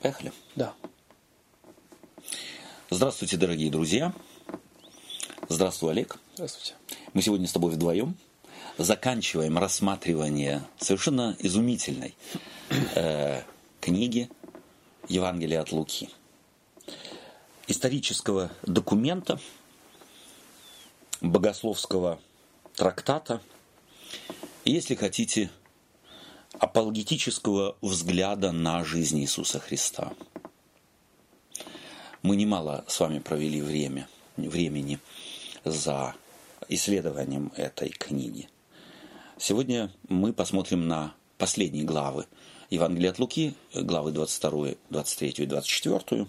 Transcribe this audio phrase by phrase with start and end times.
[0.00, 0.32] Поехали.
[0.54, 0.74] Да.
[2.88, 4.12] Здравствуйте, дорогие друзья.
[5.48, 6.18] Здравствуй, Олег.
[6.34, 6.74] Здравствуйте.
[7.14, 8.16] Мы сегодня с тобой вдвоем
[8.76, 12.14] заканчиваем рассматривание совершенно изумительной
[12.94, 13.42] э,
[13.80, 14.30] книги
[15.08, 16.10] Евангелия от Луки.
[17.66, 19.40] Исторического документа,
[21.20, 22.20] богословского
[22.76, 23.42] трактата,
[24.64, 25.50] и, если хотите,
[26.58, 30.12] апологетического взгляда на жизнь Иисуса Христа.
[32.22, 34.98] Мы немало с вами провели время, времени
[35.64, 36.14] за
[36.68, 38.48] исследованием этой книги.
[39.38, 42.26] Сегодня мы посмотрим на последние главы
[42.70, 46.26] Евангелия от Луки, главы 22, 23 и 24,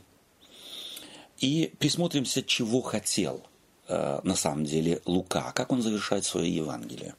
[1.40, 3.44] и присмотримся, чего хотел
[3.88, 7.16] э, на самом деле Лука, как он завершает свое Евангелие.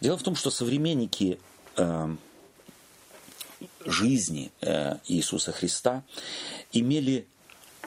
[0.00, 1.38] Дело в том, что современники
[3.86, 6.02] жизни э, Иисуса Христа
[6.72, 7.26] имели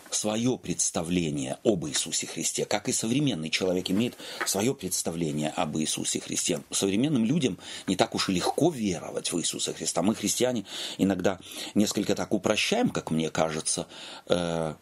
[0.09, 6.61] свое представление об Иисусе Христе, как и современный человек имеет свое представление об Иисусе Христе.
[6.69, 10.01] Современным людям не так уж и легко веровать в Иисуса Христа.
[10.03, 10.65] Мы, христиане,
[10.97, 11.39] иногда
[11.73, 13.87] несколько так упрощаем, как мне кажется,
[14.27, 14.75] э,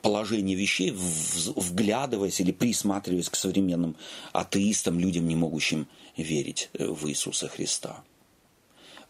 [0.00, 3.96] положение вещей, вглядываясь или присматриваясь к современным
[4.32, 8.04] атеистам, людям, не могущим верить э, в Иисуса Христа.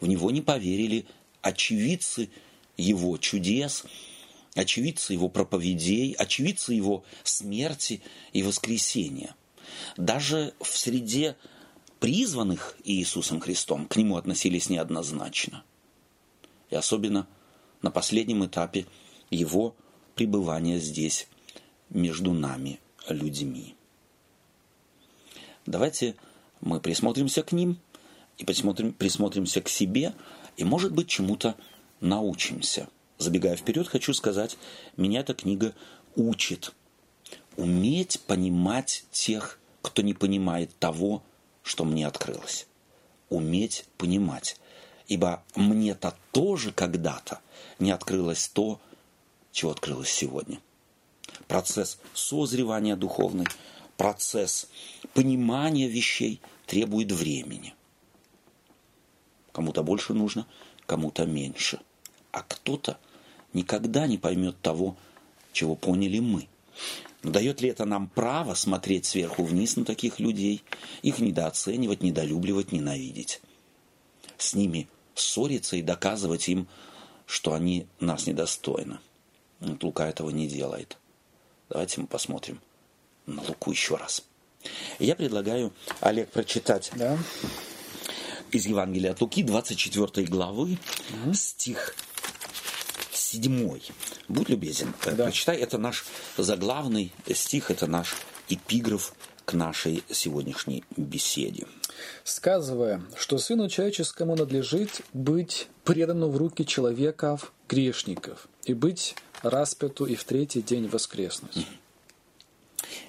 [0.00, 1.06] В него не поверили
[1.40, 2.30] очевидцы
[2.76, 3.84] его чудес,
[4.54, 9.34] очевидцы его проповедей, очевидцы его смерти и воскресения.
[9.96, 11.36] Даже в среде
[12.00, 15.64] призванных Иисусом Христом к нему относились неоднозначно.
[16.70, 17.28] И особенно
[17.80, 18.86] на последнем этапе
[19.30, 19.76] его
[20.14, 21.28] пребывания здесь
[21.90, 23.76] между нами, людьми.
[25.66, 26.16] Давайте
[26.62, 27.78] мы присмотримся к ним
[28.38, 30.14] и присмотрим, присмотримся к себе
[30.56, 31.54] и, может быть, чему-то
[32.00, 32.88] научимся–
[33.22, 34.58] Забегая вперед, хочу сказать,
[34.96, 35.76] меня эта книга
[36.16, 36.72] учит
[37.56, 41.22] уметь понимать тех, кто не понимает того,
[41.62, 42.66] что мне открылось.
[43.28, 44.56] Уметь понимать.
[45.06, 47.38] Ибо мне-то тоже когда-то
[47.78, 48.80] не открылось то,
[49.52, 50.58] чего открылось сегодня.
[51.46, 53.46] Процесс созревания духовный,
[53.96, 54.66] процесс
[55.14, 57.74] понимания вещей требует времени.
[59.52, 60.46] Кому-то больше нужно,
[60.86, 61.80] кому-то меньше.
[62.30, 62.98] А кто-то–
[63.52, 64.96] никогда не поймет того,
[65.52, 66.48] чего поняли мы.
[67.22, 70.64] Но дает ли это нам право смотреть сверху вниз на таких людей,
[71.02, 73.40] их недооценивать, недолюбливать, ненавидеть?
[74.38, 76.66] С ними ссориться и доказывать им,
[77.26, 78.98] что они нас недостойны.
[79.60, 80.98] Лука этого не делает.
[81.68, 82.60] Давайте мы посмотрим
[83.26, 84.24] на Луку еще раз.
[85.02, 87.18] Я предлагаю, Олег, прочитать да.
[88.52, 90.78] из Евангелия от Луки, 24 главы,
[91.24, 91.34] угу.
[91.34, 91.96] стих
[93.12, 93.82] седьмой.
[94.28, 95.24] Будь любезен, э, да.
[95.24, 95.56] прочитай.
[95.56, 96.04] Это наш
[96.36, 98.14] заглавный стих, это наш
[98.48, 99.14] эпиграф
[99.44, 101.66] к нашей сегодняшней беседе.
[102.22, 110.14] Сказывая, что Сыну Человеческому надлежит быть предану в руки человеков, грешников, и быть распяту и
[110.14, 111.66] в третий день воскреснуть.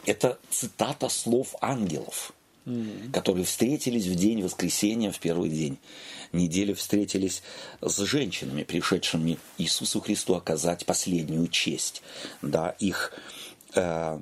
[0.06, 2.34] Это цитата слов ангелов,
[2.66, 3.12] mm-hmm.
[3.12, 5.78] которые встретились в день воскресения, в первый день
[6.34, 7.44] неделе встретились
[7.81, 12.02] с женщинами, пришедшими Иисусу Христу оказать последнюю честь,
[12.41, 13.14] да, их,
[13.75, 14.19] э,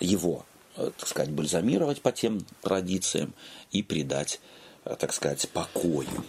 [0.00, 0.44] его,
[0.76, 3.32] э, так сказать, бальзамировать по тем традициям
[3.70, 4.40] и предать,
[4.84, 6.24] э, так сказать, покою.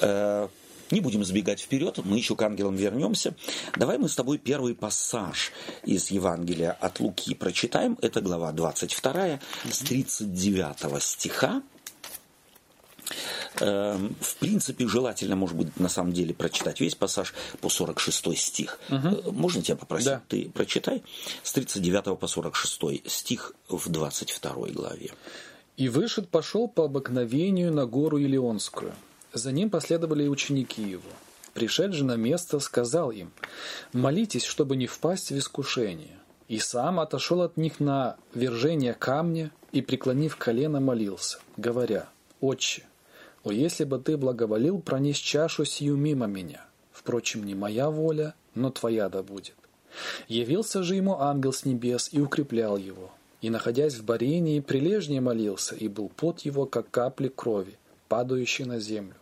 [0.00, 0.48] Э,
[0.90, 3.34] не будем сбегать вперед, мы еще к ангелам вернемся.
[3.76, 5.52] Давай мы с тобой первый пассаж
[5.84, 7.98] из Евангелия от Луки прочитаем.
[8.00, 9.40] Это глава 22
[9.70, 11.62] с 39 стиха
[13.58, 18.78] Эм, в принципе, желательно, может быть, на самом деле прочитать весь пассаж по 46 стих.
[18.88, 19.32] Угу.
[19.32, 20.06] Можно тебя попросить?
[20.06, 20.22] Да.
[20.28, 21.02] Ты прочитай
[21.42, 25.10] с 39 по 46 стих в 22 главе.
[25.76, 28.94] «И вышед пошел по обыкновению на гору Илионскую.
[29.32, 31.10] За ним последовали и ученики его.
[31.54, 33.32] Пришед же на место, сказал им,
[33.92, 36.18] «Молитесь, чтобы не впасть в искушение».
[36.48, 42.08] И сам отошел от них на вержение камня и, преклонив колено, молился, говоря,
[42.40, 42.84] «Отче,
[43.42, 46.64] о, если бы ты благоволил пронесть чашу сию мимо меня.
[46.92, 49.54] Впрочем, не моя воля, но твоя да будет.
[50.28, 53.10] Явился же ему ангел с небес и укреплял его.
[53.40, 57.78] И, находясь в барении, прилежнее молился, и был пот его, как капли крови,
[58.10, 59.14] падающие на землю.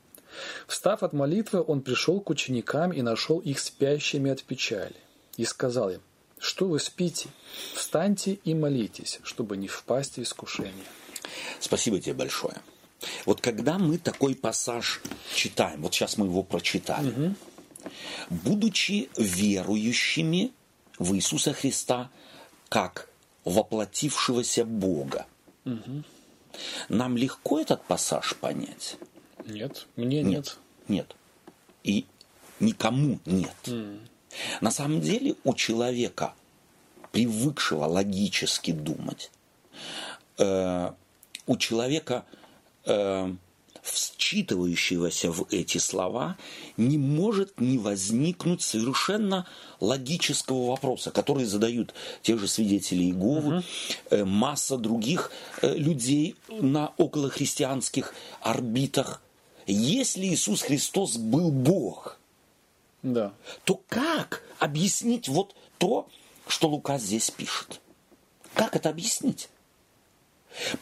[0.66, 4.96] Встав от молитвы, он пришел к ученикам и нашел их спящими от печали.
[5.36, 6.00] И сказал им,
[6.38, 7.28] что вы спите?
[7.74, 10.86] Встаньте и молитесь, чтобы не впасть в искушение.
[11.60, 12.56] Спасибо тебе большое.
[13.26, 15.02] Вот когда мы такой пассаж
[15.34, 17.34] читаем, вот сейчас мы его прочитали, угу.
[18.30, 20.52] будучи верующими
[20.98, 22.10] в Иисуса Христа
[22.68, 23.08] как
[23.44, 25.26] воплотившегося Бога,
[25.64, 26.02] угу.
[26.88, 28.96] Нам легко этот пассаж понять?
[29.46, 30.58] Нет, мне нет.
[30.88, 31.06] Нет.
[31.06, 31.16] нет.
[31.84, 32.06] И
[32.60, 33.54] никому нет.
[33.64, 34.00] Mm.
[34.60, 36.34] На самом деле у человека,
[37.12, 39.30] привыкшего логически думать,
[40.38, 40.92] э,
[41.46, 42.24] у человека
[42.84, 43.34] э,
[43.88, 46.36] вчитывающегося в эти слова,
[46.76, 49.46] не может не возникнуть совершенно
[49.80, 53.64] логического вопроса, который задают те же свидетели Иеговы,
[54.10, 54.24] угу.
[54.26, 55.30] масса других
[55.62, 59.22] э, людей на околохристианских орбитах.
[59.66, 62.18] Если Иисус Христос был Бог,
[63.02, 63.32] да.
[63.64, 66.08] то как объяснить вот то,
[66.46, 67.80] что Лука здесь пишет?
[68.54, 69.48] Как это объяснить?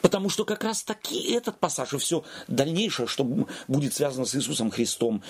[0.00, 3.24] Потому что как раз таки этот пассаж и все дальнейшее, что
[3.68, 5.22] будет связано с Иисусом Христом,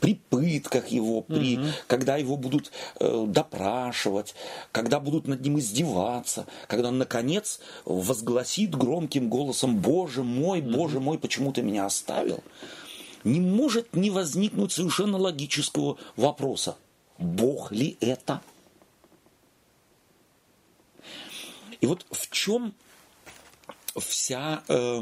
[0.00, 1.66] при пытках его, при, угу.
[1.86, 4.34] когда его будут э, допрашивать,
[4.72, 11.18] когда будут над ним издеваться, когда он, наконец, возгласит громким голосом «Боже мой, Боже мой,
[11.18, 12.42] почему ты меня оставил?»
[13.24, 16.76] Не может не возникнуть совершенно логического вопроса.
[17.18, 18.40] Бог ли это?
[21.80, 22.74] И вот в чем
[23.96, 25.00] вся э,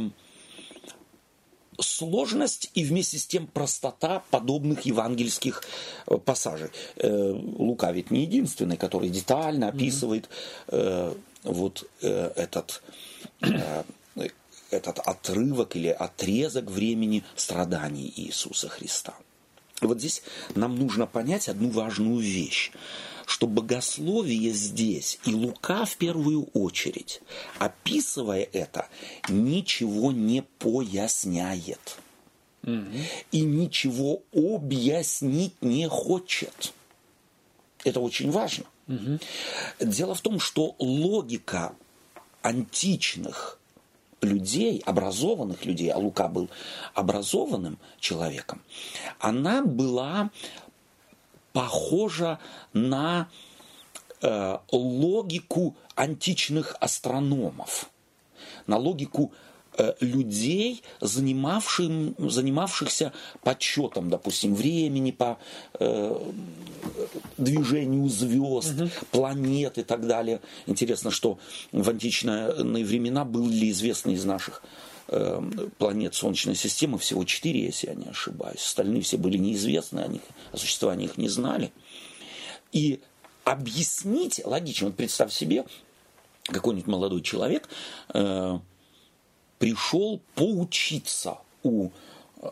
[1.80, 5.62] сложность и вместе с тем простота подобных евангельских
[6.06, 6.70] э, пассажей.
[6.96, 10.28] Э, Лука ведь не единственный, который детально описывает
[10.68, 11.14] э,
[11.44, 12.82] вот э, этот
[13.42, 13.82] э,
[14.70, 19.14] этот отрывок или отрезок времени страданий Иисуса Христа.
[19.80, 20.22] Вот здесь
[20.54, 22.72] нам нужно понять одну важную вещь
[23.28, 27.20] что богословие здесь, и Лука в первую очередь,
[27.58, 28.88] описывая это,
[29.28, 31.98] ничего не поясняет.
[32.62, 32.86] Угу.
[33.30, 36.72] И ничего объяснить не хочет.
[37.84, 38.64] Это очень важно.
[38.88, 39.18] Угу.
[39.80, 41.74] Дело в том, что логика
[42.40, 43.58] античных
[44.22, 46.48] людей, образованных людей, а Лука был
[46.94, 48.62] образованным человеком,
[49.18, 50.30] она была
[51.52, 52.38] похожа
[52.72, 53.28] на
[54.22, 57.90] э, логику античных астрономов,
[58.66, 59.32] на логику
[59.76, 63.12] э, людей, занимавшим, занимавшихся
[63.42, 65.38] подсчетом, допустим, времени по
[65.78, 66.32] э,
[67.36, 68.90] движению звезд, угу.
[69.10, 70.40] планет и так далее.
[70.66, 71.38] Интересно, что
[71.72, 74.62] в античные времена были известны из наших
[75.78, 78.60] планет Солнечной системы, всего четыре, если я не ошибаюсь.
[78.60, 80.20] Остальные все были неизвестны, о, них,
[80.52, 81.72] о существовании их не знали.
[82.72, 83.00] И
[83.44, 85.64] объяснить логично, вот представь себе,
[86.44, 87.68] какой-нибудь молодой человек
[88.12, 88.58] э,
[89.58, 91.90] пришел поучиться у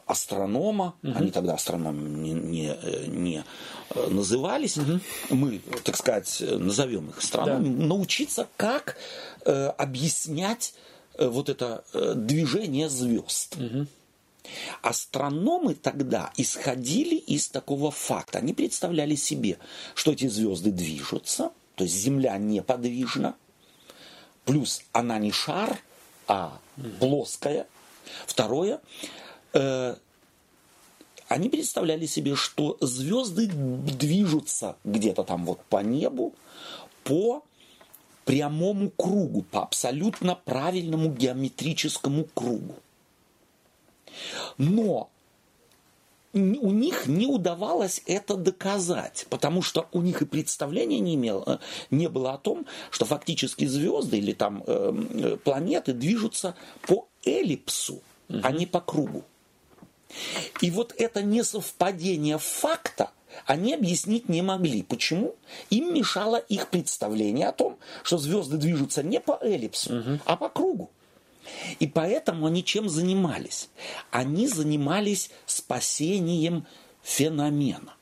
[0.06, 1.12] астронома, угу.
[1.14, 2.76] они тогда астрономами не, не,
[3.06, 3.44] не
[3.90, 5.00] э, назывались, угу.
[5.30, 7.84] мы, так сказать, назовем их астрономами, да.
[7.84, 8.96] научиться, как
[9.44, 10.82] э, объяснять Э,
[11.18, 13.56] вот это э, движение звезд.
[13.56, 13.86] Угу.
[14.82, 18.38] Астрономы тогда исходили из такого факта.
[18.38, 19.58] Они представляли себе,
[19.94, 23.34] что эти звезды движутся, то есть Земля неподвижна,
[24.44, 25.78] плюс она не шар,
[26.28, 26.58] а
[27.00, 27.66] плоская.
[28.26, 28.80] Второе,
[29.52, 29.96] э,
[31.28, 36.34] они представляли себе, что звезды движутся где-то там вот по небу
[37.02, 37.44] по
[38.26, 42.74] прямому кругу, по абсолютно правильному геометрическому кругу.
[44.58, 45.08] Но
[46.34, 52.08] у них не удавалось это доказать, потому что у них и представления не, имело, не
[52.08, 56.56] было о том, что фактически звезды или там э, планеты движутся
[56.86, 58.40] по эллипсу, угу.
[58.42, 59.24] а не по кругу.
[60.60, 63.10] И вот это несовпадение факта
[63.44, 64.82] они объяснить не могли.
[64.82, 65.36] Почему?
[65.70, 70.20] Им мешало их представление о том, что звезды движутся не по эллипсу, угу.
[70.24, 70.90] а по кругу.
[71.78, 73.68] И поэтому они чем занимались?
[74.10, 76.66] Они занимались спасением
[77.02, 77.94] феномена.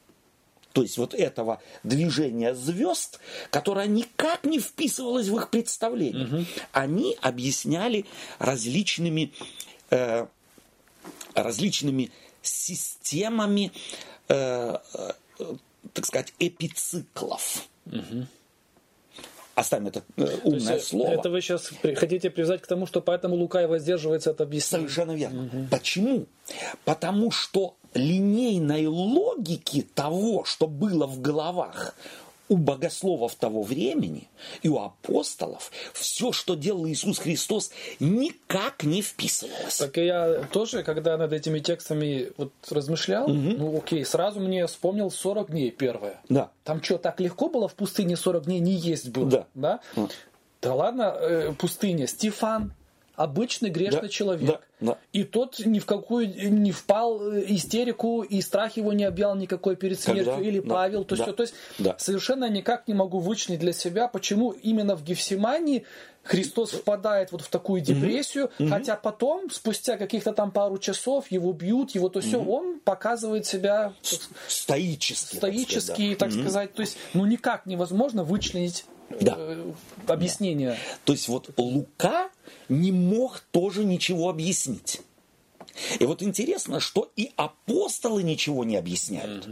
[0.72, 3.20] То есть вот этого движения звезд,
[3.50, 6.26] которое никак не вписывалось в их представление.
[6.26, 6.44] Угу.
[6.72, 8.06] Они объясняли
[8.40, 9.32] различными,
[9.90, 10.26] э,
[11.34, 12.10] различными
[12.42, 13.72] системами
[14.28, 14.76] э,
[15.92, 17.68] так сказать, эпициклов.
[17.86, 18.26] Угу.
[19.54, 21.12] Оставим это э, умное есть, слово.
[21.12, 24.88] Это вы сейчас хотите привязать к тому, что поэтому Лука и воздерживается от объяснения.
[24.88, 25.44] Совершенно верно.
[25.44, 25.66] Угу.
[25.70, 26.26] Почему?
[26.84, 31.94] Потому что линейной логики того, что было в головах
[32.48, 34.28] у богословов того времени
[34.62, 37.70] и у апостолов все, что делал Иисус Христос,
[38.00, 39.78] никак не вписывалось.
[39.78, 43.34] Так и я тоже, когда над этими текстами вот размышлял, угу.
[43.34, 46.20] ну окей, сразу мне вспомнил 40 дней первое.
[46.28, 46.50] Да.
[46.64, 49.30] Там что, так легко было в пустыне 40 дней не есть было?
[49.30, 49.46] Да.
[49.54, 49.80] Да,
[50.60, 52.06] да ладно, э, пустыня.
[52.06, 52.72] Стефан,
[53.16, 54.48] обычный грешный да, человек.
[54.48, 54.98] Да, да.
[55.12, 59.76] И тот ни в какую не впал э, истерику, и страх его не объял никакой
[59.76, 60.34] перед смертью.
[60.34, 60.48] Когда?
[60.48, 61.04] Или да, Павел.
[61.04, 61.96] То, да, есть, то есть да.
[61.98, 65.84] совершенно никак не могу вычленить для себя, почему именно в Гефсимании
[66.24, 68.68] Христос впадает вот в такую депрессию, угу.
[68.68, 72.52] хотя потом, спустя каких-то там пару часов, его бьют, его то все, угу.
[72.52, 73.92] он показывает себя
[74.48, 76.34] стоически, стоически, так сказать.
[76.34, 76.72] Так сказать.
[76.72, 78.86] То есть, ну никак невозможно вычленить
[79.20, 79.34] да.
[79.36, 79.72] Э,
[80.06, 80.76] объяснение.
[81.04, 82.30] То есть вот Лука
[82.68, 85.00] не мог тоже ничего объяснить.
[85.98, 89.48] И вот интересно, что и апостолы ничего не объясняют.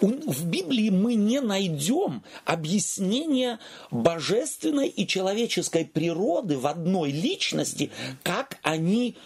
[0.00, 0.30] Угу.
[0.30, 3.58] В Библии мы не найдем объяснения
[3.90, 7.90] божественной и человеческой природы в одной личности,
[8.22, 9.16] как они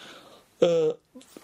[0.61, 0.95] э,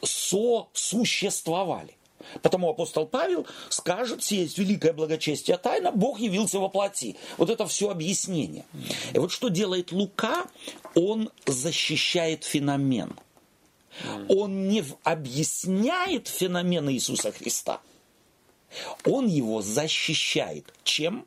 [0.03, 1.97] сосуществовали.
[2.43, 7.17] Потому апостол Павел скажет, есть великое благочестие тайна, Бог явился во плоти.
[7.39, 8.65] Вот это все объяснение.
[9.13, 10.47] И вот что делает Лука?
[10.95, 13.15] Он защищает феномен.
[14.29, 17.81] Он не объясняет феномен Иисуса Христа.
[19.05, 20.73] Он его защищает.
[20.83, 21.27] Чем?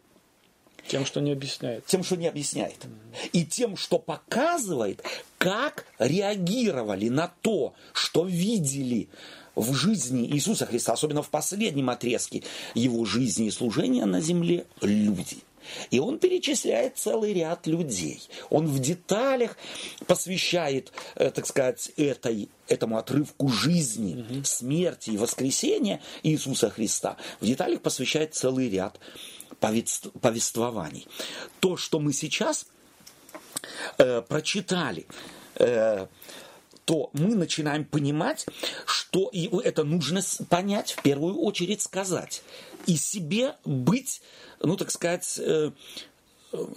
[0.88, 1.86] Тем, что не объясняет.
[1.86, 2.86] Тем, что не объясняет.
[3.34, 5.04] И тем, что показывает,
[5.38, 9.10] как реагировали на то, что видели
[9.56, 12.44] в жизни Иисуса Христа, особенно в последнем отрезке
[12.74, 15.38] его жизни и служения на земле, люди.
[15.90, 18.22] И он перечисляет целый ряд людей.
[18.50, 19.58] Он в деталях
[20.08, 24.44] посвящает, э, так сказать, этой, этому отрывку жизни, угу.
[24.44, 27.18] смерти и воскресения Иисуса Христа.
[27.40, 29.00] В деталях посвящает целый ряд
[29.60, 31.08] повествований.
[31.60, 32.68] То, что мы сейчас
[33.98, 35.08] э, прочитали,
[35.56, 36.08] э,
[36.86, 38.46] то мы начинаем понимать,
[38.86, 42.44] что и это нужно понять, в первую очередь сказать.
[42.86, 44.22] И себе быть,
[44.62, 45.72] ну, так сказать, э,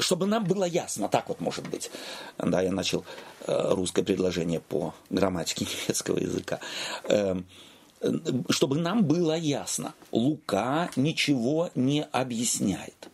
[0.00, 1.91] чтобы нам было ясно, так вот может быть.
[2.38, 3.05] Да, я начал
[3.47, 6.61] э, русское предложение по грамматике немецкого языка.
[7.05, 7.47] Эм,
[8.49, 13.09] чтобы нам было ясно, Лука ничего не объясняет.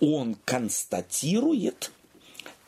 [0.00, 1.90] Он констатирует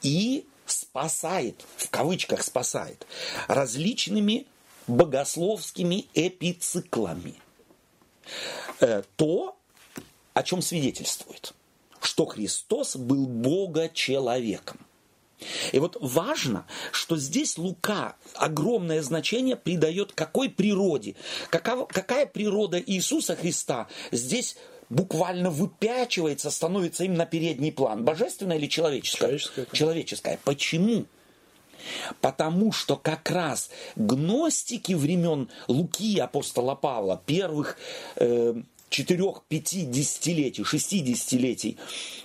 [0.03, 3.07] и спасает, в кавычках спасает,
[3.47, 4.47] различными
[4.87, 7.35] богословскими эпициклами.
[8.81, 9.57] Э, то,
[10.35, 11.55] о чем свидетельствует,
[12.01, 14.79] что Христос был Бога-человеком.
[15.73, 21.15] И вот важно, что здесь Лука огромное значение придает какой природе.
[21.51, 24.57] Какова, какая природа Иисуса Христа здесь
[24.91, 28.05] буквально выпячивается, становится им на передний план.
[28.05, 29.39] Божественная или человеческая?
[29.39, 29.67] Человеческая.
[29.73, 30.41] Человеческая.
[30.45, 31.07] Почему?
[32.21, 37.79] Потому что как раз гностики времен Луки, апостола Павла, первых
[38.17, 38.55] э,
[38.91, 41.79] четырех, пяти десятилетий, шести десятилетий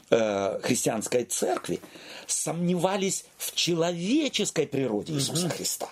[0.09, 1.79] э, христианской церкви
[2.25, 5.55] сомневались в человеческой природе Иисуса угу.
[5.55, 5.89] Христа.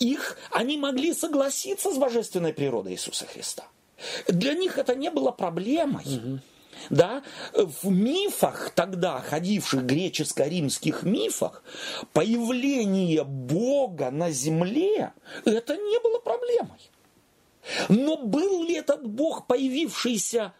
[0.00, 3.64] Их, они могли согласиться с божественной природой Иисуса Христа–
[4.26, 6.04] для них это не было проблемой.
[6.04, 6.40] Угу.
[6.90, 7.22] Да,
[7.54, 11.62] в мифах тогда, ходивших греческо-римских мифах,
[12.12, 15.12] появление Бога на земле,
[15.44, 16.90] это не было проблемой.
[17.88, 20.54] Но был ли этот Бог, появившийся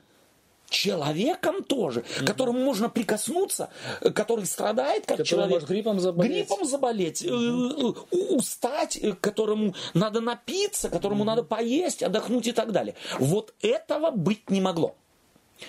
[0.68, 3.70] человеком тоже, mm которому можно прикоснуться,
[4.14, 5.54] который страдает как который человек.
[5.54, 6.32] Может гриппом заболеть.
[6.32, 12.72] Гриппом заболеть, mm устать, э, которому надо напиться, которому mm надо поесть, отдохнуть и так
[12.72, 12.94] далее.
[13.18, 14.94] Вот этого быть не могло.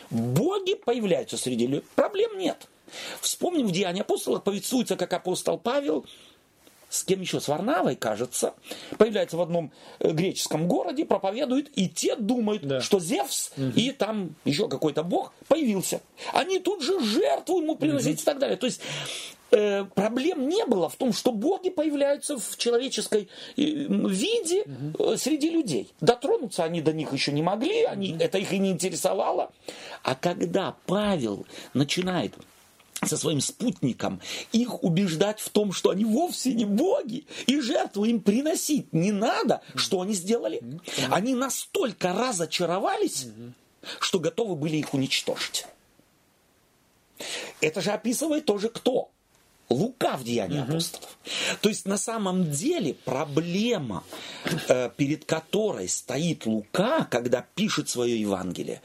[0.09, 2.67] Боги появляются среди людей, проблем нет.
[3.21, 6.05] Вспомним в Деянии апостолов, повествуется, как апостол Павел
[6.89, 8.53] с кем еще, с Варнавой, кажется,
[8.97, 12.81] появляется в одном э, греческом городе, проповедует, и те думают, да.
[12.81, 13.71] что Зевс угу.
[13.75, 16.01] и там еще какой-то бог появился.
[16.33, 18.21] Они тут же жертву ему приносить угу.
[18.21, 18.57] и так далее.
[18.57, 18.81] То есть
[19.51, 25.15] э, проблем не было в том, что боги появляются в человеческой э, виде угу.
[25.15, 25.93] среди людей.
[26.01, 28.23] Дотронуться они до них еще не могли, они, угу.
[28.23, 29.51] это их и не интересовало.
[30.03, 32.33] А когда Павел начинает
[33.05, 38.21] со своим спутником, их убеждать в том, что они вовсе не боги, и жертву им
[38.21, 40.61] приносить не надо, что они сделали?
[41.09, 43.27] Они настолько разочаровались,
[43.99, 45.65] что готовы были их уничтожить.
[47.61, 49.09] Это же описывает тоже кто?
[49.69, 50.71] Лука в Деянии угу.
[50.71, 51.17] апостолов.
[51.61, 54.03] То есть на самом деле проблема,
[54.67, 58.81] э, перед которой стоит Лука, когда пишет свое Евангелие,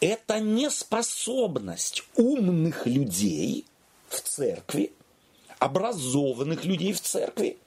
[0.00, 3.64] это неспособность умных людей
[4.08, 4.92] в церкви,
[5.58, 7.58] образованных людей в церкви,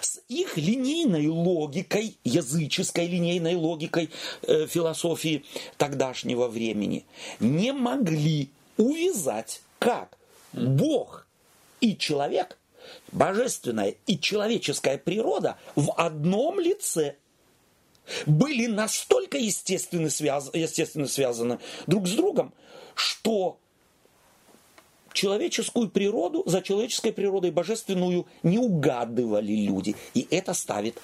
[0.00, 4.10] с их линейной логикой, языческой линейной логикой
[4.42, 5.44] э, философии
[5.78, 7.04] тогдашнего времени,
[7.40, 10.16] не могли увязать, как
[10.52, 11.26] Бог
[11.80, 12.58] и человек,
[13.12, 17.16] божественная и человеческая природа в одном лице
[18.26, 20.50] были настолько естественно, связ...
[20.52, 22.52] естественно связаны друг с другом,
[22.94, 23.58] что
[25.12, 29.96] человеческую природу за человеческой природой божественную не угадывали люди.
[30.14, 30.98] И это ставит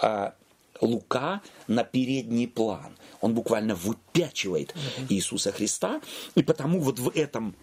[0.00, 0.34] а,
[0.80, 2.96] Лука на передний план.
[3.20, 4.74] Он буквально выпячивает
[5.08, 6.00] Иисуса Христа.
[6.34, 7.54] И потому вот в этом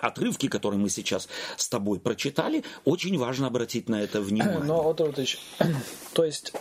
[0.00, 4.60] отрывки, которые мы сейчас с тобой прочитали, очень важно обратить на это внимание.
[4.64, 5.38] Но, Ильич,
[6.12, 6.52] то есть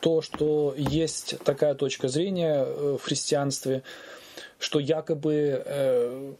[0.00, 3.82] то, что есть такая точка зрения э, в христианстве,
[4.58, 6.32] что якобы э,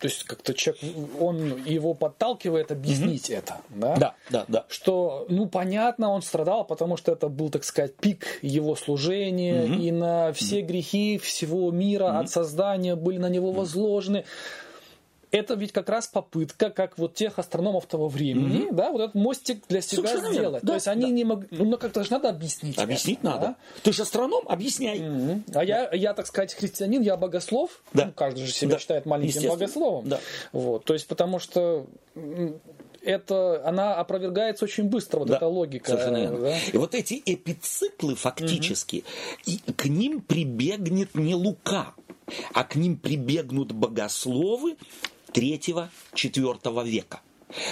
[0.00, 0.82] то есть как-то человек,
[1.20, 3.38] он его подталкивает объяснить mm-hmm.
[3.38, 3.96] это, да?
[3.96, 4.64] Да, да, да.
[4.68, 9.76] Что, ну, понятно, он страдал, потому что это был, так сказать, пик его служения, mm-hmm.
[9.76, 10.66] и на все mm-hmm.
[10.66, 12.20] грехи всего мира mm-hmm.
[12.20, 14.18] от создания были на него возложены.
[14.18, 14.69] Mm-hmm
[15.30, 18.74] это ведь как раз попытка, как вот тех астрономов того времени, mm-hmm.
[18.74, 20.62] да, вот этот мостик для себя Совершенно сделать.
[20.62, 21.10] Да, То есть они да.
[21.10, 22.78] не могли, ну как-то же надо объяснить.
[22.78, 23.46] Объяснить это, надо.
[23.46, 23.56] Да?
[23.82, 24.98] Ты же астроном, объясняй.
[24.98, 25.42] Mm-hmm.
[25.48, 25.62] А да.
[25.62, 27.82] я, я, так сказать, христианин, я богослов.
[27.92, 28.06] Да.
[28.06, 28.78] Ну, каждый же себя да.
[28.78, 30.08] считает маленьким богословом.
[30.08, 30.20] Да.
[30.52, 31.86] Вот, то есть потому что
[33.02, 35.90] это, она опровергается очень быстро, вот да, эта логика.
[35.90, 36.58] Совершенно Да?
[36.72, 39.04] И вот эти эпициклы фактически,
[39.46, 39.52] угу.
[39.52, 41.94] и к ним прибегнет не Лука,
[42.52, 44.76] а к ним прибегнут богословы,
[45.32, 47.20] 3-4 века.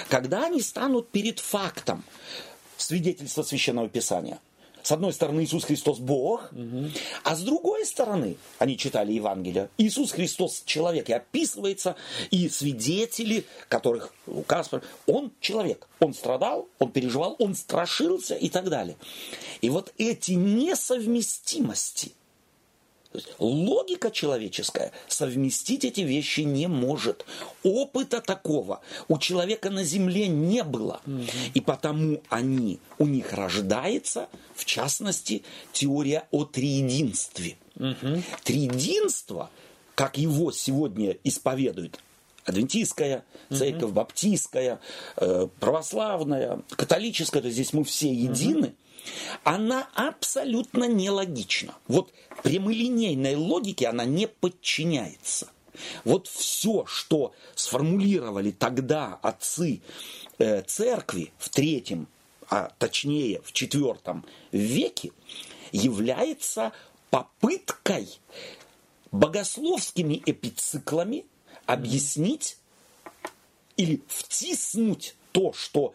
[0.09, 2.03] Когда они станут перед фактом
[2.77, 4.39] свидетельства Священного Писания.
[4.81, 6.89] С одной стороны, Иисус Христос Бог, угу.
[7.23, 11.95] а с другой стороны, они читали Евангелие, Иисус Христос человек, и описывается,
[12.31, 14.69] и свидетели, которых Лукас,
[15.05, 18.95] он человек, он страдал, он переживал, он страшился и так далее.
[19.61, 22.13] И вот эти несовместимости
[23.39, 27.25] логика человеческая совместить эти вещи не может.
[27.63, 31.01] Опыта такого у человека на земле не было.
[31.05, 31.23] Угу.
[31.53, 35.43] И потому они, у них рождается, в частности,
[35.73, 37.57] теория о триединстве.
[37.77, 38.23] Угу.
[38.43, 39.49] Триединство,
[39.95, 41.99] как его сегодня исповедуют
[42.45, 43.93] адвентистская церковь, угу.
[43.93, 44.79] баптистская,
[45.17, 48.67] э, православная, католическая, то здесь мы все едины.
[48.67, 48.75] Угу
[49.43, 51.75] она абсолютно нелогична.
[51.87, 52.11] Вот
[52.43, 55.49] прямолинейной логике она не подчиняется.
[56.03, 59.81] Вот все, что сформулировали тогда отцы
[60.37, 62.07] э, церкви в третьем,
[62.49, 65.11] а точнее в четвертом веке,
[65.71, 66.73] является
[67.09, 68.09] попыткой
[69.11, 71.25] богословскими эпициклами
[71.65, 72.57] объяснить
[73.77, 75.93] или втиснуть то, что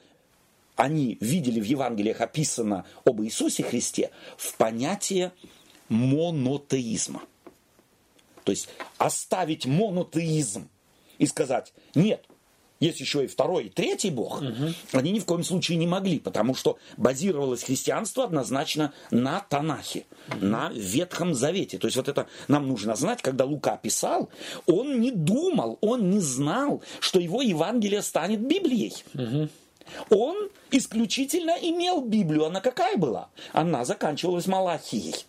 [0.76, 5.32] они видели в Евангелиях описано об Иисусе Христе в понятие
[5.88, 7.22] монотеизма.
[8.44, 10.68] То есть оставить монотеизм
[11.18, 12.24] и сказать, нет,
[12.80, 14.72] есть еще и второй, и третий Бог, угу.
[14.92, 20.44] они ни в коем случае не могли, потому что базировалось христианство однозначно на Танахе, угу.
[20.44, 21.78] на Ветхом Завете.
[21.78, 24.28] То есть вот это нам нужно знать, когда Лука писал,
[24.66, 28.92] он не думал, он не знал, что его Евангелие станет Библией.
[29.14, 29.48] Угу.
[30.10, 32.46] Он исключительно имел Библию.
[32.46, 33.28] Она какая была?
[33.52, 35.26] Она заканчивалась Малахией.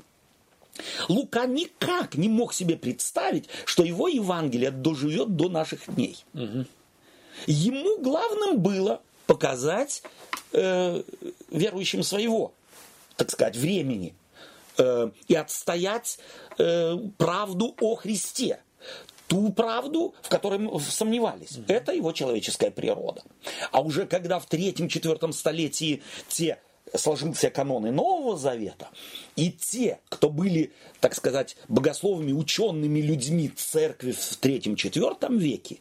[1.08, 6.24] Лука никак не мог себе представить, что его Евангелие доживет до наших дней.
[6.34, 6.66] Угу.
[7.48, 10.04] Ему главным было показать
[10.52, 11.04] э,
[11.50, 12.54] верующим своего,
[13.16, 14.14] так сказать, времени
[14.78, 16.20] э, и отстоять
[16.58, 18.60] э, правду о Христе
[19.28, 21.58] ту правду, в которой сомневались.
[21.58, 21.66] Угу.
[21.68, 23.24] Это его человеческая природа.
[23.72, 26.60] А уже когда в третьем-четвертом столетии те
[26.94, 28.90] сложился каноны Нового Завета,
[29.36, 35.80] и те, кто были, так сказать, богословными, учеными людьми церкви в третьем-четвертом веке,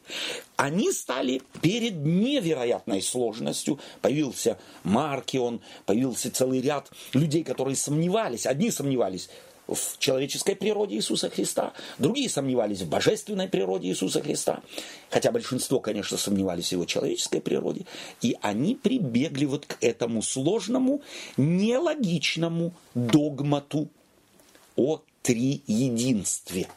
[0.55, 3.79] они стали перед невероятной сложностью.
[4.01, 8.45] Появился Маркион, появился целый ряд людей, которые сомневались.
[8.45, 9.29] Одни сомневались
[9.67, 14.61] в человеческой природе Иисуса Христа, другие сомневались в божественной природе Иисуса Христа,
[15.09, 17.85] хотя большинство, конечно, сомневались в его человеческой природе,
[18.21, 21.01] и они прибегли вот к этому сложному,
[21.37, 23.89] нелогичному догмату
[24.75, 26.67] о триединстве.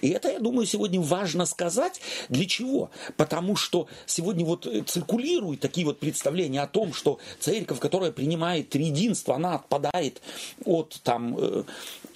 [0.00, 2.00] И это, я думаю, сегодня важно сказать.
[2.28, 2.90] Для чего?
[3.16, 8.70] Потому что сегодня вот э, циркулируют такие вот представления о том, что церковь, которая принимает
[8.70, 10.20] триединство, она отпадает
[10.64, 11.64] от там э,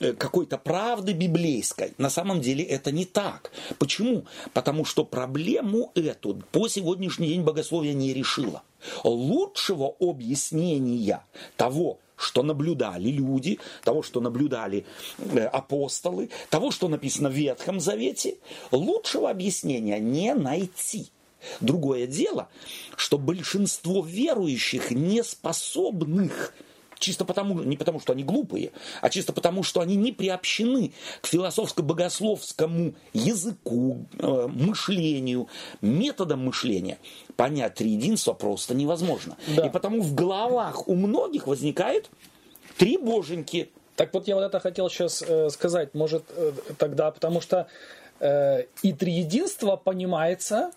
[0.01, 1.95] э, какой-то правды библейской.
[1.99, 3.51] На самом деле это не так.
[3.79, 4.25] Почему?
[4.53, 8.63] Потому что проблему эту по сегодняшний день богословие не решило.
[9.03, 11.25] Лучшего объяснения
[11.57, 14.85] того, что наблюдали люди, того, что наблюдали
[15.19, 18.37] э, апостолы, того, что написано в Ветхом Завете,
[18.71, 21.11] лучшего объяснения не найти.
[21.61, 22.49] Другое дело,
[22.97, 26.55] что большинство верующих не способных
[26.99, 31.27] чисто потому, не потому, что они глупые, а чисто потому, что они не приобщены к
[31.27, 35.49] философско-богословскому языку, э, мышлению,
[35.81, 36.99] методам мышления.
[37.37, 39.37] Понять триединство просто невозможно.
[39.57, 39.67] Да.
[39.67, 42.11] И потому в головах у многих возникает
[42.77, 43.71] три боженьки.
[43.97, 47.69] Так вот я вот это хотел сейчас э, сказать, может э, тогда, потому что
[48.21, 50.73] э, и триединство понимается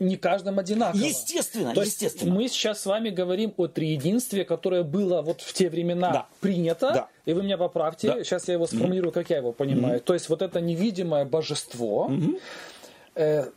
[0.00, 1.00] не каждым одинаково.
[1.00, 2.34] Естественно, То естественно.
[2.34, 6.26] мы сейчас с вами говорим о триединстве, которое было вот в те времена да.
[6.40, 7.08] принято, да.
[7.26, 8.24] и вы меня поправьте, да.
[8.24, 9.14] сейчас я его сформулирую, mm-hmm.
[9.14, 9.98] как я его понимаю.
[9.98, 10.04] Mm-hmm.
[10.04, 13.52] То есть вот это невидимое божество, mm-hmm.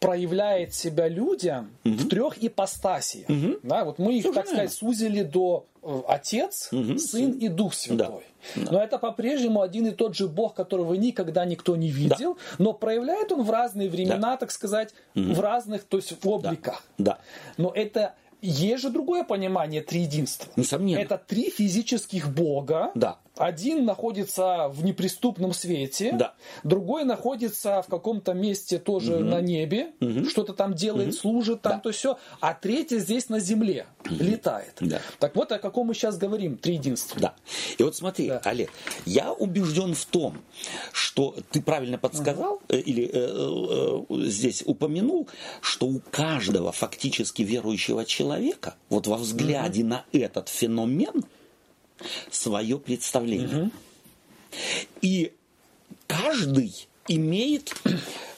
[0.00, 1.94] Проявляет себя людям угу.
[1.94, 3.28] в трех ипостасиях.
[3.28, 3.60] Угу.
[3.62, 6.98] Да, вот мы их, Все так сказать, сузили до э, Отец, угу.
[6.98, 8.24] Сын и Дух Святой.
[8.54, 8.70] Да.
[8.70, 12.40] Но это по-прежнему один и тот же Бог, которого никогда никто не видел, да.
[12.58, 14.36] но проявляет он в разные времена, да.
[14.36, 15.34] так сказать, угу.
[15.34, 16.84] в разных, то есть в обликах.
[16.98, 17.12] Да.
[17.12, 17.18] да.
[17.56, 20.52] Но это есть же другое понимание триединства.
[20.56, 21.00] Несомненно.
[21.00, 22.92] Это три физических Бога.
[22.94, 23.18] Да.
[23.38, 26.34] Один находится в неприступном свете, да.
[26.64, 29.24] другой находится в каком-то месте тоже угу.
[29.24, 30.28] на небе, угу.
[30.28, 31.16] что-то там делает, угу.
[31.16, 31.78] служит там, да.
[31.78, 34.16] то все, а третий здесь на земле угу.
[34.18, 34.74] летает.
[34.80, 35.00] Да.
[35.18, 37.20] Так вот, о каком мы сейчас говорим, триединство.
[37.20, 37.34] Да.
[37.78, 38.40] И вот смотри, да.
[38.44, 38.70] Олег,
[39.06, 40.38] я убежден в том,
[40.92, 42.76] что ты правильно подсказал угу.
[42.76, 45.28] или э, э, здесь упомянул,
[45.60, 49.90] что у каждого фактически верующего человека, вот во взгляде угу.
[49.90, 51.24] на этот феномен,
[52.30, 53.62] свое представление.
[53.62, 53.70] Угу.
[55.02, 55.32] И
[56.06, 57.74] каждый имеет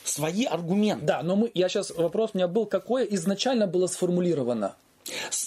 [0.04, 1.04] свои аргументы.
[1.04, 4.76] Да, но мы, я сейчас вопрос у меня был, какое изначально было сформулировано?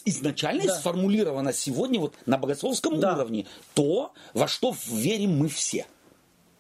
[0.06, 0.76] Изначально да.
[0.76, 3.14] сформулировано сегодня вот на богословском да.
[3.14, 5.86] уровне то, во что верим мы все.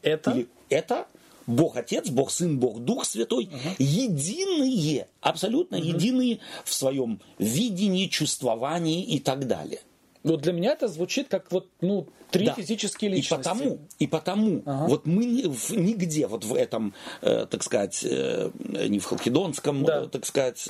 [0.01, 0.31] Это?
[0.31, 1.07] Или это
[1.47, 3.75] Бог Отец, Бог Сын, Бог Дух Святой, угу.
[3.79, 5.87] единые, абсолютно угу.
[5.87, 9.81] единые в своем видении, чувствовании и так далее.
[10.23, 12.53] Но для меня это звучит как вот, ну, три да.
[12.53, 13.33] физические личности.
[13.33, 14.87] И потому, и потому ага.
[14.87, 18.49] вот мы нигде вот в этом, э, так сказать, э,
[18.87, 20.03] не в Халкидонском, да.
[20.03, 20.67] э, так сказать,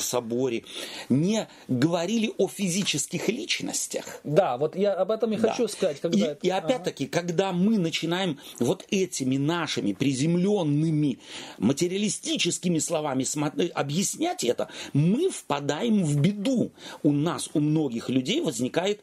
[0.00, 0.64] соборе,
[1.08, 4.20] не говорили о физических личностях.
[4.24, 5.50] Да, вот я об этом и да.
[5.50, 6.00] хочу сказать.
[6.00, 6.46] Когда и, это...
[6.46, 7.12] и опять-таки, ага.
[7.12, 11.20] когда мы начинаем вот этими нашими приземленными
[11.58, 13.24] материалистическими словами
[13.72, 16.72] объяснять это, мы впадаем в беду.
[17.04, 19.00] У нас, у многих людей возникает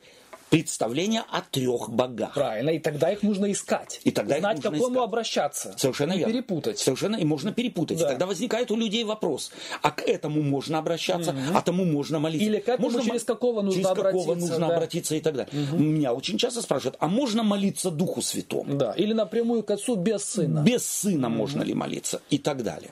[0.49, 2.33] представление о трех богах.
[2.33, 3.99] Правильно, и тогда их нужно искать.
[4.03, 5.03] И тогда Знать, к какому искать.
[5.03, 5.73] обращаться.
[5.77, 6.33] Совершенно верно.
[6.33, 6.79] перепутать.
[6.79, 7.99] Совершенно, и можно перепутать.
[7.99, 8.05] Да.
[8.05, 12.19] И тогда возникает у людей вопрос, а к этому можно обращаться, mm а тому можно
[12.19, 12.45] молиться.
[12.45, 14.19] Или к этому можно, через какого нужно через обратиться.
[14.19, 14.75] какого нужно да.
[14.75, 15.53] обратиться и так далее.
[15.53, 18.75] mm Меня очень часто спрашивают, а можно молиться Духу Святому?
[18.75, 20.59] Да, или напрямую к Отцу без Сына.
[20.61, 22.91] Без Сына mm можно ли молиться и так далее.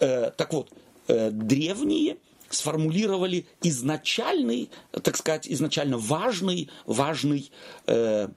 [0.00, 0.68] Э, так вот,
[1.08, 2.16] э, древние
[2.54, 7.50] сформулировали изначальный, так сказать, изначально важный, важный
[7.86, 8.28] э,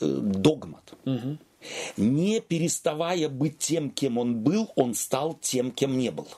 [0.00, 0.92] э, догмат.
[1.04, 1.38] Угу.
[1.96, 6.28] Не переставая быть тем, кем он был, он стал тем, кем не был.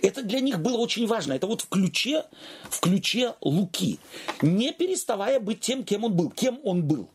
[0.00, 1.32] Это для них было очень важно.
[1.32, 2.24] Это вот в ключе,
[2.70, 3.98] в ключе Луки.
[4.40, 6.30] Не переставая быть тем, кем он был.
[6.30, 7.08] Кем он был?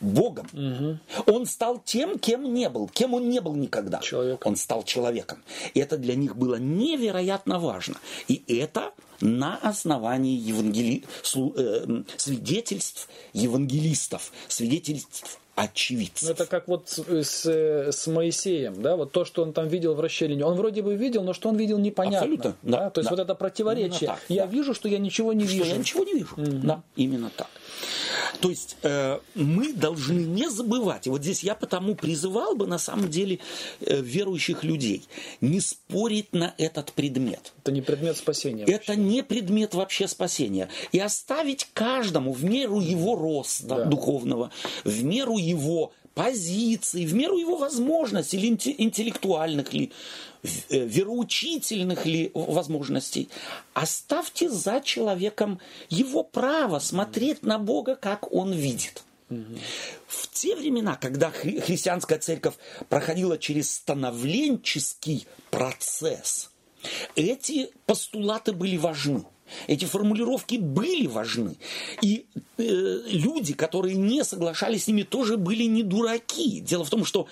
[0.00, 0.46] Богом.
[0.52, 1.34] Угу.
[1.34, 4.00] Он стал тем, кем не был, кем он не был никогда.
[4.00, 4.44] Человек.
[4.46, 5.42] Он стал человеком.
[5.74, 7.96] И это для них было невероятно важно.
[8.28, 11.04] И это на основании евангели...
[11.56, 16.28] Э, свидетельств евангелистов, свидетельств очевидцев.
[16.28, 20.00] Ну, это как вот с, с Моисеем, да, вот то, что он там видел в
[20.00, 20.44] расщелине.
[20.44, 22.18] Он вроде бы видел, но что он видел, непонятно.
[22.18, 22.78] Абсолютно, да.
[22.78, 23.16] да то есть да.
[23.16, 24.08] вот это противоречие.
[24.10, 24.52] так, я да.
[24.52, 25.70] вижу, что я ничего не что вижу.
[25.70, 26.36] Я ничего не вижу.
[26.36, 26.60] Mm-hmm.
[26.62, 27.48] Да, именно так.
[28.40, 32.78] То есть э, мы должны не забывать, и вот здесь я потому призывал бы на
[32.78, 33.38] самом деле
[33.80, 35.04] э, верующих людей
[35.40, 37.52] не спорить на этот предмет.
[37.62, 38.64] Это не предмет спасения.
[38.64, 38.96] Это вообще.
[38.96, 40.68] не предмет вообще спасения.
[40.92, 43.84] И оставить каждому в меру его роста да.
[43.84, 44.50] духовного,
[44.84, 48.48] в меру его позиций, в меру его возможностей, или
[48.78, 49.92] интеллектуальных ли,
[50.70, 53.28] э, вероучительных ли возможностей.
[53.74, 59.04] Оставьте за человеком его право смотреть на Бога, как он видит.
[59.28, 62.54] В те времена, когда хри- христианская церковь
[62.88, 66.50] проходила через становленческий процесс,
[67.14, 69.24] эти постулаты были важны.
[69.66, 71.56] Эти формулировки были важны.
[72.02, 72.26] И
[72.58, 72.62] э,
[73.06, 76.60] люди, которые не соглашались с ними, тоже были не дураки.
[76.60, 77.26] Дело в том, что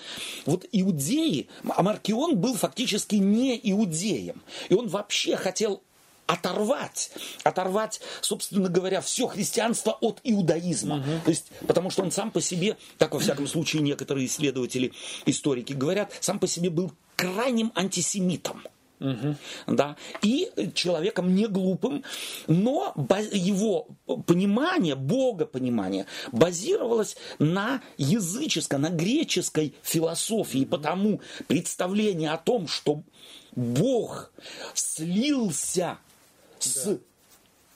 [0.45, 4.41] вот иудеи, а Маркион был фактически не иудеем.
[4.69, 5.81] И он вообще хотел
[6.27, 7.11] оторвать,
[7.43, 10.97] оторвать, собственно говоря, все христианство от иудаизма.
[10.97, 11.21] Угу.
[11.25, 14.91] То есть, потому что он сам по себе, так во всяком случае некоторые исследователи,
[15.25, 18.63] историки говорят, сам по себе был крайним антисемитом.
[18.99, 19.35] Угу.
[19.67, 22.03] Да, и человеком не глупым,
[22.47, 22.93] но
[23.31, 23.87] его
[24.25, 33.03] понимание, богопонимание базировалось на языческой, на греческой философии, и потому представление о том, что
[33.55, 34.31] Бог
[34.73, 35.97] слился
[36.59, 36.97] с да.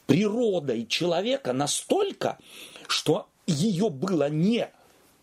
[0.08, 2.38] природой человека настолько,
[2.88, 4.70] что ее было не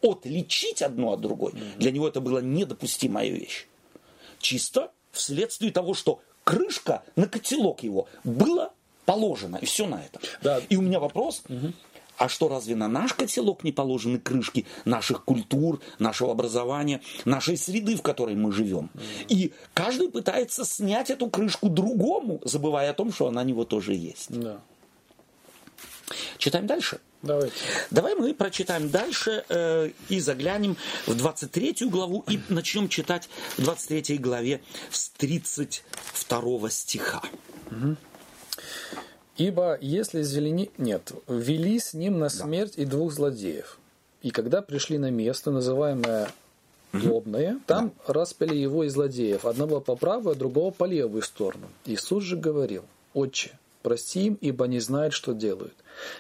[0.03, 1.53] отличить одно от другой.
[1.53, 1.79] Mm-hmm.
[1.79, 3.67] Для него это была недопустимая вещь.
[4.39, 8.71] Чисто вследствие того, что крышка на котелок его была
[9.05, 10.23] положена, и все на этом.
[10.43, 10.61] Да.
[10.69, 11.73] И у меня вопрос, угу.
[12.19, 17.97] а что разве на наш котелок не положены крышки наших культур, нашего образования, нашей среды,
[17.97, 18.91] в которой мы живем?
[18.95, 19.03] Угу.
[19.29, 23.95] И каждый пытается снять эту крышку другому, забывая о том, что она у него тоже
[23.95, 24.27] есть.
[24.29, 24.61] Да.
[26.39, 27.01] Читаем дальше.
[27.27, 27.55] Давайте.
[27.91, 34.19] Давай мы прочитаем дальше э, и заглянем в 23 главу и начнем читать в 23
[34.19, 34.61] главе
[34.91, 37.23] с 32 стиха.
[37.71, 37.97] Угу.
[39.39, 40.71] Ибо если зелени...
[40.79, 42.83] Нет, вели с ним на смерть да.
[42.83, 43.79] и двух злодеев.
[44.23, 46.31] И когда пришли на место, называемое
[46.93, 48.13] Лобное, там да.
[48.15, 51.69] распяли его и злодеев, одного по правую, а другого по левую сторону.
[51.85, 55.75] Иисус же говорил, «Отче, прости им, ибо не знают, что делают».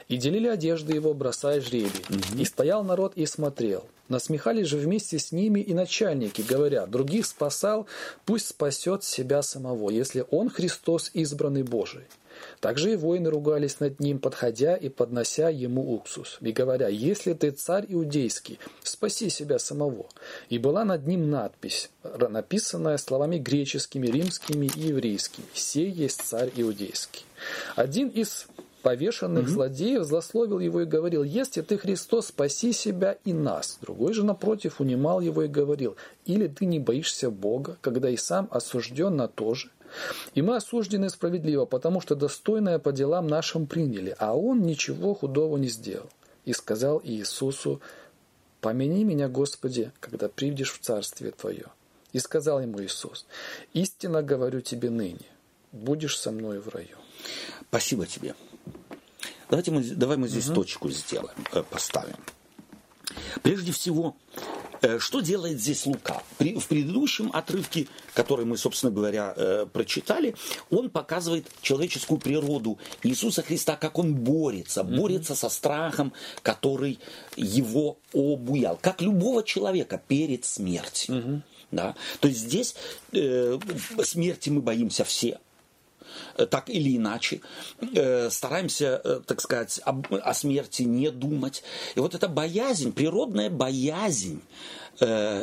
[0.06, 2.04] И делили одежды его, бросая жребий.
[2.08, 2.40] Угу.
[2.40, 3.84] И стоял народ и смотрел.
[4.08, 7.86] Насмехались же вместе с ними и начальники, говоря, других спасал,
[8.24, 12.04] пусть спасет себя самого, если он Христос, избранный Божий.
[12.60, 17.50] Также и воины ругались над ним, подходя и поднося ему уксус, и говоря, «Если ты
[17.50, 20.06] царь иудейский, спаси себя самого».
[20.48, 27.24] И была над ним надпись, написанная словами греческими, римскими и еврейскими, «Сей есть царь иудейский».
[27.74, 28.46] Один из
[28.86, 29.50] повешенных угу.
[29.50, 33.78] злодеев, злословил его и говорил, «Если ты Христос, спаси себя и нас».
[33.82, 38.46] Другой же, напротив, унимал его и говорил, «Или ты не боишься Бога, когда и сам
[38.48, 39.72] осужден на то же?»
[40.36, 45.56] И мы осуждены справедливо, потому что достойное по делам нашим приняли, а он ничего худого
[45.56, 46.08] не сделал.
[46.44, 47.80] И сказал Иисусу,
[48.60, 51.66] «Помяни меня, Господи, когда придешь в Царствие Твое».
[52.12, 53.26] И сказал ему Иисус,
[53.72, 55.26] «Истинно говорю тебе ныне,
[55.72, 56.98] будешь со мной в раю».
[57.68, 58.34] Спасибо тебе.
[59.48, 60.56] Давайте мы, давай мы здесь угу.
[60.56, 62.16] точку сделаем, э, поставим.
[63.42, 64.16] Прежде всего,
[64.82, 66.22] э, что делает здесь Лука?
[66.38, 70.34] в предыдущем отрывке, который мы, собственно говоря, э, прочитали,
[70.70, 76.98] он показывает человеческую природу Иисуса Христа, как он борется, mm борется со страхом, который
[77.36, 81.14] его обуял, как любого человека перед смертью.
[81.14, 81.94] mm Да?
[82.20, 82.74] То есть здесь
[83.12, 83.58] э,
[84.02, 85.38] смерти мы боимся все.
[86.36, 87.40] Э, так или иначе.
[87.94, 91.62] Э, стараемся, э, так сказать, о смерти не думать.
[91.94, 94.42] И вот эта боязнь, природная боязнь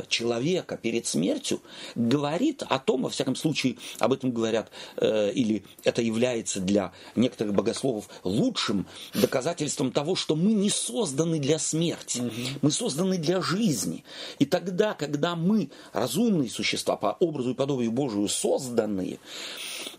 [0.07, 1.61] человека перед смертью
[1.93, 8.09] говорит о том, во всяком случае, об этом говорят, или это является для некоторых богословов
[8.23, 12.31] лучшим доказательством того, что мы не созданы для смерти, угу.
[12.63, 14.03] мы созданы для жизни.
[14.39, 19.19] И тогда, когда мы, разумные существа, по образу и подобию Божию созданные,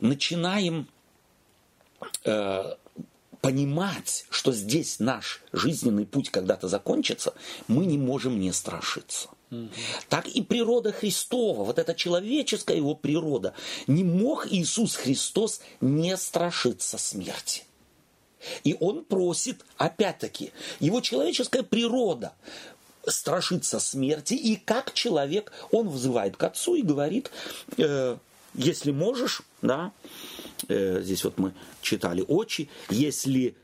[0.00, 0.88] начинаем
[2.24, 2.74] э,
[3.40, 7.34] понимать, что здесь наш жизненный путь когда-то закончится,
[7.68, 9.28] мы не можем не страшиться.
[10.08, 13.54] Так и природа Христова, вот эта человеческая его природа,
[13.86, 17.64] не мог Иисус Христос не страшиться смерти.
[18.62, 22.32] И он просит, опять-таки, его человеческая природа
[23.06, 27.30] страшится смерти, и как человек, он взывает к Отцу и говорит,
[27.76, 28.16] э,
[28.54, 29.92] если можешь, да,
[30.68, 33.56] э, здесь вот мы читали очи, если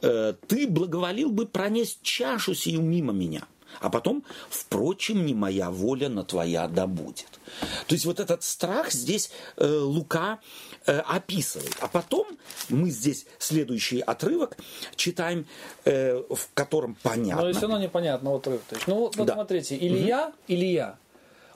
[0.00, 3.46] э, ты благоволил бы пронесть чашу сию мимо меня,
[3.80, 7.40] а потом, впрочем, не моя воля, но твоя да будет.
[7.86, 10.40] То есть вот этот страх здесь э, Лука
[10.86, 11.76] э, описывает.
[11.80, 12.26] А потом
[12.68, 14.56] мы здесь следующий отрывок
[14.96, 15.46] читаем,
[15.84, 17.46] э, в котором понятно.
[17.46, 18.62] Но все равно непонятно отрывок.
[18.68, 19.34] То есть, ну вот да.
[19.34, 20.34] смотрите, Илья, угу.
[20.48, 20.98] Илья,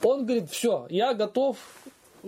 [0.03, 1.57] он говорит, все, я готов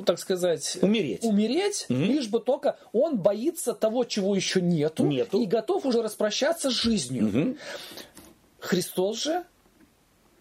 [0.04, 2.04] так сказать, умереть, умереть mm-hmm.
[2.04, 5.40] лишь бы только он боится того, чего еще нету, нету.
[5.40, 7.24] и готов уже распрощаться с жизнью.
[7.24, 7.58] Mm-hmm.
[8.60, 9.44] Христос же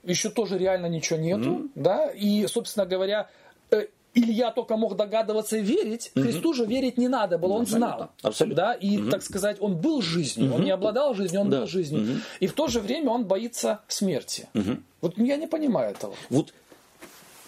[0.03, 1.71] еще тоже реально ничего нету, mm-hmm.
[1.75, 3.29] да, и, собственно говоря,
[3.71, 6.23] э, Илья только мог догадываться и верить, mm-hmm.
[6.23, 8.09] Христу же верить не надо было, он знал.
[8.23, 8.55] Абсолютно.
[8.55, 9.09] Да, и, mm-hmm.
[9.11, 10.55] так сказать, он был жизнью, mm-hmm.
[10.55, 11.59] он не обладал жизнью, он да.
[11.59, 12.01] был жизнью.
[12.01, 12.21] Mm-hmm.
[12.39, 14.47] И в то же время он боится смерти.
[14.53, 14.81] Mm-hmm.
[15.01, 16.15] Вот я не понимаю этого.
[16.29, 16.53] Вот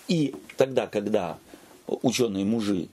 [0.08, 1.38] и тогда, когда
[2.02, 2.90] ученые мужи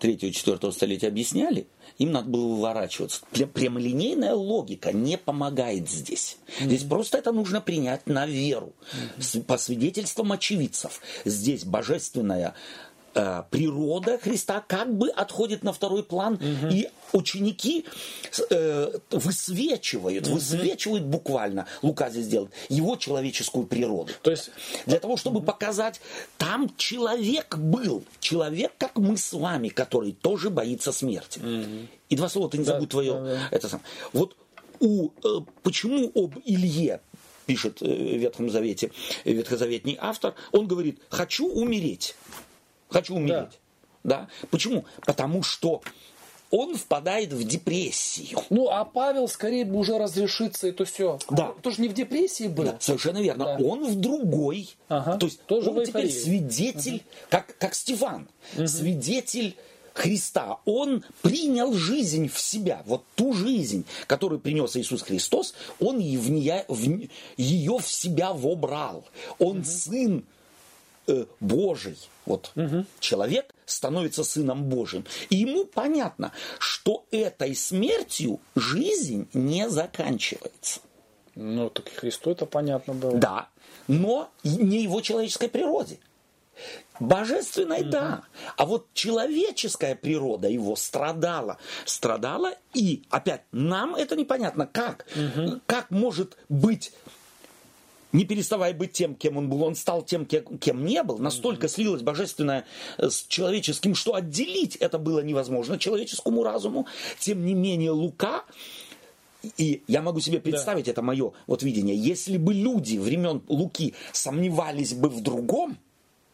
[0.00, 1.66] 3-4 столетия объясняли,
[1.98, 3.22] им надо было выворачиваться.
[3.32, 6.38] Прямолинейная логика не помогает здесь.
[6.46, 6.64] Mm-hmm.
[6.66, 8.74] Здесь просто это нужно принять на веру.
[9.18, 9.42] Mm-hmm.
[9.44, 11.00] По свидетельствам очевидцев.
[11.24, 12.54] Здесь божественная
[13.18, 16.72] Э, природа Христа как бы отходит на второй план, угу.
[16.72, 17.84] и ученики
[18.50, 20.34] э, высвечивают, угу.
[20.34, 24.12] высвечивают буквально, Лука здесь делает, его человеческую природу.
[24.22, 24.50] То есть
[24.86, 26.00] для того, чтобы показать,
[26.36, 31.40] там человек был, человек, как мы с вами, который тоже боится смерти.
[31.40, 31.88] Угу.
[32.10, 33.14] И два слова, ты не да, забудь твое.
[33.14, 33.48] Да, да.
[33.50, 33.80] Это сам.
[34.12, 34.36] Вот
[34.78, 37.00] у, э, почему об Илье
[37.48, 38.92] пишет в Ветхом Завете
[39.24, 42.14] ветхозаветний автор, он говорит, хочу умереть.
[42.88, 43.58] Хочу умереть.
[44.04, 44.20] Да.
[44.20, 44.28] да?
[44.50, 44.84] Почему?
[45.04, 45.82] Потому что
[46.50, 48.40] он впадает в депрессию.
[48.50, 51.18] Ну, а Павел скорее бы уже разрешится, это все.
[51.30, 51.50] Да.
[51.50, 52.64] Он тоже не в депрессии был.
[52.64, 53.44] Да, совершенно верно.
[53.44, 53.64] Да.
[53.64, 54.70] Он в другой.
[54.88, 55.18] Ага.
[55.18, 57.02] То есть тоже он теперь свидетель, угу.
[57.30, 58.66] как, как Стефан, угу.
[58.66, 59.56] свидетель
[59.92, 60.58] Христа.
[60.64, 62.82] Он принял жизнь в себя.
[62.86, 69.04] Вот ту жизнь, которую принес Иисус Христос, он в нее в, ее в себя вобрал.
[69.38, 69.64] Он угу.
[69.64, 70.24] сын
[71.08, 71.98] э, Божий.
[72.26, 72.84] Вот угу.
[73.00, 75.04] человек становится сыном Божьим.
[75.30, 80.80] И ему понятно, что этой смертью жизнь не заканчивается.
[81.34, 83.16] Ну, так и Христу это понятно было.
[83.16, 83.48] Да,
[83.86, 85.98] но не его человеческой природе.
[87.00, 87.90] Божественной, угу.
[87.90, 88.22] да.
[88.56, 91.58] А вот человеческая природа его страдала.
[91.84, 94.66] Страдала, и опять нам это непонятно.
[94.66, 95.06] Как?
[95.14, 95.60] Угу.
[95.66, 96.92] Как может быть
[98.12, 101.18] не переставая быть тем, кем он был, он стал тем, кем не был.
[101.18, 102.64] Настолько слилось божественное
[102.98, 106.86] с человеческим, что отделить это было невозможно человеческому разуму.
[107.18, 108.44] Тем не менее, Лука
[109.56, 110.92] и я могу себе представить, да.
[110.92, 115.78] это мое вот видение, если бы люди времен Луки сомневались бы в другом,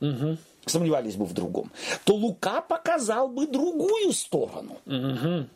[0.01, 0.39] угу.
[0.65, 1.71] сомневались бы в другом,
[2.05, 4.79] то Лука показал бы другую сторону.
[4.87, 5.47] Угу.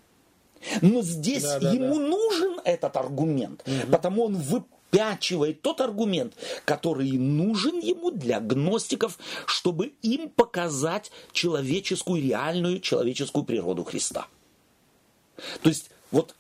[0.83, 2.07] Но здесь да, да, ему да.
[2.07, 3.93] нужен этот аргумент, угу.
[3.93, 12.23] потому он вы, выпячивает тот аргумент, который нужен ему для гностиков, чтобы им показать человеческую,
[12.23, 14.27] реальную человеческую природу Христа.
[15.63, 16.35] То есть, вот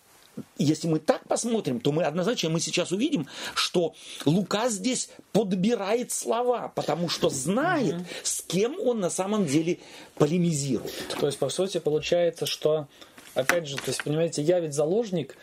[0.56, 6.68] если мы так посмотрим, то мы однозначно мы сейчас увидим, что Лука здесь подбирает слова,
[6.68, 8.04] потому что знает, угу.
[8.22, 9.78] с кем он на самом деле
[10.14, 10.94] полемизирует.
[11.18, 12.86] То есть, по сути, получается, что,
[13.34, 15.36] опять же, то есть, понимаете, я ведь заложник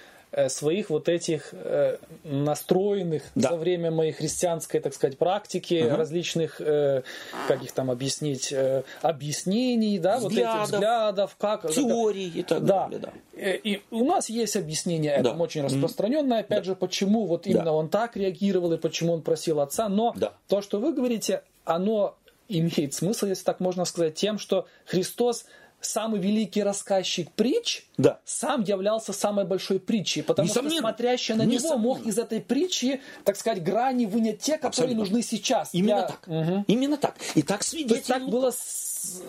[0.50, 3.50] своих вот этих э, настроенных да.
[3.50, 5.96] за время моей христианской, так сказать, практики, угу.
[5.96, 7.04] различных, э,
[7.48, 8.54] как их там объяснить,
[9.02, 11.72] объяснений, да, взглядов, вот этих взглядов, как...
[11.72, 12.84] Теорий и так да.
[12.84, 13.14] далее, да.
[13.36, 15.44] И у нас есть объяснение этому да.
[15.44, 16.64] очень распространенное, опять да.
[16.64, 17.74] же, почему вот именно да.
[17.74, 20.34] он так реагировал и почему он просил отца, но да.
[20.48, 22.16] то, что вы говорите, оно
[22.48, 25.46] имеет смысл, если так можно сказать, тем, что Христос
[25.86, 28.20] самый великий рассказчик притч да.
[28.26, 30.76] сам являлся самой большой притчей, потому Несомненно.
[30.76, 31.68] что смотрящий на Несомненно.
[31.68, 35.00] него мог из этой притчи, так сказать, грани вынять те, которые Абсолютно.
[35.00, 35.70] нужны сейчас.
[35.74, 36.08] Именно для...
[36.08, 36.28] так.
[36.28, 36.66] Угу.
[36.68, 37.16] Именно так.
[37.36, 37.90] И так свидетель.
[37.90, 38.52] То есть так было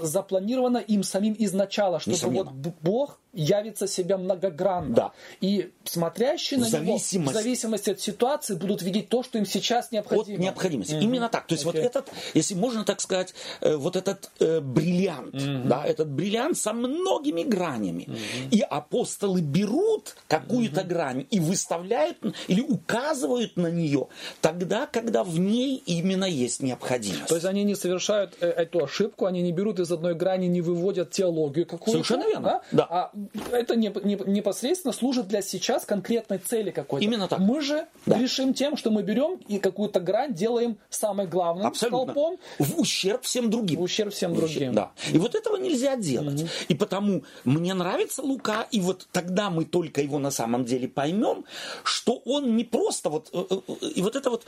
[0.00, 2.50] запланировано им самим изначала, чтобы Несомненно.
[2.50, 4.94] вот Бог явится себя многогранно.
[4.94, 5.12] Да.
[5.40, 10.36] И смотрящие на него, в зависимости от ситуации, будут видеть то, что им сейчас необходимо.
[10.36, 10.94] От необходимости.
[10.94, 11.02] Mm-hmm.
[11.02, 11.46] Именно так.
[11.46, 11.66] То есть okay.
[11.66, 15.68] вот этот, если можно так сказать, э, вот этот э, бриллиант, mm-hmm.
[15.68, 18.04] да, этот бриллиант со многими гранями.
[18.04, 18.50] Mm-hmm.
[18.50, 20.86] И апостолы берут какую-то mm-hmm.
[20.86, 22.18] грань и выставляют
[22.48, 24.08] или указывают на нее
[24.40, 27.26] тогда, когда в ней именно есть необходимость.
[27.26, 30.62] То есть они не совершают э, эту ошибку, они не берут из одной грани, не
[30.62, 32.04] выводят теологию какую-то.
[32.04, 32.46] Совершенно верно.
[32.46, 32.62] Да?
[32.72, 32.86] Да.
[32.88, 33.10] А
[33.52, 37.04] это не, не, непосредственно служит для сейчас конкретной цели какой-то.
[37.04, 37.38] Именно так.
[37.38, 38.18] Мы же да.
[38.18, 42.12] решим тем, что мы берем и какую-то грань делаем самым главным Абсолютно.
[42.12, 42.38] столпом.
[42.58, 43.80] В ущерб всем другим.
[43.80, 44.74] В ущерб всем в другим.
[44.74, 44.92] Да.
[45.12, 46.42] И вот этого нельзя делать.
[46.42, 46.50] Угу.
[46.68, 51.44] И потому мне нравится Лука, и вот тогда мы только его на самом деле поймем,
[51.84, 53.30] что он не просто вот...
[53.32, 54.44] Э, э, и вот это вот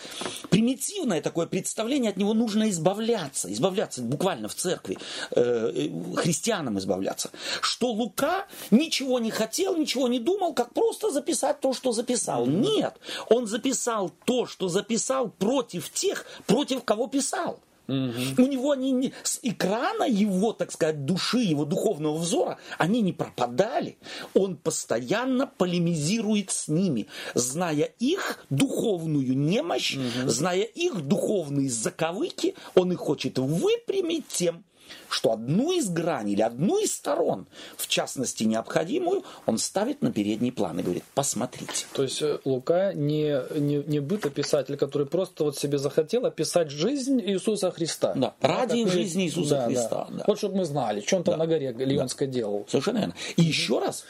[0.51, 3.53] примитивное такое представление, от него нужно избавляться.
[3.53, 4.99] Избавляться буквально в церкви.
[5.31, 7.31] Э, христианам избавляться.
[7.61, 12.47] Что Лука ничего не хотел, ничего не думал, как просто записать то, что записал.
[12.47, 12.97] Нет,
[13.31, 17.61] он записал то, что записал против тех, против кого писал.
[17.89, 23.15] У него они не, с экрана его, так сказать, души, его духовного взора, они не
[23.15, 23.97] пропадали.
[24.35, 30.29] Он постоянно полемизирует с ними, зная их духовную немощь, угу.
[30.29, 34.65] зная их духовные заковыки, он их хочет выпрямить тем,
[35.09, 40.53] что одну из граней или одну из сторон, в частности необходимую, он ставит на передний
[40.53, 41.87] план и говорит, посмотрите.
[41.93, 47.21] То есть э, Лука не, не, не бытописатель, который просто вот себе захотел описать жизнь
[47.21, 48.15] Иисуса Христа.
[48.15, 50.07] Да, ради да, жизни Иисуса да, Христа.
[50.11, 50.19] Да.
[50.19, 50.25] Да.
[50.27, 51.45] Вот чтобы мы знали, что он там да.
[51.45, 52.33] на горе Леонской да.
[52.33, 52.67] делал.
[52.69, 53.15] Совершенно верно.
[53.37, 54.05] И еще раз,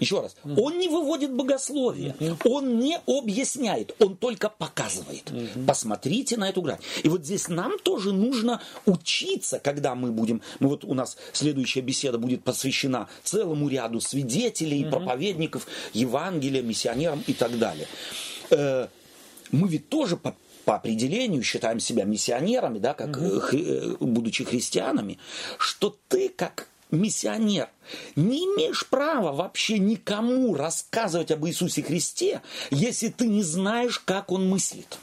[0.00, 5.30] еще раз, mm он не выводит богословие, mm он не объясняет, он только показывает.
[5.30, 6.80] mm Посмотрите на эту грань.
[7.02, 11.80] И вот здесь нам тоже нужно учиться, когда мы будем, ну вот у нас следующая
[11.80, 17.86] беседа будет посвящена целому ряду свидетелей, mm проповедников, Евангелия, миссионерам и так далее.
[18.50, 18.88] Э,
[19.50, 20.34] мы ведь тоже по
[20.64, 25.18] по определению считаем себя миссионерами, да, как mm будучи христианами,
[25.58, 27.68] что ты как миссионер,
[28.16, 34.48] не имеешь права вообще никому рассказывать об Иисусе Христе, если ты не знаешь, как он
[34.48, 34.98] мыслит.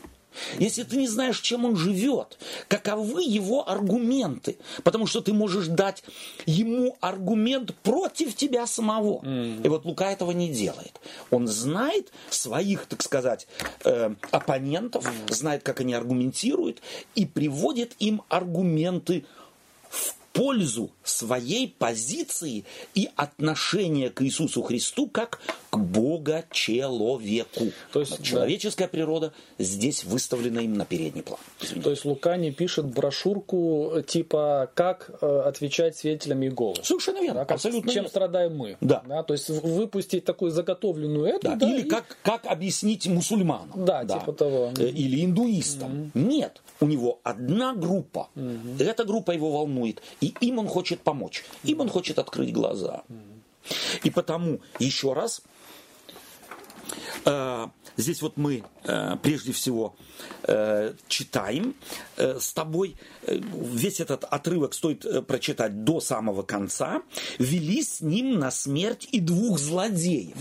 [0.59, 6.03] Если ты не знаешь, чем он живет, каковы его аргументы, потому что ты можешь дать
[6.45, 9.21] ему аргумент против тебя самого.
[9.21, 9.65] Mm.
[9.65, 10.99] И вот Лука этого не делает.
[11.31, 13.47] Он знает своих, так сказать,
[13.83, 15.33] э, оппонентов, mm.
[15.33, 16.81] знает, как они аргументируют,
[17.15, 19.25] и приводит им аргументы
[20.35, 27.71] пользу своей позиции и отношения к Иисусу Христу как к Бога-человеку.
[27.93, 28.89] То есть человеческая да.
[28.89, 31.39] природа здесь выставлена им на передний план.
[31.61, 31.83] Извините.
[31.83, 36.75] То есть Лука не пишет брошюрку типа «Как э, отвечать свидетелям Иеговы».
[36.83, 37.39] Совершенно верно.
[37.41, 38.09] Да, как, абсолютно чем верно.
[38.09, 38.77] страдаем мы.
[38.81, 39.03] Да.
[39.07, 39.23] да.
[39.23, 41.47] То есть выпустить такую заготовленную эту.
[41.47, 41.55] Да.
[41.55, 41.89] Да, Или и...
[41.89, 43.85] как, как объяснить мусульманам.
[43.85, 44.71] Да, да, типа того.
[44.77, 46.11] Э, или индуистам.
[46.13, 46.27] Mm-hmm.
[46.27, 46.61] Нет.
[46.81, 48.29] У него одна группа.
[48.35, 48.83] Mm-hmm.
[48.83, 50.01] Эта группа его волнует.
[50.25, 51.43] И им он хочет помочь.
[51.63, 53.03] Им он хочет открыть глаза.
[54.03, 55.41] И потому, еще раз,
[57.25, 59.95] э, здесь вот мы э, прежде всего
[60.43, 61.75] э, читаем
[62.17, 62.95] с тобой,
[63.27, 67.03] весь этот отрывок стоит прочитать до самого конца,
[67.37, 70.35] вели с ним на смерть и двух злодеев.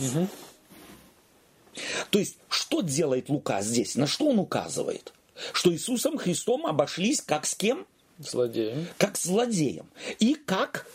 [2.09, 3.97] То есть, что делает Лука здесь?
[3.97, 5.13] На что он указывает?
[5.53, 7.87] Что Иисусом Христом обошлись как с кем?
[8.19, 8.87] Злодеем.
[8.99, 9.87] Как злодеем.
[10.19, 10.87] И как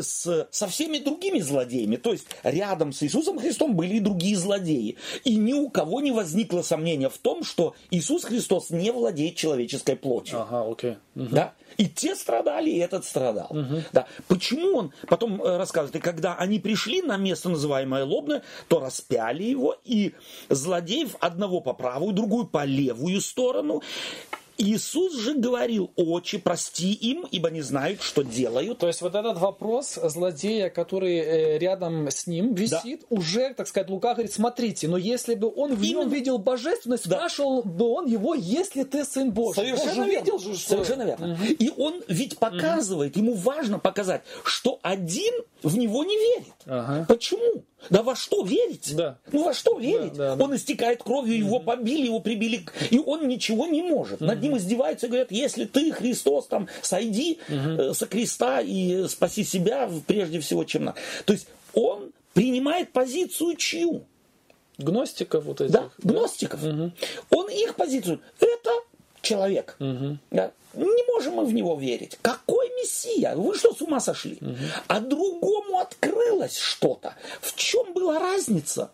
[0.00, 1.96] с, со всеми другими злодеями.
[1.96, 4.96] То есть рядом с Иисусом Христом были и другие злодеи.
[5.24, 9.96] И ни у кого не возникло сомнения в том, что Иисус Христос не владеет человеческой
[9.96, 10.40] плотью.
[10.40, 10.96] Ага, окей.
[11.14, 11.28] Угу.
[11.30, 11.54] Да?
[11.76, 13.48] И те страдали, и этот страдал.
[13.50, 13.82] Угу.
[13.92, 14.06] Да.
[14.28, 19.42] Почему он, потом э, рассказывает, и когда они пришли на место, называемое Лобное, то распяли
[19.42, 20.14] его, и
[20.48, 23.82] злодеев одного по правую, другую по левую сторону,
[24.58, 28.78] Иисус же говорил, отче, прости им, ибо не знают, что делают.
[28.78, 33.06] То есть вот этот вопрос злодея, который э, рядом с ним висит, да.
[33.10, 37.16] уже, так сказать, Лука говорит, смотрите, но если бы он в нем видел божественность, да.
[37.16, 39.64] спрашивал бы он его, если ты сын Божий.
[39.64, 40.24] Совершенно он верно.
[40.24, 40.68] Видел же, что...
[40.70, 41.32] Совершенно верно.
[41.34, 41.44] Угу.
[41.44, 43.24] И он ведь показывает, угу.
[43.24, 46.54] ему важно показать, что один в него не верит.
[46.66, 47.04] Ага.
[47.08, 47.64] Почему?
[47.90, 48.94] Да во что верить?
[48.94, 49.18] Да.
[49.32, 50.14] Ну во что верить?
[50.14, 50.56] Да, да, он да.
[50.56, 54.20] истекает кровью, его побили, его прибили, и он ничего не может.
[54.20, 57.94] Над ним издеваются и говорят, если ты, Христос, там, сойди угу.
[57.94, 60.98] со креста и спаси себя прежде всего, чем надо.
[61.24, 64.02] То есть он принимает позицию чью?
[64.78, 65.72] Гностиков вот этих.
[65.72, 66.62] Да, гностиков.
[66.62, 66.92] Угу.
[67.30, 68.20] Он их позицию.
[68.40, 68.70] Это
[69.22, 69.76] человек.
[69.80, 70.18] Угу.
[70.30, 70.52] Да.
[70.74, 72.18] Не можем мы в него верить.
[72.20, 73.34] Какой Мессия?
[73.34, 74.38] Вы что, с ума сошли?
[74.40, 74.56] Угу.
[74.88, 77.14] А другому открылось что-то.
[77.40, 78.90] В чем была разница?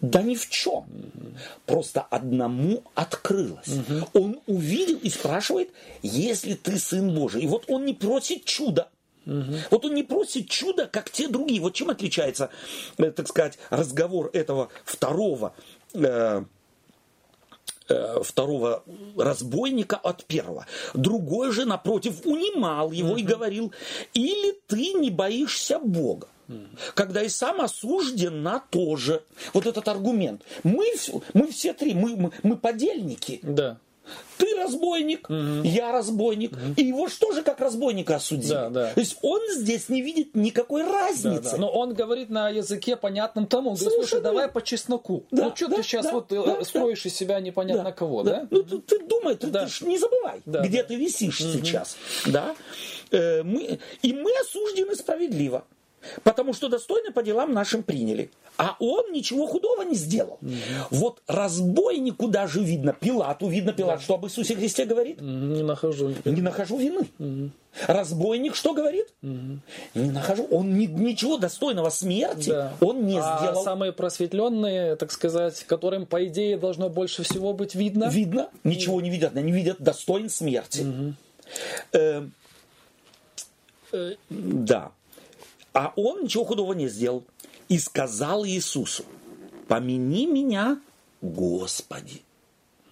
[0.00, 0.78] Да ни в чем.
[0.78, 1.28] Угу.
[1.66, 3.68] Просто одному открылось.
[3.68, 4.20] Угу.
[4.20, 5.70] Он увидел и спрашивает,
[6.02, 7.42] если ты сын Божий.
[7.42, 8.88] И вот он не просит чуда.
[9.26, 9.54] Угу.
[9.70, 11.60] Вот он не просит чуда, как те другие.
[11.60, 12.50] Вот чем отличается,
[12.98, 15.54] э, так сказать, разговор этого второго
[15.94, 16.44] э,
[18.22, 18.84] второго
[19.16, 20.66] разбойника от первого.
[20.94, 23.72] Другой же, напротив, унимал его и говорил,
[24.14, 26.28] или ты не боишься Бога.
[26.94, 29.22] Когда и сам осужден на то же.
[29.54, 30.42] Вот этот аргумент.
[30.64, 30.86] Мы,
[31.34, 33.40] мы все три, мы, мы, мы подельники.
[33.42, 33.78] Да.
[34.38, 35.62] Ты разбойник, угу.
[35.62, 36.52] я разбойник.
[36.52, 36.74] Угу.
[36.76, 38.50] И его что же как разбойника осудили?
[38.50, 38.92] Да, да.
[38.92, 41.42] То есть он здесь не видит никакой разницы.
[41.42, 41.56] Да, да.
[41.58, 43.70] Но он говорит на языке понятном тому.
[43.70, 45.24] Он говорит, слушай, давай по чесноку.
[45.30, 47.08] Да, ну что да, ты сейчас да, вот да, строишь да.
[47.08, 48.40] из себя непонятно да, кого, да?
[48.40, 48.46] да?
[48.50, 49.64] Ну ты, ты думай, ты, да.
[49.64, 50.88] ты ж не забывай, да, где да.
[50.88, 51.52] ты висишь угу.
[51.52, 51.96] сейчас.
[52.26, 52.54] Да?
[53.10, 55.64] Э, мы, и мы осуждены справедливо.
[56.22, 58.30] Потому что достойно по делам нашим приняли.
[58.58, 60.38] А он ничего худого не сделал.
[60.42, 60.52] Угу.
[60.90, 64.02] Вот разбойнику даже видно, Пилату видно, Пилат, да.
[64.02, 65.20] что об Иисусе Христе говорит?
[65.20, 66.14] Не нахожу.
[66.24, 67.08] Не нахожу вины.
[67.18, 67.50] Угу.
[67.86, 69.06] Разбойник что говорит?
[69.22, 69.58] Угу.
[69.94, 70.46] Не нахожу.
[70.50, 72.74] Он ни, ничего достойного смерти да.
[72.80, 73.64] он не а сделал.
[73.64, 78.10] самые просветленные, так сказать, которым, по идее, должно больше всего быть видно?
[78.10, 78.50] Видно.
[78.64, 79.36] Ничего не видят.
[79.36, 80.82] Они видят достоин смерти.
[80.82, 81.14] Угу.
[81.92, 82.22] Э,
[83.92, 84.92] э, да.
[85.72, 87.24] А он ничего худого не сделал.
[87.68, 89.04] И сказал Иисусу,
[89.68, 90.80] помяни меня,
[91.20, 92.22] Господи.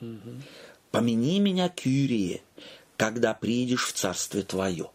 [0.00, 0.42] Угу.
[0.90, 2.42] Помяни меня, Кюрие,
[2.96, 4.90] когда приедешь в Царствие Твое.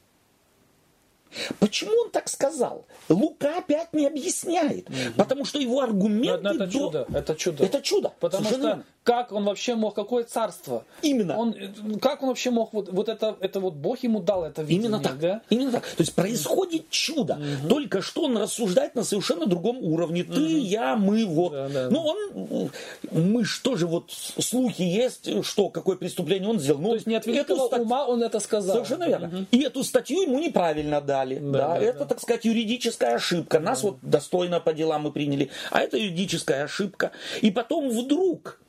[1.60, 2.86] Почему он так сказал?
[3.10, 4.98] Лука опять не объясняет, угу.
[5.18, 6.42] потому что его аргументы...
[6.42, 6.72] Но, это до...
[6.72, 7.64] чудо, это чудо.
[7.64, 8.14] Это чудо.
[8.20, 10.84] Потому Совершенно что как он вообще мог, какое царство?
[11.04, 11.38] Именно.
[11.38, 11.56] Он,
[12.02, 15.00] как он вообще мог, вот, вот это, это вот Бог ему дал это видение, Именно
[15.00, 15.42] так, да?
[15.52, 15.84] именно так.
[15.84, 17.70] То есть происходит чудо, угу.
[17.70, 20.24] только что он рассуждает на совершенно другом уровне.
[20.24, 20.40] Ты, угу.
[20.40, 21.52] я, мы, вот.
[21.52, 21.90] Да, да.
[21.92, 22.72] Ну, он,
[23.12, 26.82] мы что же, вот слухи есть, что, какое преступление он сделал.
[26.82, 27.82] Ну, То есть не от великого стать...
[27.84, 28.78] ума он это сказал.
[28.78, 29.28] Совершенно верно.
[29.28, 29.46] Угу.
[29.52, 31.25] И эту статью ему неправильно дали.
[31.34, 32.06] Да, да, да, это, да.
[32.06, 33.60] так сказать, юридическая ошибка.
[33.60, 33.88] Нас да.
[33.88, 37.12] вот достойно по делам мы приняли, а это юридическая ошибка.
[37.42, 38.60] И потом вдруг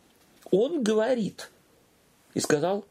[0.51, 1.51] он говорит
[2.35, 2.85] и сказал,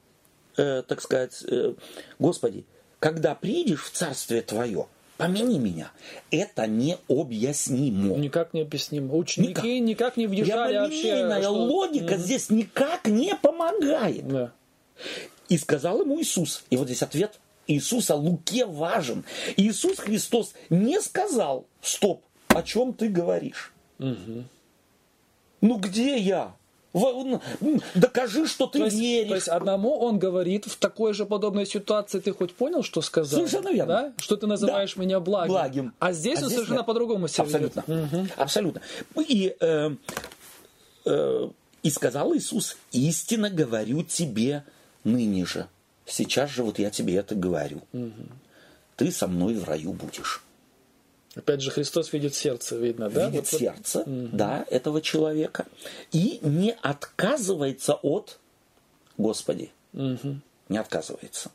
[0.57, 1.73] э, так сказать, э,
[2.19, 2.65] Господи,
[2.99, 4.87] когда придешь в Царствие Твое,
[5.17, 5.91] помяни меня.
[6.31, 8.15] Это необъяснимо.
[8.17, 9.15] Никак не объяснимо.
[9.15, 11.41] Ученики никак, никак не въезжали вообще.
[11.41, 11.49] Что...
[11.51, 14.27] логика mm здесь никак не помогает.
[14.27, 14.51] Да.
[15.49, 16.63] И сказал ему Иисус.
[16.69, 19.23] И вот здесь ответ Иисуса Луке важен.
[19.57, 23.73] Иисус Христос не сказал, стоп, о чем ты говоришь?
[23.99, 24.43] Угу.
[25.61, 26.55] Ну где я?
[27.95, 29.29] Докажи, что ты то есть, веришь.
[29.29, 33.39] То есть одному он говорит, в такой же подобной ситуации ты хоть понял, что сказал?
[33.39, 33.93] Совершенно верно.
[33.93, 34.13] Да?
[34.17, 35.01] Что ты называешь да.
[35.01, 35.51] меня благим.
[35.51, 35.93] благим.
[35.99, 37.83] А здесь а он здесь совершенно по-другому себя Абсолютно.
[37.85, 38.27] Угу.
[38.37, 38.81] Абсолютно.
[39.27, 39.95] И, э,
[41.05, 41.49] э,
[41.83, 44.63] и сказал Иисус, истинно говорю тебе
[45.03, 45.67] ныне же.
[46.05, 47.81] Сейчас же вот я тебе это говорю.
[47.93, 48.13] Угу.
[48.95, 50.43] Ты со мной в раю будешь.
[51.35, 53.27] Опять же, Христос видит сердце, видно, да?
[53.29, 54.29] Видит вот, сердце, угу.
[54.31, 55.65] да, этого человека.
[56.11, 58.39] И не отказывается от
[59.17, 59.71] Господи.
[59.93, 60.39] Угу.
[60.69, 61.51] Не отказывается.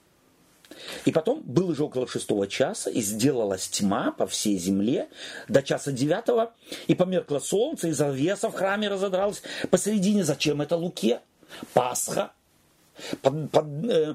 [1.04, 5.08] И потом был уже около шестого часа, и сделалась тьма по всей земле
[5.48, 6.52] до часа девятого,
[6.86, 10.24] и померкло солнце, и завеса в храме разодралась посередине.
[10.24, 11.20] Зачем это Луке?
[11.74, 12.32] Пасха
[13.22, 14.14] под, под э,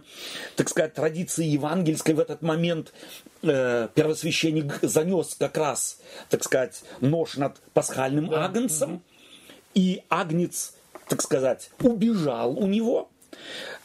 [0.55, 2.93] так сказать, традиции евангельской в этот момент
[3.41, 8.45] э, первосвященник занес как раз, так сказать, нож над пасхальным да.
[8.45, 9.01] агнцем, угу.
[9.73, 10.73] и агнец,
[11.07, 13.09] так сказать, убежал у него.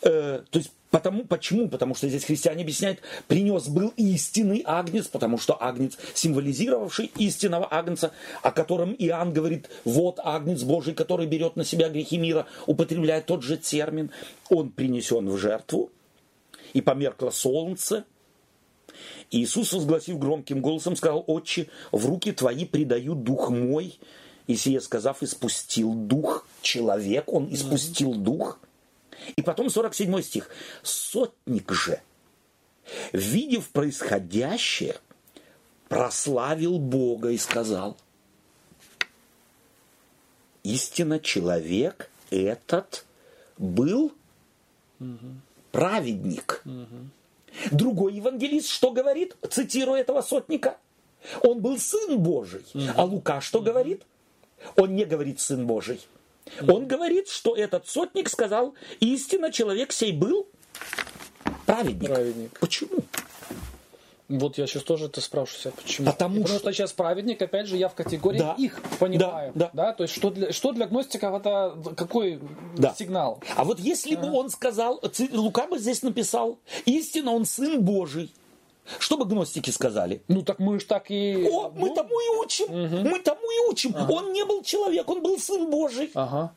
[0.03, 1.68] Э, то есть Потому, почему?
[1.68, 8.12] Потому что здесь христиане объясняют, принес был истинный агнец, потому что агнец, символизировавший истинного агнца,
[8.43, 13.45] о котором Иоанн говорит, вот агнец Божий, который берет на себя грехи мира, употребляет тот
[13.45, 14.11] же термин,
[14.49, 15.91] он принесен в жертву,
[16.72, 18.05] и померкло солнце.
[19.30, 23.99] Иисус, возгласив громким голосом, сказал, «Отче, в руки твои предаю дух мой».
[24.49, 28.59] И сие сказав, испустил дух человек, он испустил дух–
[29.37, 30.51] и потом 47 стих.
[30.83, 32.01] Сотник же,
[33.12, 34.97] видев происходящее,
[35.89, 37.97] прославил Бога и сказал,
[40.62, 43.05] истинно человек этот
[43.59, 44.12] был
[45.73, 46.62] праведник.
[47.73, 50.79] Другой евангелист что говорит, цитируя этого сотника?
[51.43, 52.64] Он был сын Божий.
[52.97, 54.03] А Лука что говорит?
[54.77, 56.01] Он не говорит сын Божий.
[56.66, 60.49] Он говорит, что этот сотник сказал, истинно человек сей был
[61.66, 62.09] праведник.
[62.09, 62.59] праведник.
[62.59, 63.05] Почему?
[64.30, 66.07] Вот я сейчас тоже это спрашиваю себя, почему.
[66.07, 66.59] Потому, Потому что...
[66.59, 68.55] что сейчас праведник, опять же, я в категории да.
[68.57, 69.51] их понимаю.
[69.57, 69.86] Да, да.
[69.86, 69.93] да?
[69.93, 72.38] То есть что для, что для гностиков это какой
[72.76, 72.95] да.
[72.97, 73.43] сигнал?
[73.57, 74.20] А вот если а.
[74.20, 78.32] бы он сказал, Лука бы здесь написал, истинно он сын Божий.
[78.99, 80.22] Что бы гностики сказали?
[80.28, 81.49] Ну так мы же так и...
[81.51, 81.95] О, мы ну?
[81.95, 83.09] тому и учим, угу.
[83.09, 83.95] мы тому и учим.
[83.95, 84.12] Ага.
[84.12, 86.11] Он не был человек, он был сын Божий.
[86.14, 86.53] Ага.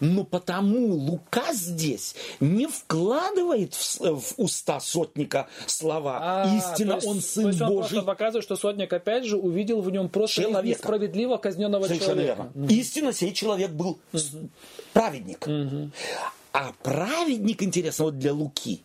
[0.00, 7.20] Но потому Лука здесь не вкладывает в, в уста сотника слова а, «Истина, есть, он
[7.20, 7.98] сын то есть он Божий».
[8.00, 10.66] Он показывает, что сотник опять же увидел в нем просто человека.
[10.66, 12.42] несправедливо казненного Совершенно человека.
[12.52, 12.64] Верно.
[12.66, 12.74] Угу.
[12.74, 14.50] Истинно сей человек был угу.
[14.92, 15.46] праведник.
[15.46, 15.90] Угу.
[16.52, 18.82] А праведник, интересно, вот для Луки,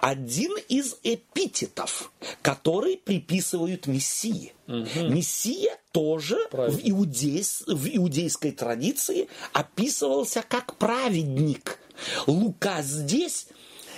[0.00, 4.52] один из эпитетов, который приписывают Мессии.
[4.66, 5.08] Угу.
[5.10, 11.78] Мессия тоже в, иудейс, в иудейской традиции описывался как праведник.
[12.26, 13.46] Лука здесь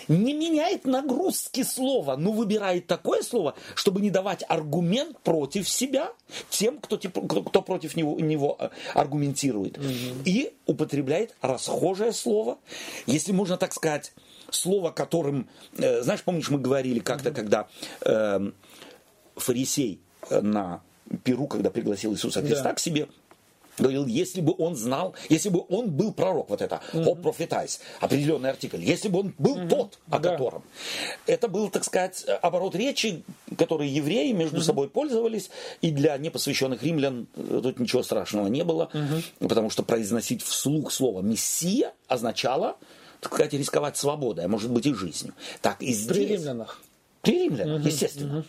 [0.09, 6.13] не меняет нагрузки слова, но выбирает такое слово, чтобы не давать аргумент против себя
[6.51, 9.79] тем, кто, кто, против него, него э, аргументирует.
[9.79, 9.87] Угу.
[10.25, 12.59] И употребляет расхожее слово,
[13.07, 14.13] если можно так сказать,
[14.51, 17.37] слово, которым, э, знаешь, помнишь, мы говорили как-то, угу.
[17.37, 17.69] когда
[18.03, 18.51] э,
[19.37, 20.01] фарисей
[20.31, 20.83] на
[21.25, 22.75] Перу, когда пригласил Иисуса Христа да.
[22.75, 23.09] к себе,
[23.83, 27.05] говорил, если бы он знал, если бы он был пророк, вот это, mm-hmm.
[27.05, 29.69] о профетайс, определенный артикль, если бы он был mm-hmm.
[29.69, 30.31] тот, о да.
[30.31, 30.63] котором.
[31.27, 33.23] Это был, так сказать, оборот речи,
[33.57, 34.63] который евреи между mm-hmm.
[34.63, 35.51] собой пользовались,
[35.81, 39.49] и для непосвященных римлян э, тут ничего страшного не было, mm-hmm.
[39.49, 42.77] потому что произносить вслух слово «мессия» означало,
[43.21, 45.35] так сказать, рисковать свободой, а может быть и жизнью.
[45.61, 46.17] Так и здесь...
[46.17, 46.81] При римлянах.
[47.23, 48.39] При римлянах, угу, естественно.
[48.39, 48.47] Угу.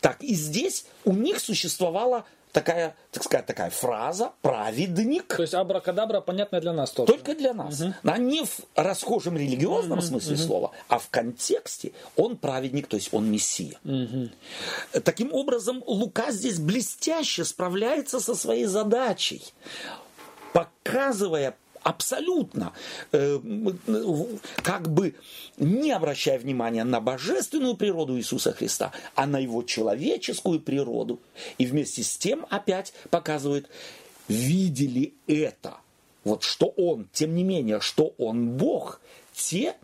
[0.00, 2.24] Так и здесь у них существовала
[2.54, 5.36] такая, так сказать, такая фраза «праведник».
[5.36, 7.12] То есть абракадабра понятная для нас только.
[7.12, 7.80] Только для нас.
[7.80, 7.92] Угу.
[8.04, 10.42] А не в расхожем религиозном угу, смысле угу.
[10.42, 13.78] слова, а в контексте он праведник, то есть он мессия.
[13.84, 15.00] Угу.
[15.02, 19.42] Таким образом, Лука здесь блестяще справляется со своей задачей,
[20.52, 22.72] показывая абсолютно,
[23.12, 23.38] э,
[24.62, 25.14] как бы
[25.58, 31.20] не обращая внимания на божественную природу Иисуса Христа, а на его человеческую природу.
[31.58, 33.68] И вместе с тем опять показывает,
[34.26, 35.76] видели это,
[36.24, 39.00] вот что он, тем не менее, что он Бог,
[39.34, 39.76] те,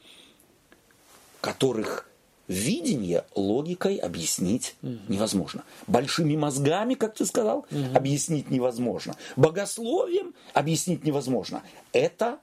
[1.40, 2.09] которых
[2.50, 4.98] видение логикой объяснить угу.
[5.06, 5.62] невозможно.
[5.86, 7.84] Большими мозгами, как ты сказал, угу.
[7.94, 9.14] объяснить невозможно.
[9.36, 11.62] Богословием объяснить невозможно.
[11.92, 12.38] Это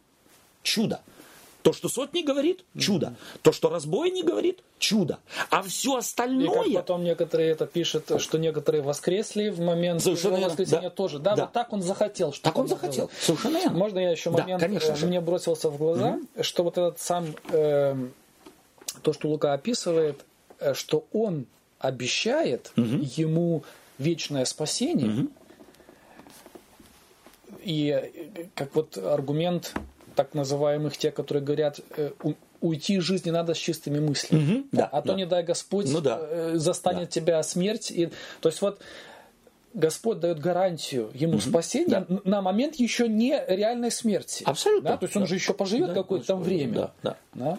[0.63, 1.01] чудо.
[1.61, 3.15] То, что сотни говорит, чудо.
[3.41, 5.19] То, что разбойник говорит, чудо.
[5.49, 6.63] А все остальное...
[6.63, 10.89] И как потом некоторые это пишут, что некоторые воскресли в момент Совершенно воскресения да.
[10.89, 11.19] тоже.
[11.19, 12.31] Да, да, вот так он захотел.
[12.31, 13.09] Что так он захотел.
[13.19, 13.77] Совершенно верно.
[13.77, 16.43] Можно я еще момент, да, конечно э, мне бросился в глаза, угу.
[16.43, 17.35] что вот этот сам...
[17.49, 17.97] Э,
[19.07, 20.25] то, что Лука описывает,
[20.59, 21.45] э, что он
[21.79, 22.99] обещает угу.
[23.15, 23.63] ему
[23.97, 25.21] вечное спасение.
[25.21, 25.27] Угу.
[27.63, 29.73] И э, как вот аргумент
[30.13, 32.11] так называемых тех, которые говорят, э,
[32.59, 34.41] уйти из жизни надо с чистыми мыслями.
[34.41, 35.13] Угу, да, а да.
[35.13, 36.57] то, не дай Господь, ну, да.
[36.57, 37.11] застанет да.
[37.11, 37.89] тебя смерть.
[37.91, 38.09] И,
[38.41, 38.81] то есть вот
[39.73, 42.19] Господь дает гарантию ему угу, спасения да.
[42.25, 44.43] на момент еще не реальной смерти.
[44.45, 44.89] Абсолютно.
[44.89, 44.97] Да?
[44.97, 45.27] То есть он да.
[45.29, 46.73] же еще поживет да, какое-то там время.
[46.73, 47.17] Да, да.
[47.33, 47.57] Да?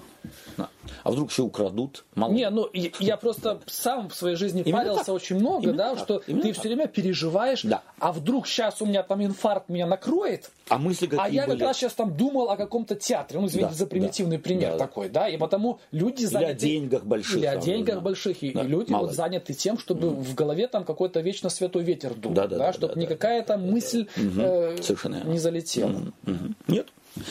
[0.58, 0.68] Да.
[1.02, 2.04] А вдруг все украдут?
[2.14, 2.32] Мало.
[2.32, 5.14] Не, ну я просто сам в своей жизни именно парился так.
[5.14, 6.04] очень много, именно да, так.
[6.04, 6.58] что именно ты так.
[6.58, 7.82] все время переживаешь, да.
[7.98, 11.58] а вдруг сейчас у меня там инфаркт меня накроет, а мысли какие А я были?
[11.58, 14.72] как раз сейчас там думал о каком-то театре, ну извините да, за примитивный да, пример
[14.72, 16.66] да, такой, да, и потому люди заняты...
[16.66, 17.36] Или о деньгах больших.
[17.36, 18.00] Или о деньгах да.
[18.00, 20.22] больших, и, да, и люди вот заняты тем, чтобы mm.
[20.22, 23.40] в голове там какой-то вечно святой ветер дул, да, да, да, да чтобы да, никакая
[23.40, 25.22] да, там мысль да, э, Совершенно.
[25.24, 26.12] не залетела.
[26.66, 26.88] Нет,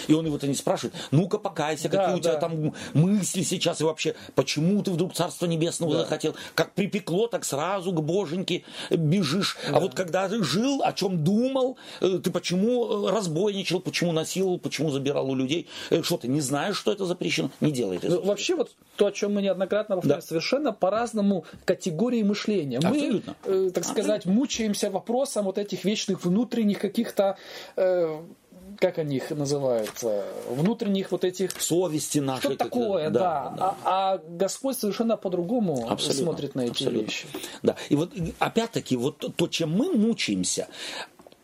[0.08, 2.16] и он его-то не спрашивает, ну-ка покайся, да, какие да.
[2.16, 6.00] у тебя там мысли сейчас и вообще, почему ты вдруг Царство Небесного да.
[6.00, 6.36] захотел?
[6.56, 9.58] Как припекло, так сразу к Боженьке бежишь.
[9.68, 9.78] А да.
[9.78, 14.60] А вот когда ты жил, о чем думал, э, ты почему э, разбойничал, почему насиловал,
[14.60, 15.68] почему забирал у людей?
[15.90, 17.50] Э, что ты не знаешь, что это запрещено?
[17.62, 18.10] Не делай это.
[18.10, 20.28] Ну, вообще вот то, о чем мы неоднократно повторяем, да.
[20.28, 22.78] совершенно по-разному категории мышления.
[22.78, 23.36] Абсолютно.
[23.46, 24.32] Мы, э, так сказать, Абсолютно.
[24.32, 27.38] мучаемся вопросом вот этих вечных внутренних каких-то
[27.76, 28.22] э,
[28.80, 30.04] как они их называют,
[30.50, 31.52] внутренних вот этих...
[31.60, 32.48] Совести наши.
[32.48, 33.20] Что такое, да.
[33.20, 33.56] да.
[33.58, 33.78] да.
[33.84, 37.06] А, а Господь совершенно по-другому смотрит на эти абсолютно.
[37.06, 37.28] вещи.
[37.64, 40.68] Да, и вот опять-таки вот то, чем мы мучаемся,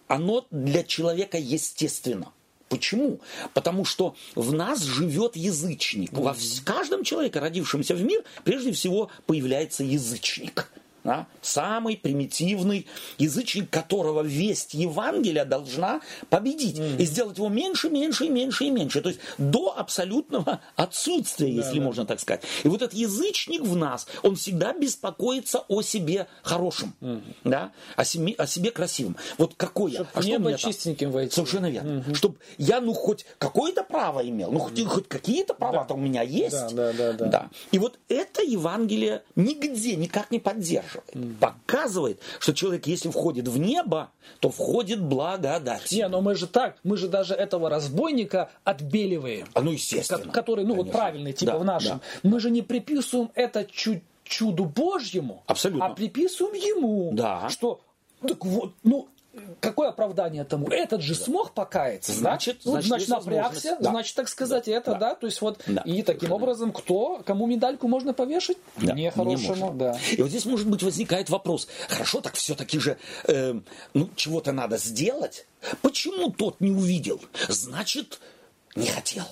[0.08, 2.32] оно для человека естественно.
[2.70, 3.20] Почему?
[3.54, 6.12] Потому что в нас живет язычник.
[6.12, 10.72] Во каждом человеке, родившемся в мир, прежде всего появляется язычник
[11.04, 12.88] да, самый примитивный
[13.18, 17.02] язычник, которого весть Евангелия должна победить mm.
[17.02, 19.02] и сделать его меньше, меньше и меньше и меньше.
[19.02, 21.86] То есть до абсолютного отсутствия, если да.
[21.86, 22.44] можно так сказать.
[22.64, 27.22] И вот этот язычник в нас, он всегда беспокоится о себе хорошем, mm.
[27.44, 29.18] да, о себе, о себе красивом.
[29.38, 30.06] Вот какой я?
[30.14, 31.36] А что мне чистеньким войти.
[31.36, 32.04] Совершенно верно.
[32.08, 32.16] Mm-hmm.
[32.16, 34.86] Чтобы я, ну, хоть какое-то право имел, ну, хоть, mm.
[34.86, 35.96] хоть какие-то права-то да.
[35.96, 36.74] у меня есть.
[36.76, 37.26] Да, да, да, да.
[37.26, 37.50] да.
[37.72, 43.58] И вот это Евангелие нигде никак не поддерживает поддерживает, показывает, что человек, если входит в
[43.58, 45.92] небо, то входит благодать.
[45.92, 49.48] Не, но мы же так, мы же даже этого разбойника отбеливаем.
[49.54, 50.32] А ну, естественно.
[50.32, 50.84] Который, ну, Конечно.
[50.84, 52.02] вот правильный, типа да, в нашем.
[52.24, 52.30] Да.
[52.30, 55.86] Мы же не приписываем это чуть чуду Божьему, Абсолютно.
[55.86, 57.50] а приписываем ему, да.
[57.50, 57.82] что
[58.26, 59.10] так вот, ну,
[59.60, 60.68] какое оправдание тому?
[60.68, 62.72] Этот же смог покаяться, значит, да?
[62.72, 63.90] значит, значит напрягся, да.
[63.92, 64.72] значит, так сказать, да.
[64.72, 65.00] это, да.
[65.00, 65.82] да, то есть вот, да.
[65.82, 66.36] и таким Совершенно.
[66.36, 68.58] образом, кто, кому медальку можно повешать?
[68.78, 68.94] Да.
[68.94, 69.98] Нехорошему, не да.
[70.12, 73.60] И вот здесь, может быть, возникает вопрос, хорошо, так все-таки же, э,
[73.94, 75.46] ну, чего-то надо сделать,
[75.82, 77.22] почему тот не увидел?
[77.48, 78.20] Значит,
[78.76, 79.26] не хотел.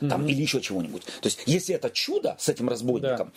[0.00, 1.04] там, или еще чего-нибудь.
[1.04, 3.32] То есть, если это чудо с этим разбойником,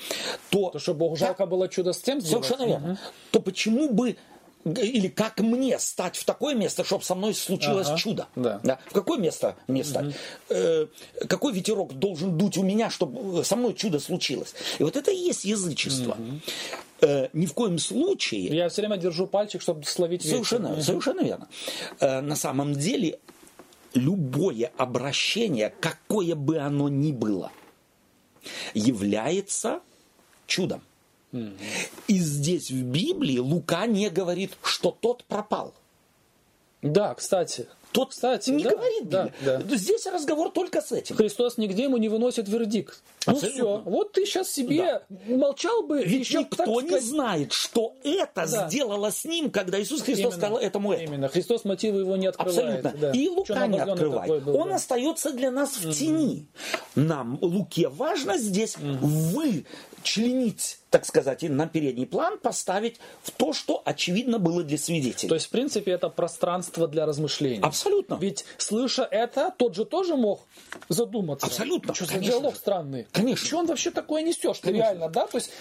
[0.50, 0.70] то...
[0.72, 2.45] То, что Богу жалко было чудо с тем сделать.
[2.45, 3.00] Совершенно верно.
[3.32, 4.18] То почему бы
[4.66, 8.28] или как мне стать в такое место, чтобы со мной случилось Ага, чудо?
[8.36, 8.80] да.
[8.88, 10.14] В какое место мне стать?
[10.49, 10.88] Э,
[11.28, 14.53] какой ветерок должен дуть у меня, чтобы со мной чудо случилось?
[14.78, 16.18] И вот это и есть язычество.
[17.01, 20.36] Э, ни в коем случае Я все время держу пальчик, чтобы словить ветер.
[20.45, 21.47] Совершенно, совершенно верно.
[22.01, 23.20] Э, На самом деле
[23.93, 27.51] любое обращение, какое бы оно ни было,
[28.74, 29.80] является
[30.47, 30.82] чудом.
[31.32, 35.73] И здесь в Библии Лука не говорит, что тот пропал.
[36.82, 37.67] Да, кстати.
[37.91, 39.57] Тот Кстати, не да, говорит да, Библия.
[39.67, 39.75] да.
[39.75, 41.15] Здесь разговор только с этим.
[41.15, 43.01] Христос нигде ему не выносит вердикт.
[43.25, 43.63] Ну Абсолютно.
[43.63, 47.95] все, вот ты сейчас себе молчал бы, Ведь еще никто так не сказать, знает, что
[48.03, 48.67] это Да.
[48.69, 51.03] сделало с ним, когда Иисус Христос Именно, сказал этому это.
[51.03, 51.27] Именно.
[51.30, 52.86] Христос мотивы его не открывает.
[52.86, 52.93] Абсолютно.
[53.01, 53.11] да.
[53.11, 54.43] И Лука не открывает.
[54.43, 54.75] был, Он да.
[54.75, 56.45] остается для нас в тени.
[56.93, 63.81] Нам, Луке, важно здесь вычленить, так сказать, и на передний план поставить в то, что
[63.85, 65.29] очевидно было для свидетелей.
[65.29, 67.59] То есть, в принципе, это пространство для размышлений.
[67.61, 68.17] Абсолютно.
[68.19, 70.41] Ведь, слыша это, тот же тоже мог
[70.87, 71.45] задуматься.
[71.45, 73.07] Абсолютно, Что за диалог странный?
[73.11, 73.45] Конечно.
[73.45, 74.55] Что он вообще такое несет?
[74.55, 75.27] Что реально, да?
[75.27, 75.51] То есть,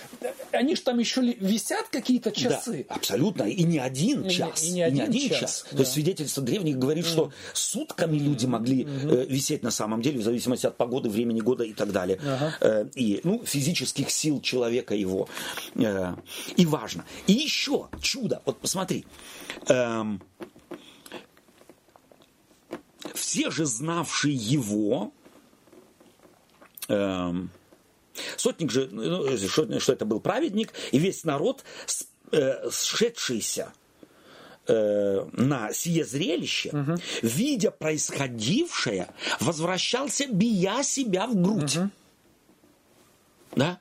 [0.52, 2.86] они же там еще висят какие-то Да, часы.
[2.88, 3.42] абсолютно.
[3.44, 4.64] И не один не- час.
[4.64, 5.66] и не один час, час.
[5.70, 5.76] да.
[5.78, 10.22] То есть свидетельство древних говорит, что сутками люди могли э, висеть на самом деле, в
[10.22, 12.18] зависимости от погоды, времени года и так далее.
[12.22, 12.54] Ага.
[12.60, 15.17] Э, и ну, физических сил человека его.
[15.74, 16.14] Э,
[16.56, 17.04] и важно.
[17.26, 18.42] И еще чудо.
[18.44, 19.06] Вот посмотри.
[19.68, 20.22] Эм,
[23.14, 25.12] все же знавшие его,
[26.88, 27.50] эм,
[28.36, 31.64] Сотник же, ну, что, что это был праведник, и весь народ,
[32.32, 33.72] э, сшедшийся
[34.66, 36.70] э, на сие зрелище,
[37.22, 39.08] видя происходившее,
[39.40, 41.78] возвращался, бия себя в грудь.
[43.56, 43.78] Да?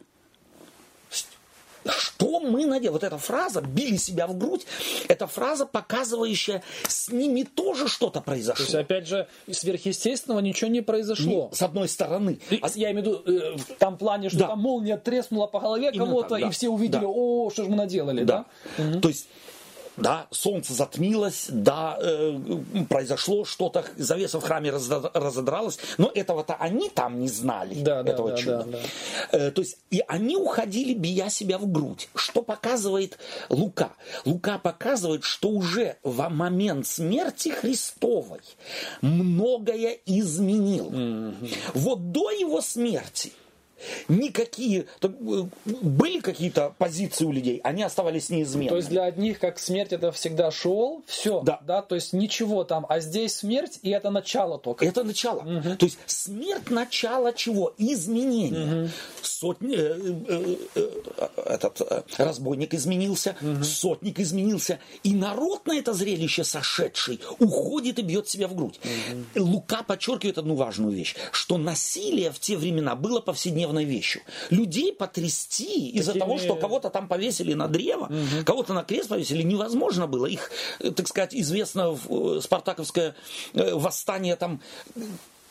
[1.91, 2.89] Что мы наделали?
[2.93, 4.65] Вот эта фраза «били себя в грудь»
[5.07, 8.79] это фраза, показывающая, с ними тоже что-то То есть, произошло.
[8.79, 11.49] опять же, сверхъестественного ничего не произошло.
[11.53, 12.39] С одной стороны.
[12.49, 14.47] И- Я имею в виду э, в том плане, что Да.
[14.47, 16.47] там молния треснула по голове кого-то, да.
[16.47, 17.07] и все увидели, Да.
[17.07, 18.45] о, что же мы наделали, да?
[18.77, 18.99] Да.
[18.99, 19.27] То есть,
[19.97, 22.39] да, солнце затмилось, да, э,
[22.89, 28.31] произошло что-то, завеса в храме разодралась, но этого-то они там не знали, Да, да, этого
[28.31, 28.63] да, чуда.
[28.63, 28.77] да,
[29.31, 32.09] Э, то есть, и они уходили, бия себя в грудь.
[32.15, 33.17] Что показывает
[33.49, 33.91] Лука?
[34.25, 38.41] Лука показывает, что уже в момент смерти Христовой
[39.01, 41.33] многое изменил.
[41.73, 43.31] Вот до его смерти
[44.07, 45.07] никакие э,
[45.65, 48.69] были какие-то позиции у людей, они оставались неизменными.
[48.69, 51.59] То есть для одних, как смерть, это всегда шел, все, Да.
[51.65, 51.81] да.
[51.81, 54.85] то есть ничего там, а здесь смерть, и это начало только.
[54.85, 55.43] Это начало.
[55.77, 57.73] То есть смерть начало чего?
[57.77, 58.89] Изменения.
[59.21, 66.43] Сотни, э, э, э, этот э, разбойник изменился, сотник изменился, и народ на это зрелище
[66.43, 68.79] сошедший уходит и бьет себя в грудь.
[69.35, 73.19] Лука подчеркивает одну важную вещь, что насилие в те времена было
[73.67, 74.21] повседневной вещью.
[74.49, 78.09] Людей потрясти из-за Такими- того, что кого-то там повесили на древо,
[78.45, 80.25] кого-то на крест повесили, невозможно было.
[80.25, 83.15] Их, э, так сказать, известно в- э, спартаковское
[83.53, 84.59] э, восстание там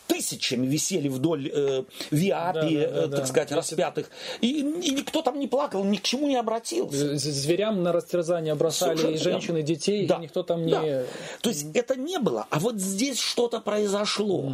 [0.06, 3.26] тысячами висели вдоль э, Виапи, Да, да, да, э, так да.
[3.26, 4.10] сказать, Если- распятых.
[4.40, 7.16] И, и никто там не плакал, ни к чему не обратился.
[7.16, 10.72] Зверям на растерзание бросали Совершенно и женщин, и детей, Да, и никто там не...
[10.72, 11.04] да.
[11.40, 14.52] То есть это не было, а вот здесь что-то произошло.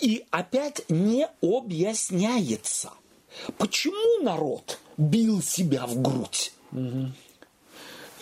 [0.00, 2.90] И опять не объясняется,
[3.58, 6.52] почему народ бил себя в грудь.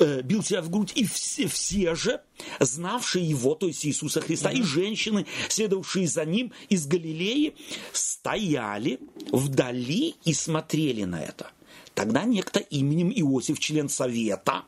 [0.00, 2.20] Э, бил себя в грудь, и все, все же,
[2.58, 7.54] знавшие его, то есть Иисуса Христа, и женщины, следовавшие за ним из Галилеи,
[7.92, 8.98] стояли
[9.30, 11.50] вдали и смотрели на это.
[11.94, 14.64] Тогда некто именем Иосиф, член совета,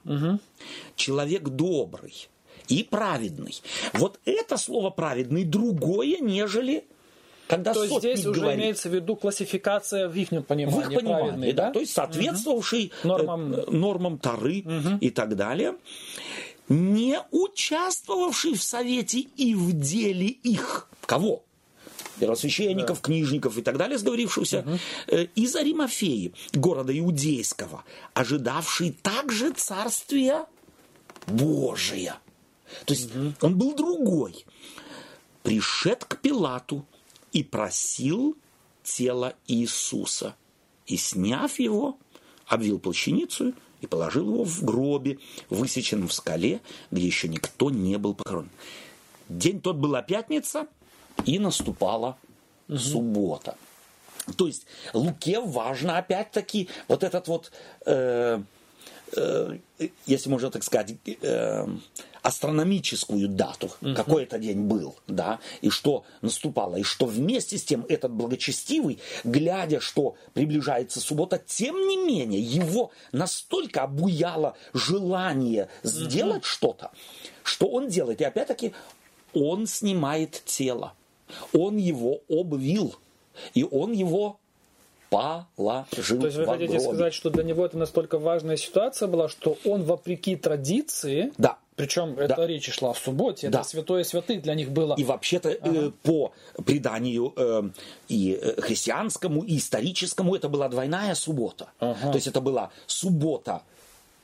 [0.94, 2.28] человек добрый
[2.68, 3.60] и праведный.
[3.94, 6.84] Вот это слово праведный другое, нежели
[7.46, 8.60] когда То есть сотник здесь уже говорит.
[8.60, 10.66] имеется в виду классификация в их понимании.
[10.66, 11.72] В их понимании, да, да?
[11.72, 13.54] то есть соответствовавший э, Нормам.
[13.54, 14.64] э, нормам Тары
[15.00, 15.76] и так далее,
[16.68, 20.88] не участвовавший в совете и в деле их.
[21.06, 21.44] Кого?
[22.18, 24.64] Первосвященников, книжников и так далее, сговорившихся,
[25.06, 27.84] э, из Аримафеи, города Иудейского,
[28.14, 30.46] ожидавший также царствия
[31.26, 32.16] Божия.
[32.86, 34.44] То есть он был другой.
[35.42, 36.84] Пришед к Пилату
[37.36, 38.34] и просил
[38.82, 40.34] тело Иисуса.
[40.86, 41.98] И, сняв его,
[42.46, 45.18] обвил плащаницу и положил его в гробе,
[45.50, 48.48] высеченном в скале, где еще никто не был похоронен.
[49.28, 50.66] День тот была пятница,
[51.26, 52.16] и наступала
[52.68, 52.78] угу.
[52.78, 53.58] суббота.
[54.38, 54.64] То есть
[54.94, 57.52] Луке важно опять-таки вот этот вот,
[57.84, 58.40] э,
[59.14, 59.58] э,
[60.06, 61.66] если можно так сказать, э,
[62.26, 63.94] астрономическую дату, угу.
[63.94, 68.98] какой это день был, да, и что наступало, и что вместе с тем этот благочестивый,
[69.22, 76.46] глядя, что приближается суббота, тем не менее его настолько обуяло желание сделать угу.
[76.46, 76.90] что-то,
[77.44, 78.72] что он делает, и опять-таки
[79.32, 80.94] он снимает тело,
[81.52, 82.96] он его обвил,
[83.54, 84.40] и он его
[85.10, 89.56] положил То есть вы хотите сказать, что для него это настолько важная ситуация была, что
[89.64, 91.58] он вопреки традиции да.
[91.76, 92.46] Причем это да.
[92.46, 93.60] речь шла в субботе, да.
[93.60, 94.94] это святое святых для них было.
[94.96, 95.78] И вообще-то э, ага.
[95.78, 96.32] э, по
[96.64, 97.70] преданию э,
[98.08, 101.68] и э, христианскому, и историческому это была двойная суббота.
[101.78, 102.10] Ага.
[102.10, 103.62] То есть это была суббота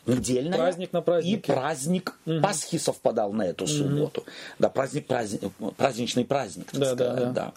[0.07, 0.59] недельная.
[0.59, 1.39] Праздник на праздник.
[1.39, 2.41] И праздник угу.
[2.41, 4.23] Пасхи совпадал на эту субботу.
[4.23, 4.31] Угу.
[4.59, 5.41] Да, праздник, праздник,
[5.77, 7.17] праздничный праздник, так да, сказать.
[7.17, 7.33] Да, да.
[7.33, 7.53] да.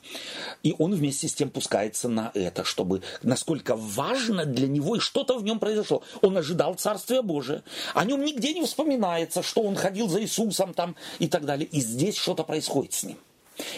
[0.64, 5.38] И он вместе с тем пускается на это, чтобы насколько важно для него и что-то
[5.38, 6.04] в нем произошло.
[6.22, 7.64] Он ожидал Царствия Божия.
[7.94, 11.68] О нем нигде не вспоминается, что он ходил за Иисусом там и так далее.
[11.68, 13.18] И здесь что-то происходит с ним.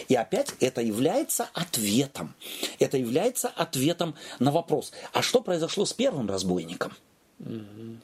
[0.08, 2.34] И опять это является ответом.
[2.78, 6.92] Это является ответом на вопрос, а что произошло с первым разбойником?
[7.40, 7.98] Угу.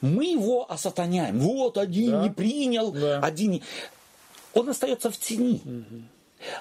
[0.00, 1.38] Мы его осатаняем.
[1.38, 2.22] Вот один да.
[2.22, 3.20] не принял, да.
[3.20, 3.62] один не...
[4.54, 5.62] Он остается в тени.
[5.64, 6.02] Угу.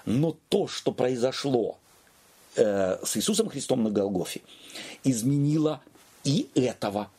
[0.06, 1.78] Но то, что произошло
[2.56, 4.42] э, с Иисусом Христом на Голгофе,
[5.04, 5.82] изменило
[6.24, 7.10] и этого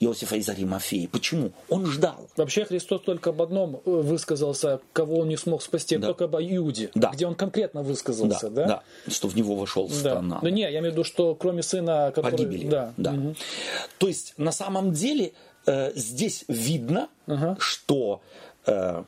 [0.00, 1.06] Иосифа из Аримафеи.
[1.06, 1.50] Почему?
[1.68, 2.28] Он ждал.
[2.36, 6.08] Вообще Христос только об одном э, высказался, кого он не смог спасти, да.
[6.08, 7.10] только об Иуде, да.
[7.10, 8.66] где он конкретно высказался, да?
[8.66, 9.12] Да, да.
[9.12, 9.90] что в него вошел.
[10.02, 10.20] Да.
[10.20, 12.32] Ну не, я имею в виду, что кроме сына, который...
[12.32, 12.68] Погибели.
[12.68, 12.92] Да.
[12.96, 13.12] да.
[13.12, 13.34] Угу.
[13.98, 15.32] То есть на самом деле
[15.66, 17.56] э, здесь видно, угу.
[17.58, 18.20] что
[18.66, 19.02] э,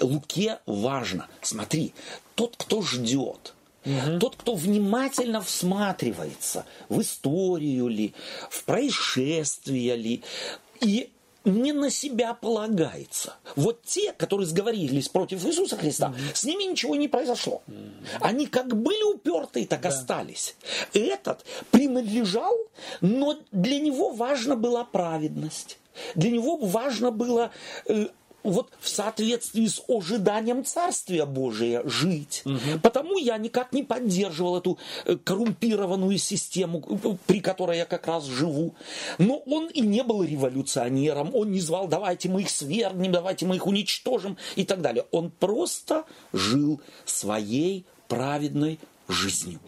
[0.00, 1.28] Луке важно.
[1.40, 1.94] Смотри,
[2.34, 3.54] тот, кто ждет,
[3.86, 4.18] Угу.
[4.18, 8.14] Тот, кто внимательно всматривается в историю ли,
[8.50, 10.22] в происшествия ли,
[10.80, 11.10] и
[11.44, 13.34] не на себя полагается.
[13.54, 17.62] Вот те, которые сговорились против Иисуса Христа, mm с ними ничего не произошло.
[17.68, 19.90] mm Они как были упертые, так да.
[19.90, 20.56] остались.
[20.92, 22.54] Этот принадлежал,
[23.00, 25.78] но для него важна была праведность.
[26.14, 27.52] Для него важно было
[27.86, 28.08] э,
[28.50, 32.42] вот в соответствии с ожиданием Царствия Божия жить.
[32.44, 32.80] Угу.
[32.82, 38.24] Потому я никак не поддерживал эту э, коррумпированную систему, э, при которой я как раз
[38.24, 38.74] живу.
[39.18, 43.56] Но он и не был революционером, он не звал, давайте мы их свергнем, давайте мы
[43.56, 45.04] их уничтожим и так далее.
[45.10, 48.78] Он просто жил своей праведной
[49.08, 49.60] жизнью.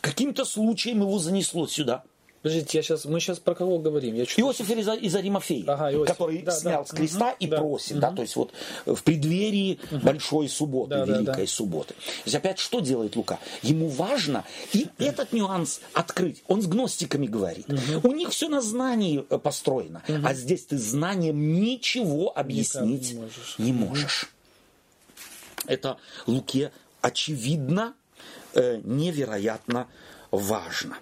[0.00, 2.04] Каким-то случаем его занесло сюда.
[2.42, 4.14] Подождите, я сейчас, мы сейчас про кого говорим?
[4.14, 6.08] Я Иосиф из, из Аримафеи, ага, Иосиф.
[6.08, 6.88] который да, снял да.
[6.88, 7.56] с креста угу, и да.
[7.58, 8.00] просит, угу.
[8.00, 8.52] да, то есть вот
[8.86, 10.00] в преддверии угу.
[10.00, 11.46] большой субботы, да, великой да, да.
[11.46, 11.94] субботы.
[11.94, 13.38] То есть опять что делает Лука?
[13.62, 16.42] Ему важно и этот нюанс открыть.
[16.48, 17.66] Он с гностиками говорит.
[17.68, 18.08] Угу.
[18.08, 20.18] У них все на знании э, построено, угу.
[20.24, 23.54] а здесь ты знанием ничего объяснить не можешь.
[23.58, 24.22] Не можешь.
[24.22, 25.72] Угу.
[25.72, 26.72] Это Луке
[27.02, 27.94] очевидно
[28.54, 29.88] э, невероятно
[30.30, 30.96] важно.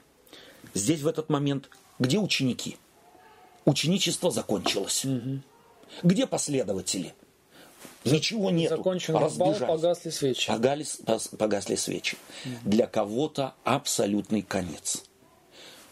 [0.75, 2.77] Здесь в этот момент где ученики?
[3.65, 5.05] Ученичество закончилось.
[5.05, 5.41] Угу.
[6.03, 7.15] Где последователи?
[8.05, 8.71] Ничего нет.
[8.71, 10.49] Закончен бал, погасли свечи.
[10.49, 11.01] Погались,
[11.39, 12.17] погасли свечи.
[12.45, 12.71] Угу.
[12.71, 15.03] Для кого-то абсолютный конец.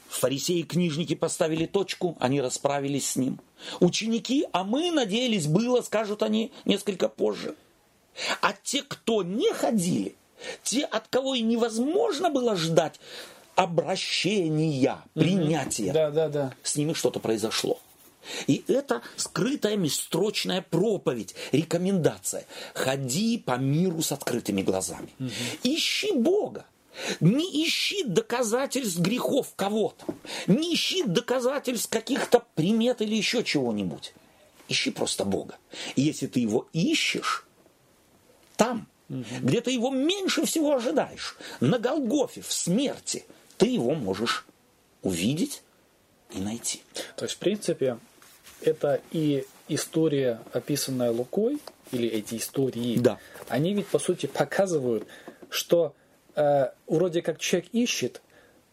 [0.09, 3.41] Фарисеи и книжники поставили точку, они расправились с ним.
[3.81, 7.55] Ученики, а мы надеялись, было, скажут они несколько позже.
[8.41, 10.17] А те, кто не ходили,
[10.63, 12.99] те, от кого и невозможно было ждать
[13.57, 15.93] обращения, принятия.
[15.93, 16.55] Да, да, да.
[16.63, 17.81] С ними что-то произошло.
[18.47, 22.47] И это скрытая межстрочная проповедь, рекомендация.
[22.75, 25.09] Ходи по миру с открытыми глазами.
[25.19, 25.31] Угу.
[25.65, 26.67] Ищи Бога.
[27.21, 30.07] Не ищи доказательств грехов кого-то.
[30.47, 34.13] Не ищи доказательств каких-то примет или еще чего-нибудь.
[34.69, 35.57] Ищи просто Бога.
[35.95, 37.47] И если ты его ищешь,
[38.57, 39.25] там, угу.
[39.41, 43.25] где ты его меньше всего ожидаешь, на Голгофе, в смерти–
[43.57, 44.47] ты его можешь
[45.03, 45.63] увидеть
[46.35, 46.83] и найти.
[47.17, 47.99] То есть, в принципе,
[48.61, 51.61] это и история, описанная Лукой,
[51.93, 53.19] или эти истории, да.
[53.49, 55.07] они ведь, по сути, показывают,
[55.51, 55.95] что
[56.35, 58.23] э, вроде как человек ищет,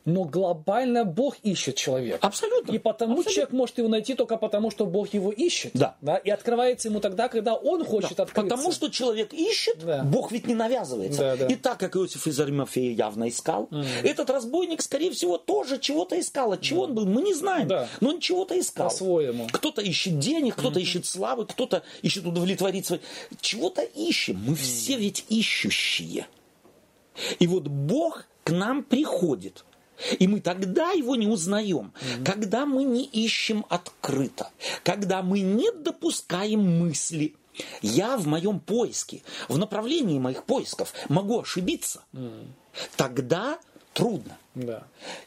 [0.05, 2.19] но глобально Бог ищет человека.
[2.21, 2.71] Абсолютно.
[2.71, 3.31] И потому Абсолютно.
[3.31, 5.71] человек может его найти только потому, что Бог его ищет.
[5.73, 5.95] Да.
[6.01, 8.23] да и открывается ему тогда, когда он хочет да.
[8.23, 8.49] открыться.
[8.49, 10.03] Потому что человек ищет, да.
[10.03, 11.19] Бог ведь не навязывается.
[11.19, 11.47] Да, да.
[11.47, 13.85] И так как Иосиф из Аримафея явно искал, mm.
[14.03, 16.51] этот разбойник, скорее всего, тоже чего-то искал.
[16.51, 16.89] От чего да.
[16.89, 17.67] он был, мы не знаем.
[17.67, 17.87] Да.
[18.01, 18.89] Но он чего-то искал.
[18.89, 19.47] По-своему.
[19.51, 20.83] Кто-то ищет денег, кто-то mm.
[20.83, 22.99] ищет славы, кто-то ищет удовлетворить свои...
[23.39, 24.41] Чего-то ищем.
[24.45, 26.27] Мы все ведь ищущие.
[27.39, 29.63] И вот Бог к нам приходит.
[30.19, 34.49] И мы тогда его не узнаем, mm когда мы не ищем открыто,
[34.83, 37.35] когда мы не допускаем мысли.
[37.83, 42.01] Я в моем поиске, в направлении моих поисков могу ошибиться.
[42.13, 42.47] mm
[42.95, 43.59] Тогда
[43.93, 44.37] трудно.
[44.55, 44.83] Да.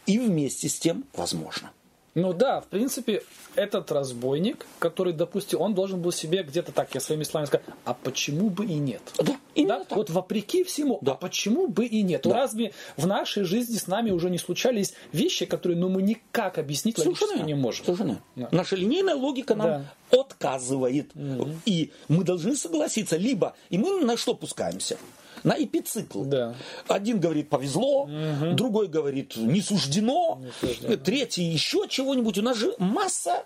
[0.07, 1.71] И вместе с тем возможно.
[2.17, 3.23] Ну да, в принципе,
[3.57, 7.93] этот разбойник, который, допустим, он должен был себе где-то так, я своими словами сказать, а
[7.93, 9.03] почему бы и нет?
[9.19, 9.85] Да, да?
[9.85, 9.99] Так.
[9.99, 11.13] Вот вопреки всему, да.
[11.13, 12.23] а почему бы и нет?
[12.25, 12.33] Да.
[12.33, 16.97] Разве в нашей жизни с нами уже не случались вещи, которые ну, мы никак объяснить
[16.97, 17.33] Совершенно.
[17.33, 17.85] логически не можем?
[17.85, 18.23] Совершенно.
[18.35, 18.49] Да.
[18.51, 20.21] Наша линейная логика нам да.
[20.21, 21.11] отказывает.
[21.15, 21.51] Угу.
[21.67, 24.97] И мы должны согласиться, либо, и мы на что пускаемся?
[25.45, 26.25] На эпицикл.
[26.25, 26.55] Да.
[26.89, 28.53] Один говорит повезло, угу.
[28.55, 32.39] другой говорит не суждено, не суждено, третий еще чего-нибудь.
[32.39, 33.45] У нас же масса,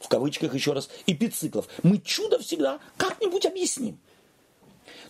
[0.00, 1.68] в кавычках еще раз, эпициклов.
[1.82, 3.98] Мы чудо всегда как-нибудь объясним.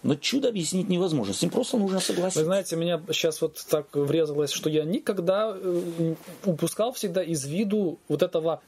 [0.02, 1.32] Но чудо объяснить невозможно.
[1.32, 2.40] С ним просто нужно согласиться.
[2.40, 6.14] Вы знаете, меня сейчас вот так врезалось, что я никогда э,
[6.44, 8.62] упускал всегда из виду вот этого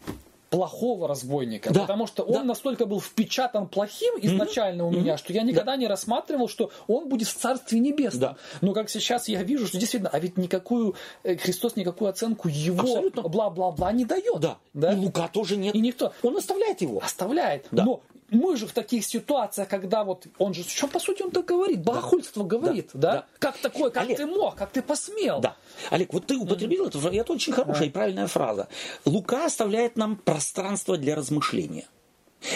[0.54, 1.72] плохого разбойника.
[1.72, 1.80] Да.
[1.80, 2.44] Потому что он да.
[2.44, 4.86] настолько был впечатан плохим изначально mm-hmm.
[4.86, 5.76] у меня, что я никогда да.
[5.76, 8.20] не рассматривал, что он будет в Царстве Небесном.
[8.20, 8.36] Да.
[8.60, 13.10] Но как сейчас я вижу, что действительно, а ведь никакую э, Христос никакую оценку его
[13.10, 14.40] бла-бла-бла не дает.
[14.40, 14.58] Да.
[14.72, 14.92] да.
[14.92, 15.74] И Лука тоже нет.
[15.74, 16.12] И никто.
[16.22, 17.00] Он оставляет его.
[17.02, 17.66] Оставляет.
[17.70, 17.84] Да.
[17.84, 18.00] Но
[18.30, 21.82] мы же в таких ситуациях, когда вот он же, что по сути он так говорит,
[21.82, 22.48] богохульство да.
[22.48, 23.12] говорит, да.
[23.12, 23.26] да?
[23.38, 25.40] Как такое, как Олег, ты мог, как ты посмел?
[25.40, 25.56] Да.
[25.90, 27.08] Олег, вот ты употребил mm-hmm.
[27.08, 27.86] это, это очень хорошая да.
[27.86, 28.68] и правильная фраза.
[29.04, 31.86] Лука оставляет нам пространство для размышления.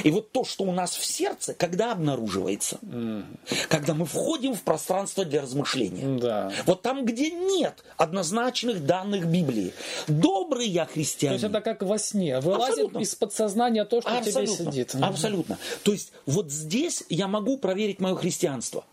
[0.04, 2.78] И вот то, что у нас в сердце, когда обнаруживается?
[2.82, 3.24] Mm.
[3.68, 6.18] Когда мы входим в пространство для размышления.
[6.18, 6.52] Да.
[6.66, 9.72] Вот там, где нет однозначных данных Библии.
[10.06, 11.40] Добрый я христианин.
[11.40, 12.40] То есть это как во сне.
[12.40, 12.98] Вылазит Абсолютно.
[12.98, 14.56] из подсознания то, что Абсолютно.
[14.56, 14.94] тебе сидит.
[15.00, 15.58] Абсолютно.
[15.82, 18.84] То есть вот здесь я могу проверить мое христианство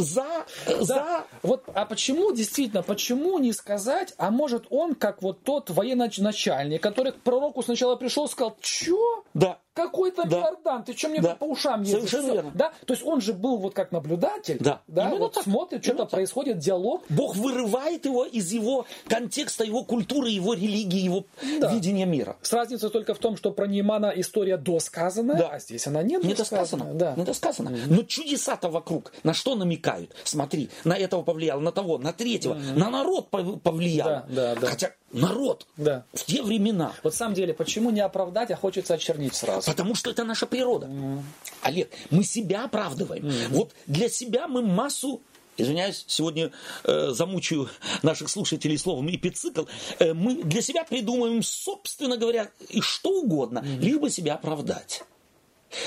[0.00, 0.84] за, да.
[0.84, 1.24] за...
[1.42, 7.12] Вот, а почему, действительно, почему не сказать, а может он, как вот тот военачальник, который
[7.12, 9.24] к пророку сначала пришел сказал, чё?
[9.34, 9.58] Да.
[9.72, 10.40] Какой-то да.
[10.40, 11.36] Иордан, ты что мне да.
[11.36, 12.10] по ушам ездишь?
[12.10, 12.50] Совершенно верно.
[12.54, 12.72] Да?
[12.86, 15.14] То есть он же был вот как наблюдатель, да, да?
[15.14, 15.44] вот так.
[15.44, 17.04] смотрит, что-то происходит, диалог.
[17.08, 21.24] Бог вырывает его из его контекста, его культуры, его религии, его
[21.60, 21.72] да.
[21.72, 22.36] видения мира.
[22.42, 25.48] С разницей только в том, что про Неймана история досказанная, да.
[25.50, 26.92] а здесь она не досказана.
[26.94, 27.14] Да.
[27.16, 27.68] Не досказана.
[27.68, 27.86] Mm-hmm.
[27.88, 30.14] Но чудеса-то вокруг на что намекают?
[30.24, 32.76] Смотри, на этого повлиял, на того, на третьего, mm-hmm.
[32.76, 34.08] на народ повлиял.
[34.08, 34.66] Да, да, да.
[34.66, 36.04] Хотя народ да.
[36.12, 36.92] в те времена.
[37.02, 39.70] Вот в самом деле, почему не оправдать, а хочется очернить сразу?
[39.70, 40.86] Потому что это наша природа.
[40.86, 41.22] Mm.
[41.62, 43.26] Олег, мы себя оправдываем.
[43.26, 43.48] Mm.
[43.50, 45.20] Вот для себя мы массу
[45.56, 46.52] извиняюсь, сегодня
[46.84, 47.68] э, замучаю
[48.02, 49.64] наших слушателей словом эпицикл,
[49.98, 53.80] э, мы для себя придумываем, собственно говоря, и что угодно, mm-hmm.
[53.80, 55.02] лишь бы себя оправдать.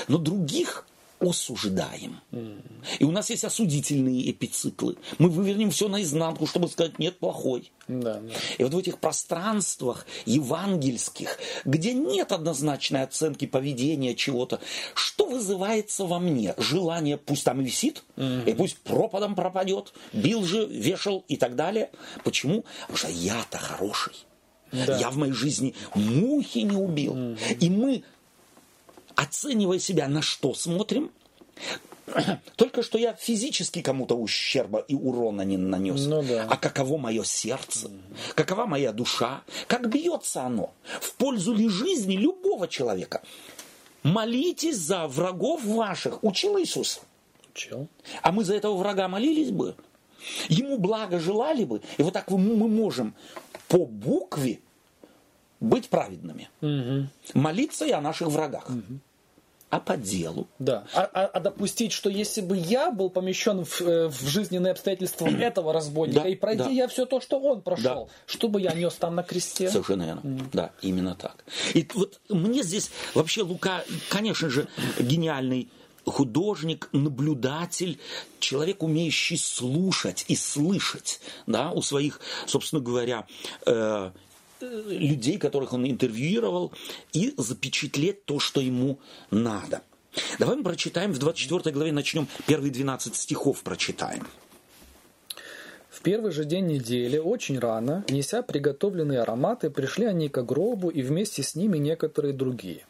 [0.06, 0.86] Но других
[1.20, 2.20] осуждаем.
[2.98, 4.96] И у нас есть осудительные эпициклы.
[5.18, 7.70] Мы вывернем все наизнанку, чтобы сказать, нет, плохой.
[7.88, 8.34] Да, да.
[8.58, 14.60] И вот в этих пространствах евангельских, где нет однозначной оценки поведения чего-то,
[14.94, 16.54] что вызывается во мне?
[16.56, 18.50] Желание, пусть там и висит, mm-hmm.
[18.50, 21.90] и пусть пропадом пропадет, бил же, вешал и так далее.
[22.24, 22.64] Почему?
[22.82, 24.14] Потому что я-то хороший.
[24.72, 24.98] Да.
[24.98, 27.14] Я в моей жизни мухи не убил.
[27.14, 27.58] Mm-hmm.
[27.60, 28.02] И мы
[29.16, 31.10] оценивая себя, на что смотрим,
[32.56, 36.06] только что я физически кому-то ущерба и урона не нанес.
[36.06, 36.46] Ну, да.
[36.50, 37.90] А каково мое сердце?
[38.34, 39.42] Какова моя душа?
[39.66, 40.72] Как бьется оно?
[41.00, 43.22] В пользу ли жизни любого человека?
[44.02, 46.22] Молитесь за врагов ваших.
[46.22, 47.00] Учил Иисус.
[47.52, 47.88] Учил.
[48.22, 49.74] А мы за этого врага молились бы.
[50.48, 51.80] Ему благо желали бы.
[51.96, 53.14] И вот так мы можем
[53.68, 54.60] по букве
[55.60, 56.48] быть праведными.
[56.60, 57.40] Угу.
[57.40, 58.68] Молиться и о наших врагах.
[58.68, 59.00] Угу.
[59.70, 60.46] А по делу.
[60.60, 60.84] Да.
[60.94, 65.26] А, а, а допустить, что если бы я был помещен в, э, в жизненные обстоятельства
[65.26, 66.70] этого разбойника, да, и пройти да.
[66.70, 68.12] я все то, что он прошел, да.
[68.26, 69.68] что бы я нес там на кресте?
[69.68, 70.20] Совершенно верно.
[70.20, 70.42] Mm.
[70.52, 71.44] Да, именно так.
[71.72, 74.68] И вот мне здесь вообще Лука, конечно же,
[75.00, 75.68] гениальный
[76.06, 77.98] художник, наблюдатель,
[78.38, 83.26] человек, умеющий слушать и слышать, да, у своих, собственно говоря,
[83.66, 84.10] э,
[84.88, 86.72] людей, которых он интервьюировал,
[87.12, 88.98] и запечатлеть то, что ему
[89.30, 89.82] надо.
[90.38, 94.26] Давай мы прочитаем в 24 главе, начнем первые 12 стихов прочитаем
[96.04, 101.42] первый же день недели, очень рано, неся приготовленные ароматы, пришли они к гробу и вместе
[101.42, 102.84] с ними некоторые другие.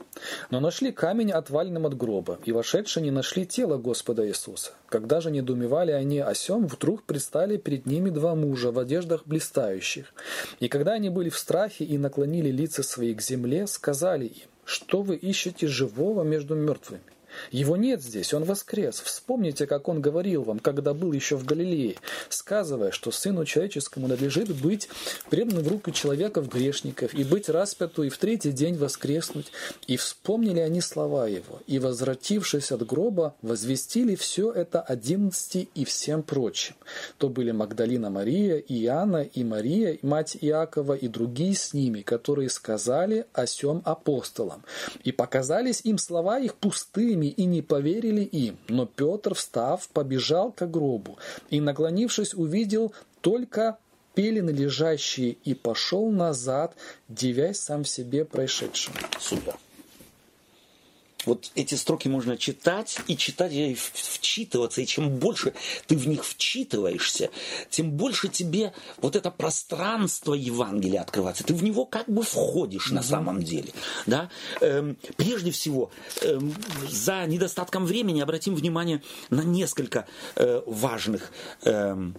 [0.51, 4.73] Но нашли камень отваленным от гроба, и вошедшие не нашли тело Господа Иисуса.
[4.89, 10.13] Когда же недоумевали они о сем, вдруг предстали перед ними два мужа в одеждах блистающих.
[10.59, 15.03] И когда они были в страхе и наклонили лица свои к земле, сказали им, что
[15.03, 17.14] вы ищете живого между мертвыми?
[17.51, 19.01] Его нет здесь, он воскрес.
[19.01, 21.97] Вспомните, как он говорил вам, когда был еще в Галилее,
[22.29, 24.89] сказывая, что Сыну Человеческому надлежит быть
[25.31, 29.53] преданным в руку человеков грешников и быть распяту и в третий день воскреснуть.
[29.87, 36.23] И вспомнили они слова его, и, возвратившись от гроба, возвестили все это одиннадцати и всем
[36.23, 36.75] прочим.
[37.19, 42.49] То были Магдалина Мария, и Иоанна, и Мария, мать Иакова, и другие с ними, которые
[42.49, 44.63] сказали о сем апостолам.
[45.05, 48.57] И показались им слова их пустыми, и не поверили им.
[48.69, 51.19] Но Петр, встав, побежал к гробу,
[51.51, 53.79] и, наклонившись, увидел только
[54.15, 56.77] пелены лежащие, и пошел назад,
[57.09, 58.95] девясь сам себе происшедшим.
[59.19, 59.55] Супер.
[61.27, 64.81] Вот эти строки можно читать и читать и вчитываться.
[64.81, 65.55] И чем больше
[65.87, 67.31] ты в них вчитываешься,
[67.71, 71.45] тем больше тебе вот это пространство Евангелия открывается.
[71.45, 73.73] Ты в него как бы входишь на самом деле.
[74.07, 74.31] Да?
[74.61, 75.91] Эм, прежде всего,
[76.23, 76.55] эм,
[76.91, 80.07] за недостатком времени обратим внимание на несколько
[80.37, 81.33] э, важных
[81.65, 82.17] эм,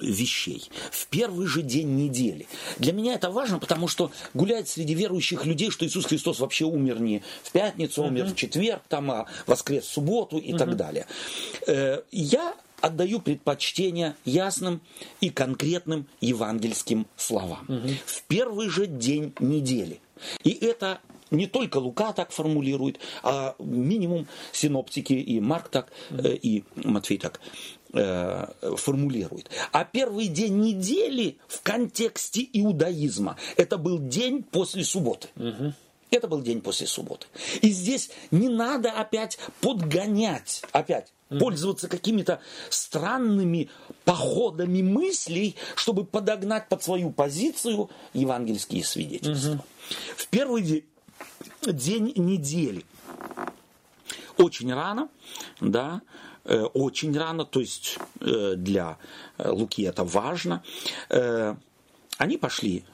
[0.00, 2.46] вещей в первый же день недели.
[2.78, 7.00] Для меня это важно, потому что гуляет среди верующих людей, что Иисус Христос вообще умер
[7.00, 8.32] не в пятницу, умер uh-huh.
[8.32, 10.58] в четверг, там, а воскрес в субботу и uh-huh.
[10.58, 11.06] так далее.
[11.66, 14.80] Э, я отдаю предпочтение ясным
[15.20, 17.64] и конкретным евангельским словам.
[17.68, 17.88] Угу.
[18.06, 20.00] В первый же день недели.
[20.44, 26.64] И это не только Лука так формулирует, а минимум синоптики и Марк так, э, и
[26.76, 27.40] Матфей так
[27.90, 29.50] формулирует.
[29.72, 35.28] А первый день недели в контексте иудаизма это был день после субботы.
[35.36, 35.72] Угу.
[36.10, 37.26] Это был день после субботы.
[37.60, 43.68] И здесь не надо опять подгонять, опять mm пользоваться какими-то странными
[44.06, 49.56] походами мыслей, чтобы подогнать под свою позицию евангельские свидетельства.
[49.56, 49.60] mm
[50.16, 50.84] В первый
[51.66, 52.86] день недели,
[54.38, 55.10] очень рано,
[55.60, 56.00] да,
[56.37, 58.98] Э, очень рано, то есть э, для
[59.38, 60.62] э, Луки это важно.
[62.16, 62.84] Они пошли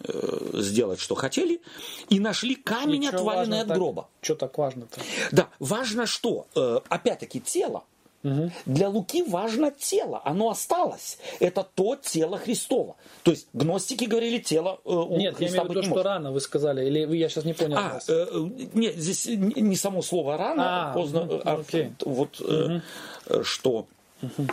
[0.52, 1.62] сделать, что хотели,
[2.10, 4.08] и нашли камень, Ничего отваленный от так, гроба.
[4.20, 5.00] Что так важно-то?
[5.32, 6.46] Да, важно что?
[6.90, 7.84] Опять-таки тело.
[8.24, 8.50] Угу.
[8.66, 11.18] Для Луки важно тело, оно осталось.
[11.40, 12.96] Это то тело Христова.
[13.22, 16.32] То есть гностики говорили тело э, у Нет, Христа я имею в виду, что рано
[16.32, 17.76] вы сказали, или я сейчас не понял.
[17.76, 18.26] А, э,
[18.72, 21.92] нет, здесь не само слово рано, а, поздно, ну, а окей.
[22.04, 22.80] вот угу.
[23.26, 23.86] э, что.
[24.22, 24.46] Угу.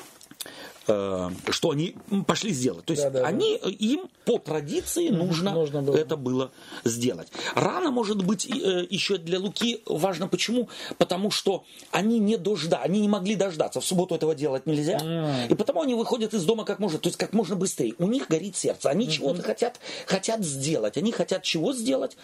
[0.87, 2.85] Э, что они пошли сделать.
[2.85, 3.69] То есть да, да, они, да.
[3.69, 5.95] им по традиции нужно, нужно было.
[5.95, 6.51] это было
[6.83, 7.27] сделать.
[7.53, 10.69] Рано, может быть, э, еще для Луки важно почему?
[10.97, 13.79] Потому что они не дожда, они не могли дождаться.
[13.79, 14.97] В субботу этого делать нельзя.
[14.97, 15.49] Mm.
[15.49, 17.93] И потому они выходят из дома как можно, то есть как можно быстрее.
[17.99, 18.89] У них горит сердце.
[18.89, 19.11] Они mm-hmm.
[19.11, 20.97] чего-то хотят, хотят сделать.
[20.97, 22.17] Они хотят чего сделать?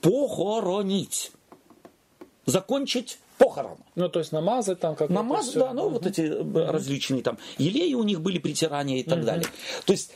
[0.00, 1.32] Похоронить.
[2.46, 3.78] Закончить похорон.
[3.94, 5.94] Ну, то есть намазать там как Намазать, да, ну, угу.
[5.94, 6.58] вот эти угу.
[6.58, 9.26] различные там елеи у них были, притирания и так угу.
[9.26, 9.46] далее.
[9.84, 10.12] То есть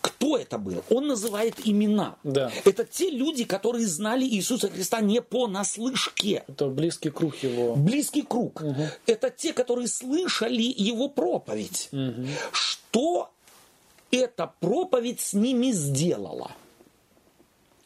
[0.00, 0.82] кто это был?
[0.90, 2.16] Он называет имена.
[2.22, 2.50] Да.
[2.64, 6.44] Это те люди, которые знали Иисуса Христа не по наслышке.
[6.46, 7.74] Это близкий круг его.
[7.74, 8.60] Близкий круг.
[8.60, 8.82] Угу.
[9.06, 11.88] Это те, которые слышали его проповедь.
[11.92, 12.26] Угу.
[12.52, 13.30] Что
[14.10, 16.52] эта проповедь с ними сделала?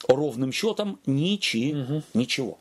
[0.08, 2.02] Ровным счетом ничи, угу.
[2.14, 2.58] ничего.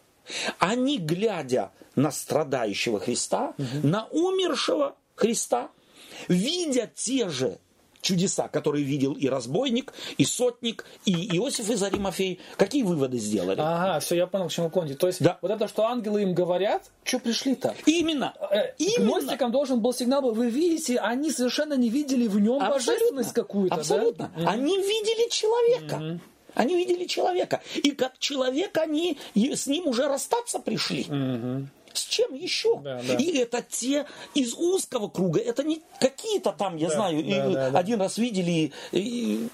[0.60, 3.88] Они, глядя на страдающего Христа, угу.
[3.88, 5.70] на умершего Христа,
[6.28, 7.60] видя те же
[8.02, 13.60] чудеса, которые видел и разбойник, и сотник, и Иосиф из Аримафей, какие выводы сделали?
[13.60, 14.98] Ага, все, я понял, к чему клонить.
[14.98, 15.38] То есть, да.
[15.42, 17.76] вот это, что ангелы им говорят, что пришли-то?
[17.86, 18.34] Именно.
[18.52, 19.20] Э, Именно.
[19.20, 22.94] Гностикам должен был сигнал, вы видите, они совершенно не видели в нем Абсолютно.
[22.94, 23.76] божественность какую-то.
[23.76, 24.32] Абсолютно.
[24.36, 24.50] Да?
[24.50, 25.96] Они видели человека.
[25.96, 26.20] mm
[26.54, 27.62] Они видели человека.
[27.76, 31.06] И как человек они с ним уже расстаться пришли.
[31.93, 32.80] с чем еще?
[32.80, 33.16] Да, да.
[33.16, 37.54] И это те из узкого круга, это не какие-то там, я да, знаю, да, и
[37.54, 38.06] да, один да.
[38.06, 39.49] раз видели, и,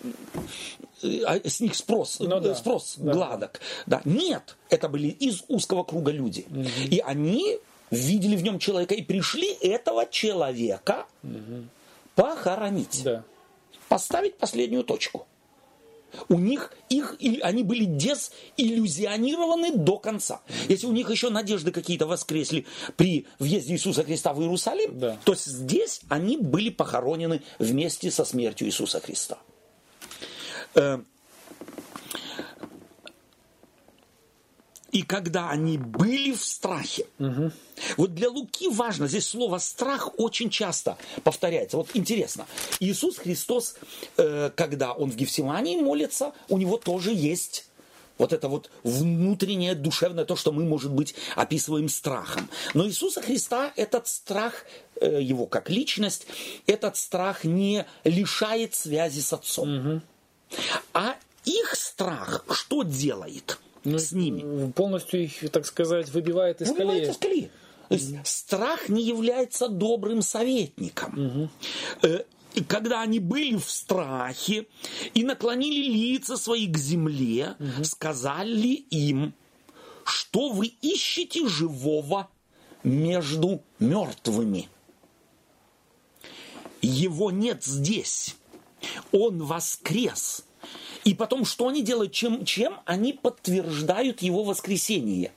[1.01, 3.11] и, а с них спрос, ну, да, спрос да.
[3.11, 3.59] гладок.
[3.85, 4.01] Да.
[4.05, 6.45] Нет, это были из узкого круга люди.
[6.49, 6.89] Угу.
[6.91, 7.59] И они
[7.91, 11.65] видели в нем человека и пришли этого человека угу.
[12.15, 13.01] похоронить.
[13.03, 13.23] Да.
[13.87, 15.25] Поставить последнюю точку.
[16.29, 20.41] У них их, они были дезиллюзионированы до конца.
[20.69, 22.65] Если у них еще надежды какие-то воскресли
[22.95, 25.17] при въезде Иисуса Христа в Иерусалим, да.
[25.23, 29.37] то здесь они были похоронены вместе со смертью Иисуса Христа.
[34.91, 37.07] И когда они были в страхе.
[37.19, 37.51] Угу.
[37.97, 41.77] Вот для Луки важно, здесь слово страх очень часто повторяется.
[41.77, 42.45] Вот интересно,
[42.79, 43.75] Иисус Христос,
[44.17, 47.65] э, когда он в Гефсимании молится, у него тоже есть
[48.17, 52.49] Вот это вот внутреннее, душевное, то, что мы, может быть, описываем страхом.
[52.73, 54.65] Но Иисуса Христа этот страх,
[54.99, 56.25] э, его как личность,
[56.65, 59.69] этот страх не лишает связи с Отцом.
[59.69, 60.01] Угу.
[60.93, 61.15] А
[61.45, 63.59] их страх что делает
[63.91, 64.71] ну, с ними?
[64.71, 67.11] Полностью их, так сказать, выбивает из выбивает колеи.
[67.11, 67.51] Из колеи.
[67.89, 71.49] То есть страх не является добрым советником.
[72.01, 72.23] Угу
[72.63, 74.67] когда они были в страхе
[75.13, 77.83] и наклонили лица свои к земле, угу.
[77.83, 79.33] сказали им,
[80.05, 82.29] что вы ищете живого
[82.83, 84.69] между мертвыми.
[86.81, 88.35] Его нет здесь.
[89.11, 90.43] Он воскрес.
[91.03, 92.11] И потом, что они делают?
[92.11, 95.31] Чем, чем они подтверждают его воскресение?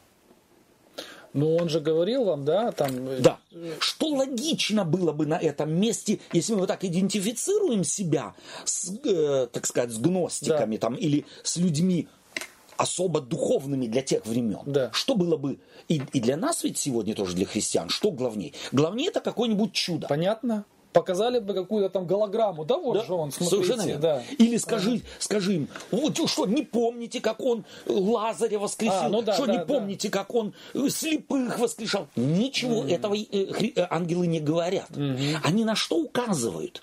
[1.32, 3.08] Ну, он же говорил вам, да, там...
[3.08, 3.38] Э, да.
[3.78, 8.34] Что логично было бы на этом месте, если мы вот так идентифицируем себя
[8.64, 10.80] с, э, так сказать, с гностиками да.
[10.80, 12.08] там, или с людьми
[12.76, 14.62] особо духовными для тех времен.
[14.66, 14.90] Да.
[14.92, 18.54] Что было бы и, и для нас ведь сегодня тоже для христиан, что главнее?
[18.72, 20.08] Главнее это какое-нибудь чудо.
[20.08, 23.64] Понятно показали бы какую-то там голограмму, да, вот да, же он, смотрите.
[23.64, 24.22] Совершенно Да.
[24.38, 25.02] Или скажи, ага.
[25.18, 28.94] скажи им, вот что, не помните, как он Лазаря воскресил?
[28.94, 29.64] А, ну да, что, да, не да.
[29.64, 30.54] помните, как он
[30.88, 32.08] слепых воскрешал?
[32.16, 34.90] Ничего mm этого э, э, ангелы не говорят.
[34.90, 36.82] mm Они на что указывают?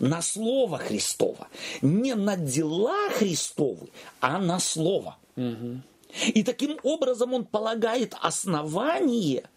[0.00, 1.48] На Слово Христово.
[1.82, 3.88] Не на дела Христовы,
[4.20, 5.16] а на Слово.
[5.36, 5.80] mm
[6.26, 9.48] и таким образом он полагает основание,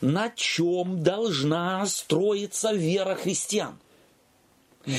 [0.00, 3.78] на чем должна строиться вера христиан.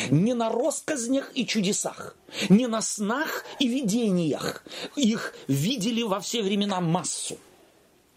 [0.09, 2.17] Не на россказнях и чудесах,
[2.49, 4.63] не на снах и видениях.
[4.95, 7.37] Их видели во все времена массу.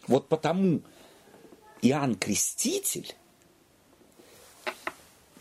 [0.07, 0.81] Вот потому
[1.83, 3.15] Иоанн Креститель,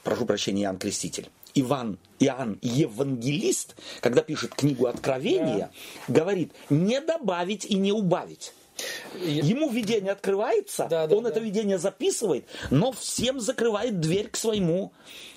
[0.03, 1.29] прошу прощения, Иоанн Креститель,
[1.59, 5.71] Иван, Иоанн Евангелист, когда пишет книгу Откровения,
[6.07, 6.13] да.
[6.13, 8.53] говорит не добавить и не убавить.
[9.24, 11.30] Ему видение открывается, да, да, он да.
[11.30, 14.91] это видение записывает, но всем закрывает дверь к своему,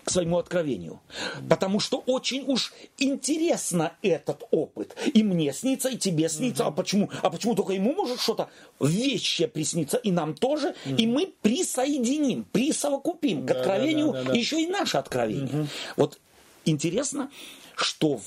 [0.05, 1.01] к своему откровению.
[1.49, 4.97] Потому что очень уж интересно этот опыт.
[5.15, 6.65] И мне снится, и тебе снится.
[6.65, 6.69] Угу.
[6.71, 7.11] А почему?
[7.23, 8.51] А почему только ему может что-то
[8.81, 10.75] вещее присниться, и нам тоже?
[10.85, 10.97] Угу.
[10.97, 14.39] И мы присоединим, присовокупим к откровению да, да, да, да.
[14.39, 15.61] еще и наше откровение.
[15.61, 15.69] Угу.
[15.97, 16.19] Вот
[16.65, 17.31] интересно,
[17.77, 18.21] что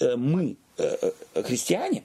[0.00, 2.04] э, мы, э, э, христиане,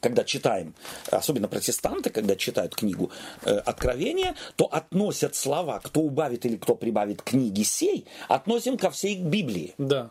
[0.00, 0.74] когда читаем,
[1.10, 3.10] особенно протестанты, когда читают книгу
[3.44, 9.16] э, Откровения, то относят слова, кто убавит или кто прибавит книги сей, относим ко всей
[9.16, 9.74] Библии.
[9.78, 10.10] Да.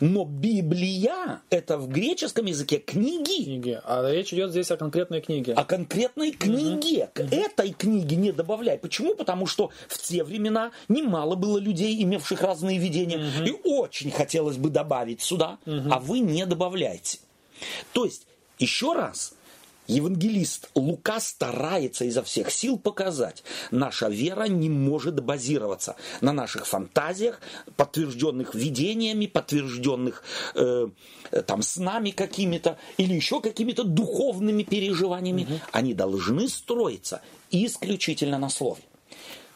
[0.00, 3.44] Но Библия– это в греческом языке книги.
[3.44, 3.80] книги.
[3.84, 5.52] А речь идет здесь о конкретной книге.
[5.52, 7.04] О конкретной книге.
[7.04, 7.28] Угу.
[7.28, 8.78] К этой книге не добавляй.
[8.78, 9.14] Почему?
[9.14, 13.18] Потому что в те времена немало было людей, имевших разные видения.
[13.18, 13.44] Угу.
[13.46, 15.90] И очень хотелось бы добавить сюда, угу.
[15.90, 17.18] а вы не добавляете.
[17.92, 18.26] То есть
[18.58, 19.34] еще раз,
[19.88, 27.40] евангелист Лука старается изо всех сил показать, наша вера не может базироваться на наших фантазиях,
[27.76, 30.22] подтвержденных видениями, подтвержденных
[30.54, 30.88] э,
[31.46, 35.42] там снами какими-то или еще какими-то духовными переживаниями.
[35.42, 35.60] Угу.
[35.72, 38.82] Они должны строиться исключительно на слове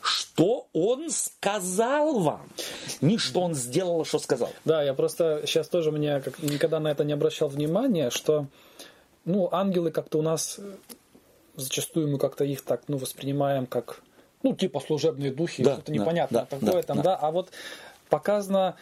[0.05, 2.49] что он сказал вам,
[3.01, 4.51] не что он сделал, а что сказал.
[4.65, 8.49] Да, я просто сейчас тоже мне как, никогда на это не обращал внимания, что
[9.25, 10.75] ну, ангелы как-то у нас э,
[11.57, 14.03] зачастую мы как-то их так, ну, воспринимаем как,
[14.43, 17.03] ну, типа служебные духи, да, что-то да, непонятное да, такое да, там, да.
[17.03, 17.51] да, а вот
[18.13, 18.77] показано,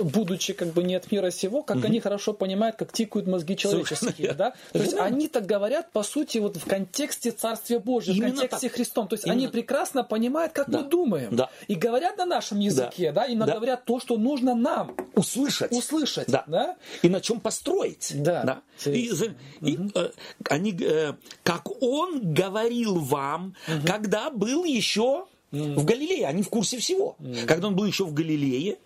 [0.00, 1.86] будучи как бы не от мира сего, как угу.
[1.86, 4.54] они хорошо понимают, как тикают мозги человеческие, да?
[4.72, 8.76] То есть они так говорят, по сути, вот в контексте Царствия Божьего, в контексте так.
[8.76, 9.06] Христом.
[9.06, 9.38] То есть Именно.
[9.38, 10.80] они прекрасно понимают, как да.
[10.80, 11.36] мы думаем.
[11.36, 11.48] Да.
[11.68, 13.26] И говорят на нашем языке, да, да?
[13.26, 13.46] и да.
[13.46, 15.70] говорят то, что нужно нам услышать.
[15.70, 16.42] Услышать, да.
[16.48, 16.76] да?
[17.02, 18.12] И на чем построить.
[18.20, 18.42] Да.
[18.42, 18.90] да?
[18.90, 19.90] И, угу.
[19.94, 20.10] э,
[20.50, 21.12] они, э,
[21.44, 23.86] как он говорил вам, угу.
[23.86, 25.76] когда был еще mm.
[25.76, 26.26] в Галилее.
[26.26, 27.16] Они в курсе всего.
[27.20, 27.46] Mm.
[27.46, 28.78] Когда он был еще в Галилее,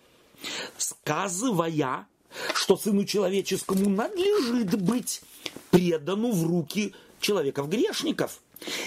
[0.77, 2.07] сказывая,
[2.53, 5.21] что Сыну Человеческому надлежит быть
[5.71, 8.41] предану в руки человеков-грешников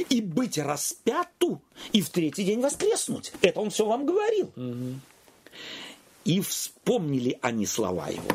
[0.09, 1.61] и быть распяту
[1.93, 3.33] и в третий день воскреснуть.
[3.41, 4.51] Это он все вам говорил.
[4.57, 4.95] Mm-hmm.
[6.25, 8.29] И вспомнили они слова его.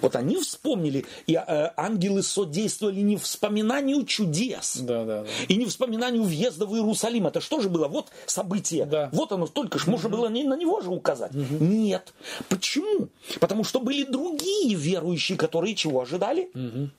[0.00, 5.28] Вот они вспомнили, и э, ангелы содействовали не вспоминанию чудес, да, да, да.
[5.48, 7.26] и не вспоминанию въезда в Иерусалим.
[7.26, 7.88] Это что же было?
[7.88, 8.86] Вот событие.
[8.86, 9.10] Да.
[9.12, 11.34] Вот оно только ж, можно было не на него же указать.
[11.34, 11.64] Угу.
[11.64, 12.14] Нет.
[12.48, 13.08] Почему?
[13.40, 16.50] Потому что были другие верующие, которые чего ожидали?
[16.54, 16.90] Угу.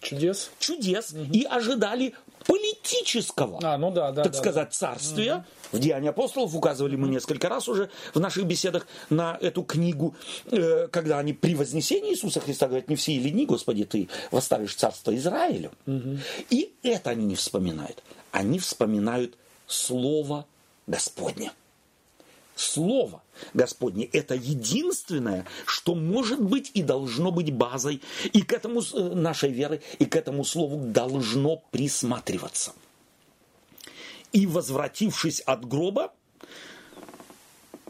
[0.00, 0.50] Чудес.
[0.58, 1.12] Чудес.
[1.12, 1.32] Угу.
[1.32, 2.14] И ожидали
[2.48, 4.74] политического, а, ну да, да, так да, сказать, да.
[4.74, 5.34] царствия.
[5.34, 5.44] Угу.
[5.72, 10.14] В Деянии апостолов указывали мы несколько раз уже в наших беседах на эту книгу,
[10.50, 14.74] э, когда они при вознесении Иисуса Христа говорят, не все или не, Господи, ты восставишь
[14.74, 15.72] царство Израилю.
[15.86, 16.18] Угу.
[16.48, 18.02] И это они не вспоминают.
[18.32, 20.46] Они вспоминают Слово
[20.86, 21.52] Господне.
[22.58, 23.22] Слово
[23.54, 28.02] Господне– это единственное, что может быть и должно быть базой
[28.32, 32.72] и к этому э, нашей веры, и к этому слову должно присматриваться.
[34.32, 36.12] И возвратившись от гроба,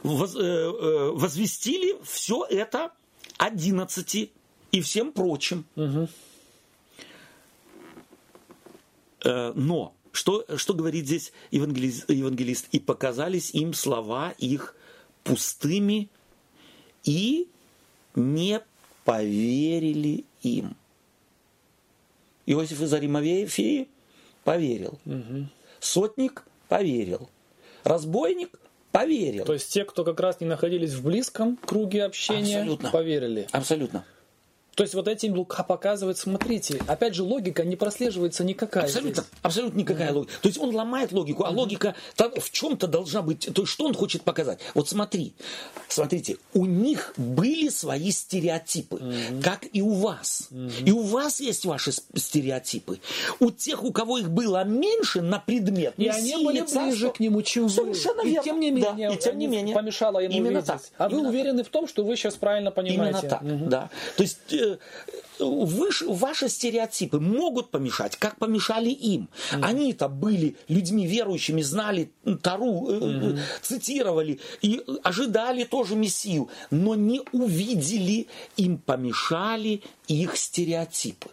[0.02, 2.92] воз, э, э, возвестили все это
[3.38, 4.32] одиннадцати
[4.70, 5.64] и всем прочим.
[5.76, 6.08] Угу.
[9.24, 12.66] Э, но что, что говорит здесь евангелист, евангелист?
[12.72, 14.74] И показались им слова их
[15.22, 16.08] пустыми,
[17.04, 17.46] и
[18.16, 18.60] не
[19.04, 20.76] поверили им.
[22.46, 23.86] Иосиф из Аримавеи
[24.42, 24.98] поверил.
[25.06, 25.46] Угу.
[25.78, 27.30] Сотник поверил.
[27.84, 28.58] Разбойник
[28.90, 29.44] поверил.
[29.44, 32.90] То есть те, кто как раз не находились в близком круге общения, Абсолютно.
[32.90, 33.46] поверили.
[33.52, 34.04] Абсолютно.
[34.78, 38.84] То есть вот этим Лука показывает, смотрите, опять же логика не прослеживается никакая.
[38.84, 39.38] Абсолютно, здесь.
[39.42, 40.14] абсолютно никакая mm-hmm.
[40.14, 40.32] логика.
[40.40, 41.54] То есть он ломает логику, а mm-hmm.
[41.56, 43.52] логика в чем-то должна быть.
[43.52, 44.60] То есть что он хочет показать?
[44.74, 45.34] Вот смотри,
[45.88, 49.42] смотрите, у них были свои стереотипы, mm-hmm.
[49.42, 50.46] как и у вас.
[50.52, 50.84] Mm-hmm.
[50.84, 53.00] И у вас есть ваши стереотипы.
[53.40, 57.18] У тех, у кого их было меньше на предмет, и они были царство, ближе к
[57.18, 57.70] нему, чем вы.
[57.70, 58.42] Совершенно верно.
[58.42, 60.66] И тем не менее, да, и тем не менее помешало ему Именно увидеть.
[60.66, 60.82] так.
[60.98, 61.66] А Именно вы уверены так.
[61.66, 63.18] в том, что вы сейчас правильно понимаете.
[63.18, 63.68] Именно так, mm-hmm.
[63.68, 63.90] да.
[64.16, 64.38] То есть
[65.38, 69.28] выше, ваши стереотипы могут помешать, как помешали им.
[69.52, 69.62] Mm-hmm.
[69.62, 72.10] Они-то были людьми верующими, знали
[72.42, 73.38] Тару, mm-hmm.
[73.62, 78.26] цитировали и ожидали тоже Мессию, но не увидели,
[78.56, 81.28] им помешали их стереотипы.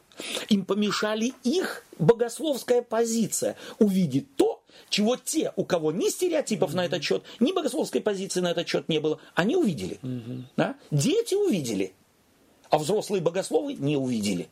[0.49, 6.75] Им помешали их богословская позиция увидеть то, чего те, у кого ни стереотипов mm-hmm.
[6.75, 9.99] на этот счет, ни богословской позиции на этот счет не было, они увидели.
[10.01, 10.41] Mm-hmm.
[10.57, 10.75] Да?
[10.91, 11.93] Дети увидели
[12.75, 14.49] а взрослые богословы не увидели.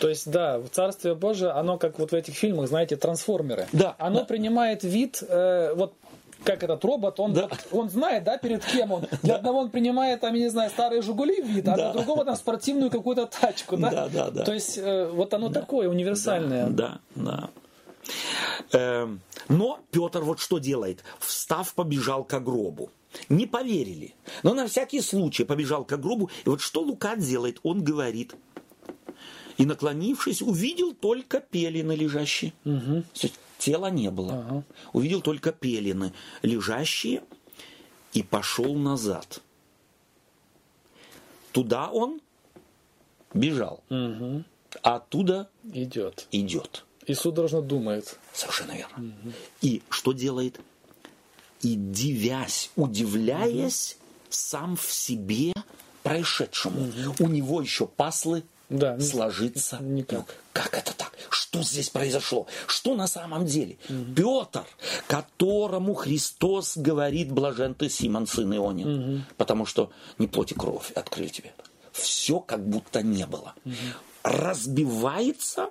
[0.00, 3.68] То есть, да, в Царствие Божие, оно как вот в этих фильмах, знаете, трансформеры.
[3.72, 3.94] Да.
[3.98, 4.24] Оно да.
[4.26, 5.94] принимает вид, э, вот
[6.44, 7.48] как этот робот, он, да.
[7.70, 9.06] он знает, да, перед кем он.
[9.22, 11.76] Для одного он принимает, там, я не знаю, старые Жигули вид, а да.
[11.76, 13.90] для другого там спортивную какую-то тачку, да?
[13.90, 14.44] Да, да, да.
[14.44, 15.60] То есть, э, вот оно да.
[15.60, 16.66] такое универсальное.
[16.66, 17.24] Да, да.
[17.24, 17.50] да.
[18.72, 19.08] Э,
[19.48, 21.04] но Петр вот что делает?
[21.18, 22.90] Встав, побежал к гробу.
[23.28, 24.14] Не поверили.
[24.42, 26.30] Но на всякий случай побежал к гробу.
[26.44, 27.60] И вот что Лука делает?
[27.62, 28.34] Он говорит.
[29.58, 32.52] И наклонившись, увидел только пелены лежащие.
[32.64, 33.04] Угу.
[33.58, 34.40] Тела не было.
[34.40, 34.64] Ага.
[34.92, 36.12] Увидел только пелены
[36.42, 37.22] лежащие
[38.12, 39.40] и пошел назад.
[41.52, 42.20] Туда он
[43.34, 43.82] бежал.
[43.90, 44.44] Угу.
[44.82, 46.26] А оттуда идет.
[46.32, 46.84] идет.
[47.06, 48.16] И судорожно думает.
[48.32, 49.14] Совершенно верно.
[49.24, 49.32] Угу.
[49.62, 50.58] И что делает?
[51.62, 54.26] и дивясь, удивляясь угу.
[54.30, 55.52] сам в себе
[56.02, 56.88] происшедшему.
[56.88, 57.24] Угу.
[57.24, 60.34] У него еще паслы да, сложиться никак.
[60.52, 61.12] Как это так?
[61.30, 62.46] Что здесь произошло?
[62.66, 63.78] Что на самом деле?
[63.88, 64.14] Угу.
[64.16, 64.64] Петр,
[65.06, 69.24] которому Христос говорит, блажен ты, Симон, сын Ионин, угу.
[69.36, 71.52] потому что не плоть и кровь открыли тебе.
[71.92, 73.54] Все как будто не было.
[73.64, 73.74] Угу.
[74.24, 75.70] Разбивается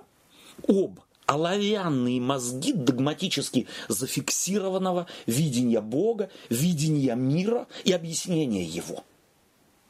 [0.68, 9.04] об оловянные мозги догматически зафиксированного видения Бога, видения мира и объяснения его.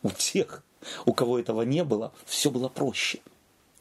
[0.03, 0.63] У тех,
[1.07, 3.21] у кого этого не было, все было проще–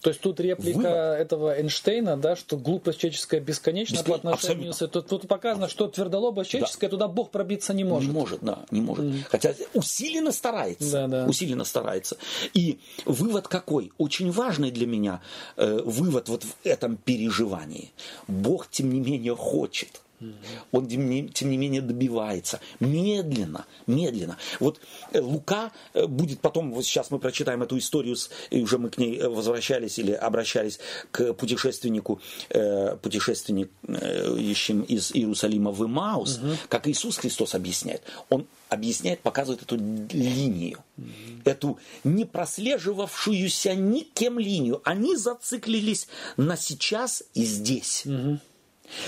[0.01, 1.19] то есть тут реплика Вывод.
[1.19, 4.19] этого Эйнштейна, да, что глупость человеческая бесконечна Бескон...
[4.19, 4.87] по отношению с...
[4.87, 6.91] Тут, тут показано, что твердолобость человеческая, да.
[6.91, 8.09] туда Бог пробиться не может.
[8.09, 9.05] Не может, да, не может.
[9.05, 9.23] Mm.
[9.29, 10.91] Хотя усиленно старается.
[10.91, 11.25] Да, да.
[11.25, 12.17] Усиленно старается.
[12.53, 13.91] И вывод какой?
[13.99, 15.21] Очень важный для меня
[15.55, 17.91] э, вывод вот в этом переживании.
[18.27, 20.01] Бог, тем не менее, хочет
[20.71, 22.59] он, тем не, менее, добивается.
[22.79, 24.37] Медленно, медленно.
[24.59, 24.79] Вот
[25.13, 28.15] э, Лука э, будет потом, вот сейчас мы прочитаем эту историю,
[28.49, 30.79] и уже мы к ней э, возвращались или обращались
[31.11, 32.21] к путешественнику,
[33.01, 33.71] путешественникам
[34.83, 36.55] из Иерусалима в Имаус, угу.
[36.69, 38.03] как Иисус Христос объясняет.
[38.29, 41.07] Он объясняет, показывает эту линию, угу.
[41.45, 44.81] эту не прослеживавшуюся никем линию.
[44.83, 46.07] Они зациклились
[46.37, 48.05] на сейчас и здесь.
[48.05, 48.39] Угу.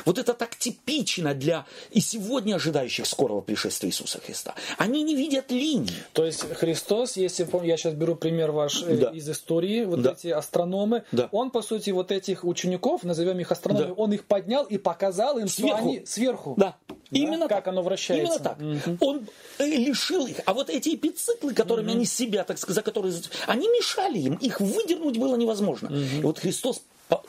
[0.05, 4.55] Вот это так типично для и сегодня ожидающих скорого пришествия Иисуса Христа.
[4.77, 5.93] Они не видят линии.
[6.13, 9.09] То есть Христос, если я сейчас беру пример ваш э, да.
[9.09, 10.11] из истории, вот да.
[10.11, 11.29] эти астрономы, да.
[11.31, 13.93] он по сути вот этих учеников, назовем их астрономами, да.
[13.93, 15.77] он их поднял и показал им, сверху.
[15.77, 16.53] что они сверху.
[16.57, 16.75] Да.
[16.87, 17.19] Да?
[17.19, 17.67] Именно как так.
[17.67, 18.57] оно вращается.
[18.57, 18.97] Именно так.
[18.97, 19.05] Угу.
[19.07, 19.27] Он
[19.59, 20.37] э, лишил их.
[20.45, 21.97] А вот эти эпициклы, которыми угу.
[21.97, 23.13] они себя, так сказать, за которые
[23.47, 25.89] они мешали им, их выдернуть было невозможно.
[25.89, 25.97] Угу.
[25.97, 26.81] И вот Христос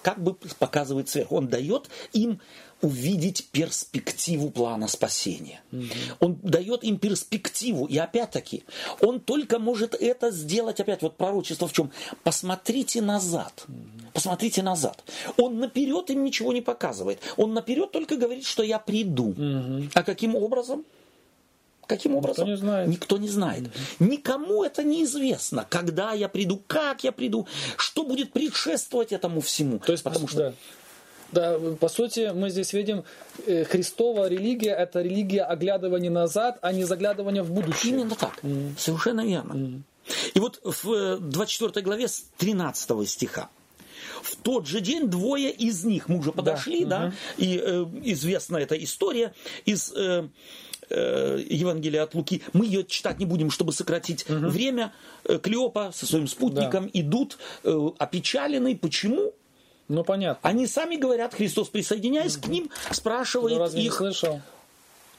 [0.02, 1.36] как бы показывает сверху.
[1.36, 2.40] Он дает им
[2.80, 5.62] увидеть перспективу плана спасения.
[5.72, 5.84] Угу.
[6.20, 7.86] Он дает им перспективу.
[7.86, 8.64] И опять-таки,
[9.01, 11.90] он только может это сделать, опять вот пророчество в чем?
[12.22, 13.64] Посмотрите назад.
[13.68, 13.76] Угу.
[14.12, 15.02] Посмотрите назад.
[15.38, 17.20] Он наперед им ничего не показывает.
[17.36, 19.30] Он наперед только говорит, что я приду.
[19.30, 19.90] Угу.
[19.94, 20.84] А каким образом?
[21.86, 22.48] Каким образом?
[22.48, 22.89] Никто не знает.
[22.89, 23.70] Никто не знает.
[23.98, 27.47] Никому это неизвестно, когда я приду, как я приду,
[27.77, 29.78] что будет предшествовать этому всему.
[29.78, 30.55] То есть, потому что да.
[31.32, 33.02] Да, по сути, мы здесь видим,
[33.47, 37.93] э, Христова религия– это религия оглядывания назад, а не заглядывания в будущее.
[37.93, 38.39] Именно так.
[38.44, 38.78] Mm.
[38.78, 39.52] Совершенно верно.
[39.52, 39.81] Mm.
[40.35, 43.48] И вот в 24 э, главе с 13 стиха.
[44.23, 48.59] В тот же день двое из них, мы уже подошли, да, да и э, известна
[48.59, 49.35] эта история
[49.65, 50.28] из э,
[50.90, 52.43] э, Евангелия от Луки.
[52.52, 54.48] Мы ее читать не будем, чтобы сократить угу.
[54.48, 54.93] время.
[55.24, 56.90] Э, Клеопа со своим спутником да.
[57.01, 58.77] идут э, опечаленные.
[58.77, 59.32] Почему?
[59.89, 60.48] Ну, понятно.
[60.48, 62.47] Они сами говорят, Христос, присоединяясь угу.
[62.47, 64.02] к ним, спрашивает разве их,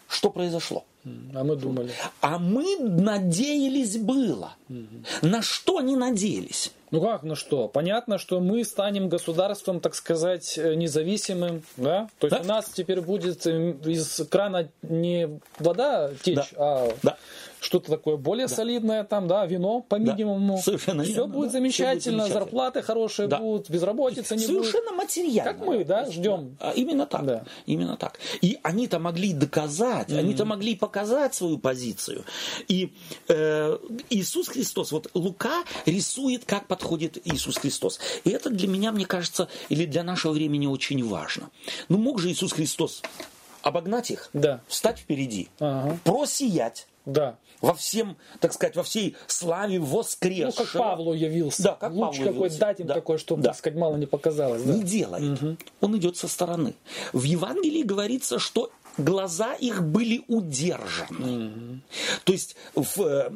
[0.07, 0.85] что произошло.
[1.33, 1.91] А мы думали.
[2.21, 4.53] А мы надеялись было.
[4.69, 5.27] Угу.
[5.27, 6.71] На что они надеялись?
[6.91, 7.67] Ну как, ну что?
[7.67, 12.09] Понятно, что мы станем государством, так сказать, э, независимым, да?
[12.19, 12.43] То есть да?
[12.43, 16.57] у нас теперь будет э, из крана не вода течь, да.
[16.57, 17.17] а да
[17.65, 18.55] что-то такое более да.
[18.55, 20.57] солидное там, да, вино по минимуму.
[20.57, 20.61] Да.
[20.61, 21.53] Совершенно Все верно, будет да.
[21.53, 23.39] замечательно, Все будет замечательно, зарплаты хорошие да.
[23.39, 24.71] будут, безработица не Совершенно будет.
[24.71, 25.53] Совершенно материально.
[25.53, 26.57] Как мы, да, ждем.
[26.59, 27.25] А, именно так.
[27.25, 27.43] Да.
[27.65, 28.19] Именно так.
[28.41, 30.19] И они-то могли доказать, mm-hmm.
[30.19, 32.23] они-то могли показать свою позицию.
[32.67, 32.93] И
[33.29, 33.77] э,
[34.11, 37.99] Иисус Христос, вот Лука рисует, как подходит Иисус Христос.
[38.25, 41.49] И это для меня, мне кажется, или для нашего времени очень важно.
[41.89, 43.01] Ну, мог же Иисус Христос
[43.63, 44.61] обогнать их, да.
[44.67, 45.97] встать впереди, ага.
[46.03, 46.85] просиять.
[47.07, 50.45] Да во всем, так сказать, во всей славе воскресшего.
[50.59, 51.63] Ну, как Павлу явился.
[51.63, 52.93] Да, как Луч Павлу какой дать им да.
[52.93, 53.49] такой, чтобы, да.
[53.49, 54.63] так сказать, мало не показалось.
[54.63, 54.73] Да?
[54.73, 55.41] Не делает.
[55.41, 55.57] Угу.
[55.81, 56.75] Он идет со стороны.
[57.13, 61.47] В Евангелии говорится, что глаза их были удержаны.
[61.47, 61.79] Угу.
[62.23, 63.31] То есть в э,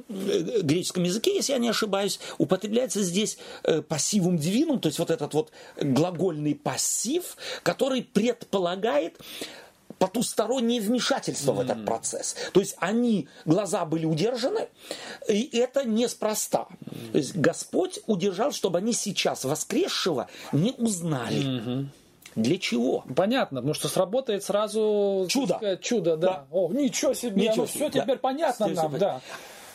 [0.62, 5.34] греческом языке, если я не ошибаюсь, употребляется здесь э, пассивум дивинум, то есть вот этот
[5.34, 9.20] вот глагольный пассив, который предполагает
[10.00, 11.56] потустороннее вмешательство mm-hmm.
[11.56, 12.36] в этот процесс.
[12.54, 14.70] То есть они, глаза были удержаны,
[15.28, 16.68] и это неспроста.
[16.70, 17.12] Mm-hmm.
[17.12, 21.44] То есть Господь удержал, чтобы они сейчас воскресшего не узнали.
[21.44, 21.86] Mm-hmm.
[22.36, 23.04] Для чего?
[23.16, 25.56] Понятно, потому что сработает сразу чудо.
[25.56, 26.28] Сказать, чудо, да.
[26.28, 26.46] да.
[26.52, 27.90] О, ничего себе, ничего ну, себе.
[27.90, 28.22] все теперь да.
[28.22, 29.22] понятно все нам, все да.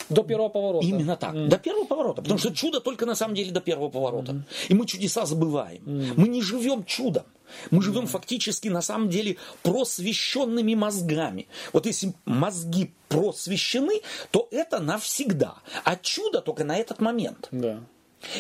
[0.09, 0.87] До первого поворота.
[0.87, 1.35] Именно так.
[1.35, 1.49] Mm.
[1.49, 2.23] До первого поворота.
[2.23, 2.41] Потому mm.
[2.41, 4.33] что чудо только на самом деле до первого поворота.
[4.33, 4.43] Mm.
[4.69, 5.83] И мы чудеса забываем.
[5.85, 6.15] Mm.
[6.17, 7.25] Мы не живем чудом.
[7.71, 11.47] Мы живем фактически на самом деле просвещенными мозгами.
[11.73, 14.01] Вот если мозги просвещены,
[14.31, 15.57] то это навсегда.
[15.85, 17.49] А чудо только на этот момент.
[17.51, 17.81] Да.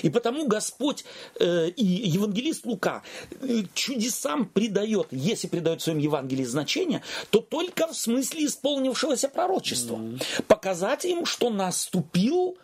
[0.02, 1.04] И потому Господь
[1.38, 3.02] э, и евангелист Лука
[3.40, 9.96] э, чудесам придает, если придает в своем Евангелии значение, то только в смысле исполнившегося пророчества.
[9.96, 10.44] Mm-hmm.
[10.46, 12.56] Показать им, что наступил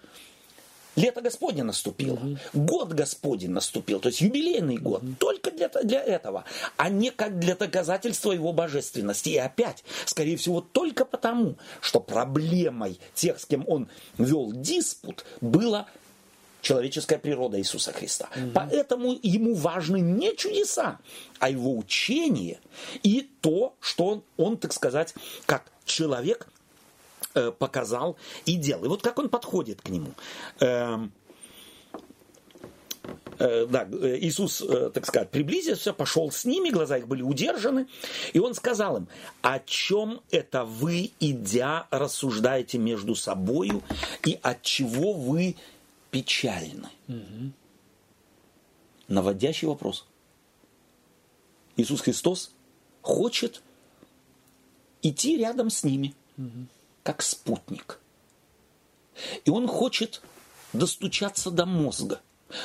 [0.97, 2.39] Лето Господне наступило, угу.
[2.53, 5.15] год Господень наступил, то есть юбилейный год, угу.
[5.19, 6.45] только для, для этого,
[6.77, 9.31] а не как для доказательства его божественности.
[9.31, 13.89] И опять, скорее всего, только потому, что проблемой тех, с кем он
[14.19, 15.87] вел диспут, была
[16.63, 18.29] человеческая природа Иисуса Христа.
[18.35, 18.51] Угу.
[18.55, 20.99] Поэтому ему важны не чудеса,
[21.39, 22.61] а его учение
[23.03, 25.15] и то, что он, он так сказать,
[25.47, 26.49] как человек
[27.33, 28.87] Э, показал и делал.
[28.87, 30.11] И вот как он подходит к нему.
[30.59, 31.13] Эм,
[33.39, 33.87] э, да,
[34.19, 37.87] Иисус, э, так сказать, приблизился, пошел с ними, глаза их были удержаны,
[38.33, 39.09] и он сказал им,
[39.43, 43.81] о чем это вы, идя, рассуждаете между собою,
[44.27, 45.55] и от чего вы
[46.11, 46.89] печальны?
[47.09, 47.53] Угу.
[49.09, 50.07] Наводящий вопрос.
[51.77, 52.53] Иисус Христос
[53.03, 53.63] хочет
[55.03, 56.15] идти рядом с ними.
[56.37, 56.67] Угу
[57.03, 57.99] как спутник.
[59.45, 60.23] И он хочет
[60.73, 62.21] достучаться до мозга.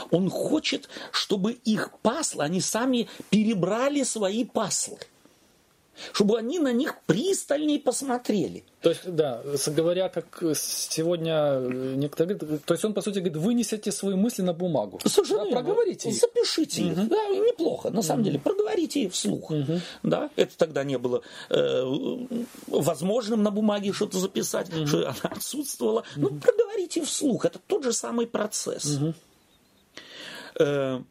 [0.10, 5.00] Он хочет, чтобы их паслы, они сами перебрали свои паслы
[6.12, 8.64] чтобы они на них пристальнее посмотрели.
[8.82, 13.92] То есть, да, говоря, как сегодня некоторые говорят, то есть он, по сути, говорит, вынесите
[13.92, 15.00] свои мысли на бумагу.
[15.06, 16.16] Совершенно да, проговорите их.
[16.16, 16.92] Запишите угу.
[16.92, 17.08] их.
[17.08, 18.26] Да, неплохо, на самом угу.
[18.30, 18.40] деле.
[18.40, 19.50] Проговорите их вслух.
[19.50, 19.80] Угу.
[20.04, 21.84] Да, это тогда не было э,
[22.68, 24.86] возможным на бумаге что-то записать, угу.
[24.86, 26.04] что она отсутствовала.
[26.16, 26.22] Угу.
[26.22, 27.46] Ну, проговорите вслух.
[27.46, 28.98] Это тот же самый процесс.
[28.98, 29.14] Угу.
[30.60, 31.02] Э,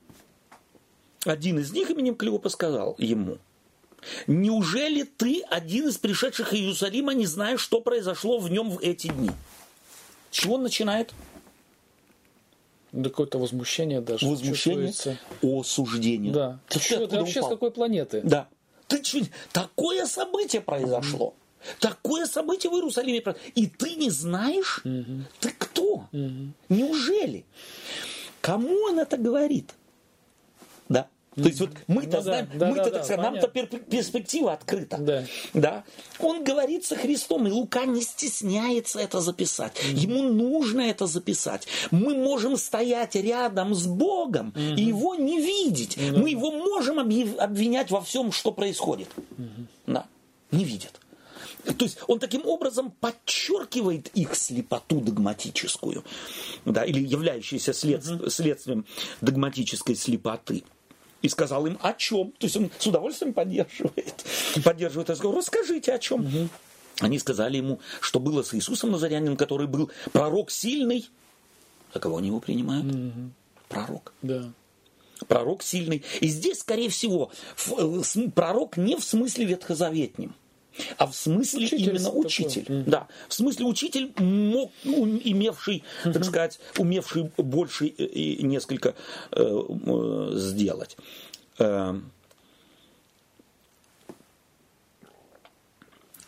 [1.25, 3.39] один из них именем Клеопа сказал ему–
[4.27, 9.09] Неужели ты один из пришедших из Иерусалима, не знаешь, что произошло в нем в эти
[9.09, 9.31] дни?
[10.31, 11.13] Чего он начинает?
[12.93, 15.19] Да какое-то возмущение даже Возмущение, чувствуется.
[15.43, 16.33] осуждение.
[16.33, 16.59] Да.
[16.69, 17.51] Ты, Ты что, ты вообще упал?
[17.51, 18.21] с какой планеты?
[18.23, 18.49] Да.
[18.87, 19.21] Ты чё,
[19.53, 21.35] такое событие произошло.
[21.81, 23.49] Такое событие в Иерусалиме произошло.
[23.55, 24.83] И ты не знаешь?
[25.41, 26.07] Ты кто?
[26.69, 27.45] Неужели?
[28.41, 29.73] Кому он это говорит?
[31.35, 34.53] То есть вот мы-то Ну знаем, да, мы-то, да, так да, сказать, нам-то пер- перспектива
[34.53, 34.99] открыта.
[34.99, 35.25] Да.
[35.53, 35.85] Да.
[36.21, 39.73] Он говорит со Христом, и Лука не стесняется это записать.
[39.93, 41.67] Ему нужно это записать.
[41.91, 45.97] Мы можем стоять рядом с Богом и его не видеть.
[45.97, 49.09] Мы его можем обвинять во всем, что происходит.
[49.87, 50.07] Да.
[50.51, 51.01] Не видят.
[51.65, 56.05] То есть он таким образом подчеркивает их слепоту догматическую,
[56.67, 58.85] да, или являющуюся след- следствием
[59.23, 60.63] догматической слепоты.
[61.25, 62.33] И сказал им о чем.
[62.33, 64.27] То есть он с удовольствием поддерживает.
[64.63, 65.39] Поддерживает разговор.
[65.39, 66.51] Расскажите о чем.
[67.01, 71.09] Они сказали ему, что было с Иисусом Назарянином, который был пророк сильный.
[71.95, 72.95] А кого они его принимают?
[73.71, 74.13] Пророк.
[74.21, 74.53] Да.
[75.27, 76.05] Пророк сильный.
[76.21, 77.31] И здесь, скорее всего,
[77.71, 78.03] э,
[78.35, 80.35] пророк не в смысле ветхозаветнем,
[80.99, 82.27] а в смысле Учитель именно такой.
[82.27, 82.65] учитель.
[82.87, 88.95] Да, в смысле учитель, мог, ну, имевший, так сказать, умевший больше э, и несколько
[89.33, 90.97] э, э, сделать.
[91.59, 92.01] Э,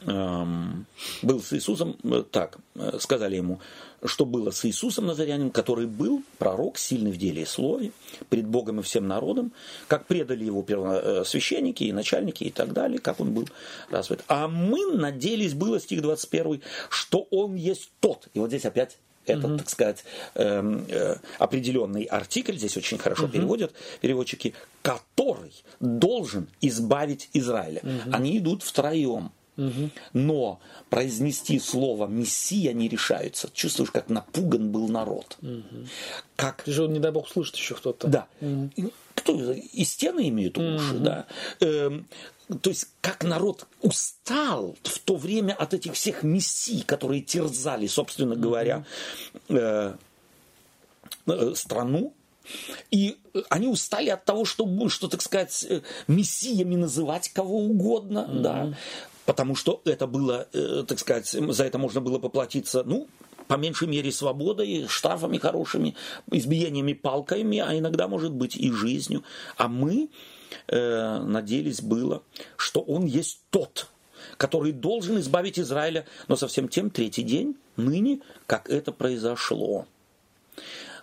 [0.06, 3.60] был с Иисусом, э, так, э, сказали ему,
[4.04, 7.90] что было с Иисусом Назарянином, который был пророк, сильный в деле и слове,
[8.28, 9.52] пред Богом и всем народом,
[9.88, 13.48] как предали его первосвященники и начальники и так далее, как он был
[13.90, 14.22] развит.
[14.28, 18.28] А мы надеялись, было стих 21, что он есть тот.
[18.34, 20.04] И вот здесь опять это, так сказать,
[20.34, 27.82] эм, э, определенный артикль, здесь очень хорошо переводят переводчики, который должен избавить Израиля.
[28.12, 29.32] Они идут втроем.
[30.12, 30.60] Но
[30.90, 33.50] произнести слово «мессия» не решаются.
[33.52, 35.38] Чувствуешь, как напуган был народ.
[36.36, 38.08] Как Ты же, не дай бог, слышит еще кто-то.
[38.08, 38.26] да.
[38.40, 41.26] И Кто и стены имеют уши, да.
[41.60, 42.06] Эм,
[42.62, 48.36] то есть, как народ устал в то время от этих всех мессий, которые терзали, собственно
[48.36, 48.84] говоря,
[49.48, 49.94] э,
[51.26, 52.12] э, страну.
[52.92, 53.16] И
[53.48, 58.74] они устали от того, что, что так сказать, э, мессиями называть кого угодно, да.
[59.26, 63.08] Потому что это было, э, так сказать, за это можно было поплатиться, ну,
[63.48, 65.94] по меньшей мере свободой, штрафами хорошими,
[66.30, 69.24] избиениями палками, а иногда, может быть, и жизнью.
[69.56, 70.08] А мы
[70.68, 72.22] э, надеялись было,
[72.56, 73.88] что он есть тот,
[74.36, 79.86] который должен избавить Израиля, но совсем тем третий день, ныне, как это произошло.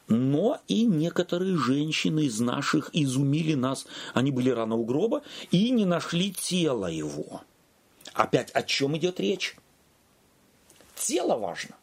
[0.08, 3.86] Но и некоторые женщины из наших изумили нас.
[4.14, 7.42] Они были рано у гроба и не нашли тело его.
[8.14, 9.56] Опять о чем идет речь?
[10.96, 11.76] Тело важно.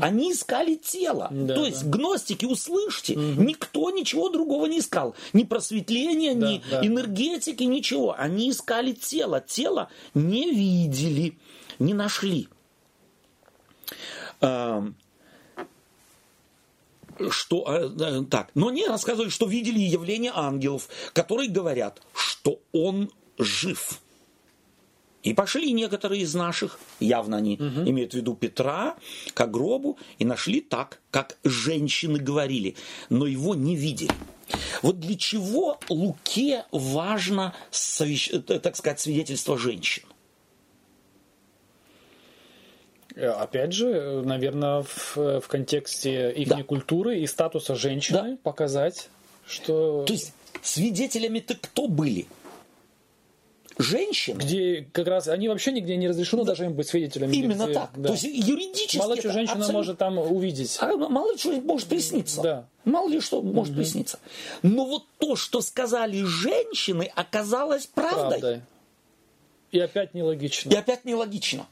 [0.00, 1.28] Они искали тело.
[1.30, 1.98] Да, То есть да.
[1.98, 5.14] гностики, услышьте, никто ничего другого не искал.
[5.34, 6.86] Ни просветления, Да, ни да.
[6.86, 8.14] энергетики, ничего.
[8.16, 9.40] Они искали тело.
[9.40, 11.38] Тело не видели,
[11.78, 12.48] не нашли.
[14.40, 14.96] Эм,
[17.28, 23.10] что, э, э, так, но не рассказывали, что видели явление ангелов, которые говорят, что он
[23.36, 24.00] жив.
[25.22, 28.96] И пошли некоторые из наших, явно они имеют в виду Петра,
[29.34, 32.74] к гробу, и нашли так, как женщины говорили,
[33.10, 34.12] но его не видели.
[34.82, 37.54] Вот для чего Луке важно,
[38.00, 40.02] э, так сказать, свидетельство женщин?
[43.14, 46.62] Э, Опять же, наверное, в, в контексте их Да.
[46.62, 49.08] культуры и статуса женщины показать,
[49.46, 50.32] что То есть
[50.62, 52.26] свидетелями-то кто были?
[53.80, 54.38] Женщины?
[54.38, 57.34] где как раз они вообще нигде не разрешено даже им быть свидетелями.
[57.34, 57.90] Именно Где- так.
[57.96, 58.08] да.
[58.08, 60.76] То есть юридически Мало что женщина абсолютно- может там увидеть.
[60.80, 62.42] А мало ли что может присниться.
[62.42, 62.64] Да.
[62.84, 64.18] Мало ли что может присниться.
[64.62, 68.40] Но вот то, что сказали женщины, оказалось правдой.
[68.40, 68.62] Правда.
[69.72, 70.68] И опять нелогично.
[70.70, 71.66] И опять нелогично.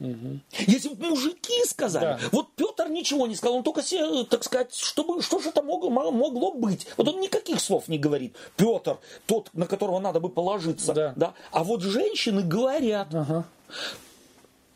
[0.57, 2.19] Если бы мужики сказали, Да.
[2.31, 5.89] вот Петр ничего не сказал, он только себе, так сказать, чтобы, что же это могло,
[5.89, 6.87] могло быть.
[6.95, 8.35] Вот он никаких слов не говорит.
[8.55, 11.13] Петр, тот, на которого надо бы положиться.
[11.15, 11.33] Да.
[11.51, 13.45] А вот женщины говорят, Ага.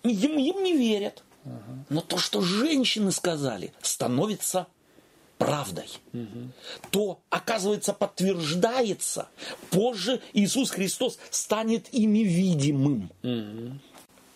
[0.04, 1.24] им, им не верят.
[1.90, 4.68] Но то, что женщины сказали, становится
[5.38, 5.88] правдой.
[6.92, 9.28] То, оказывается, подтверждается.
[9.72, 13.10] Позже Иисус Христос станет ими видимым.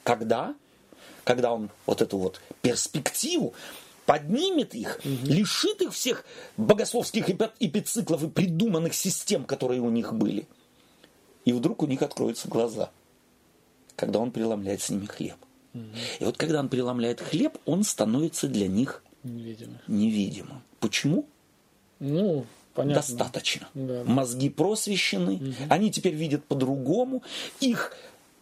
[0.03, 0.55] Когда?
[1.23, 3.53] Когда Он вот эту вот перспективу
[4.05, 6.25] поднимет их, лишит их всех
[6.55, 10.47] богословских эпи- эпициклов и придуманных систем, которые у них были.
[11.43, 12.89] И вдруг у них откроются глаза,
[13.95, 15.35] когда Он преломляет с ними хлеб.
[15.73, 19.03] И вот когда Он преломляет хлеб, Он становится для них
[19.35, 19.81] Видимо.
[19.87, 20.61] невидимым.
[20.79, 21.25] Почему?
[21.99, 23.01] Ну, понятно.
[23.01, 23.67] Достаточно.
[23.73, 24.03] Да.
[24.05, 27.23] Мозги просвещены, они теперь видят по-другому,
[27.59, 27.95] их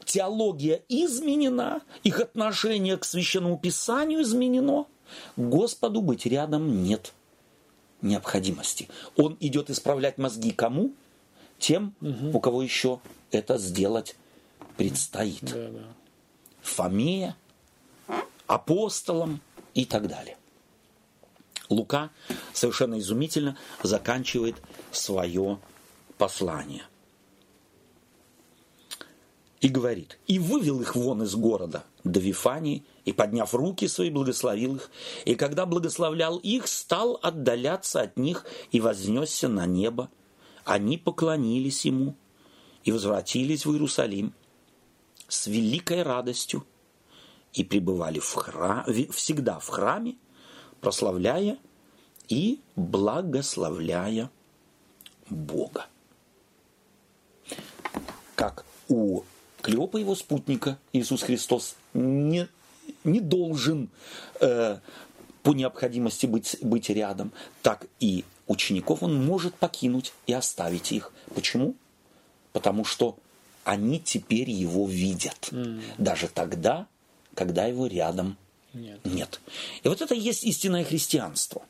[0.04, 4.86] теология изменена, их отношение к священному писанию изменено.
[5.36, 7.14] Господу быть рядом нет
[8.02, 8.88] необходимости.
[9.18, 10.92] Он идет исправлять мозги кому?
[11.58, 11.94] Тем,
[12.34, 13.00] у кого еще
[13.32, 14.16] это сделать
[14.78, 15.44] предстоит.
[15.46, 15.84] Да, да.
[16.62, 17.36] Фомея,
[18.48, 19.40] апостолам
[19.74, 20.38] и так далее.
[21.70, 22.12] Лука
[22.54, 24.56] совершенно изумительно заканчивает
[24.92, 25.60] свое
[26.18, 26.84] послание.
[29.62, 34.76] И говорит, и вывел их вон из города до Вифании, и, подняв руки свои, благословил
[34.76, 34.92] их.
[35.26, 40.10] И когда благословлял их, стал отдаляться от них и вознесся на небо.
[40.66, 42.16] Они поклонились ему
[42.84, 44.34] и возвратились в Иерусалим
[45.28, 46.66] с великой радостью
[47.54, 50.16] и пребывали в храм, всегда в храме,
[50.86, 51.58] прославляя
[52.28, 54.30] и благословляя
[55.32, 55.88] Бога.
[58.36, 59.24] Как у
[59.64, 62.48] Клеопа его спутника Иисус Христос не,
[63.04, 63.90] не должен
[64.40, 64.78] э,
[65.42, 67.32] по необходимости быть, быть рядом,
[67.64, 71.12] так и учеников он может покинуть и оставить их.
[71.34, 71.74] Почему?
[72.54, 73.18] Потому что
[73.64, 75.50] они теперь его видят.
[75.52, 75.82] М.
[75.98, 76.86] Даже тогда,
[77.34, 78.38] когда его рядом
[78.76, 79.00] Нет.
[79.06, 79.40] нет.
[79.84, 81.64] И вот это и есть истинное христианство.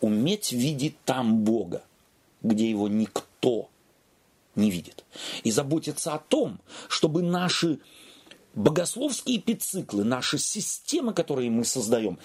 [0.00, 1.82] Уметь видеть там Бога,
[2.42, 3.68] где его никто
[4.54, 5.04] не видит.
[5.44, 7.78] И заботиться о том, чтобы наши
[8.54, 12.18] богословские эпициклы, наши системы, которые мы создаем,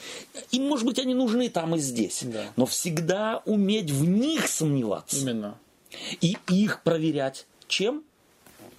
[0.52, 2.46] им, может быть, они нужны там и здесь, Да.
[2.56, 5.58] но всегда уметь в них сомневаться Именно.
[6.22, 8.04] и их проверять чем?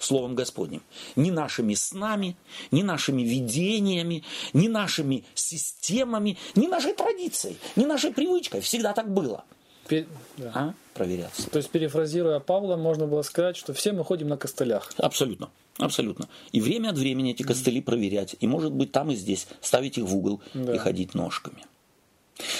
[0.03, 0.81] Словом Господним.
[1.15, 2.35] Не нашими снами,
[2.71, 4.23] не нашими видениями,
[4.53, 8.61] не нашими системами, не нашей традицией, не нашей привычкой.
[8.61, 9.43] Всегда так было.
[9.87, 10.07] Пе-
[10.37, 10.51] да.
[10.53, 10.73] А?
[10.93, 11.49] Проверяться.
[11.49, 14.91] То есть, перефразируя Павла, можно было сказать, что все мы ходим на костылях.
[14.97, 15.49] Абсолютно.
[15.77, 16.29] Абсолютно.
[16.51, 18.35] И время от времени эти костыли проверять.
[18.39, 20.75] И, может быть, там и здесь ставить их в угол Да.
[20.75, 21.65] и ходить ножками.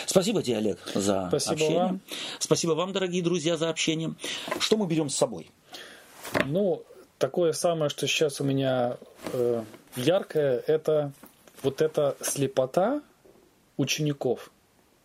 [0.06, 1.80] Спасибо тебе, Олег, за Спасибо общение.
[1.80, 2.02] вам.
[2.40, 4.14] Спасибо вам, дорогие друзья, за общение.
[4.60, 5.50] Что мы берем с собой?
[6.46, 6.84] Ну,
[7.24, 8.98] такое самое, что сейчас у меня
[9.32, 9.64] э,
[9.96, 11.14] яркое, это
[11.62, 13.02] вот эта слепота
[13.78, 14.52] учеников,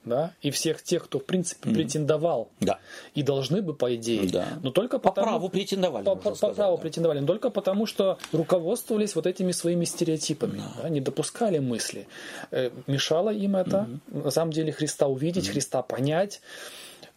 [0.04, 2.80] да, и всех тех, кто, в принципе, претендовал Да.
[3.14, 4.48] и должны бы, по идее, Да.
[4.64, 5.28] но только По потому...
[5.28, 6.04] праву претендовали.
[6.04, 6.82] по, по- сказать, праву да.
[6.82, 12.08] претендовали, но только потому, что руководствовались вот этими своими стереотипами, да, не допускали мысли.
[12.50, 16.40] Э, мешало им это, на самом деле, Христа увидеть, Христа понять.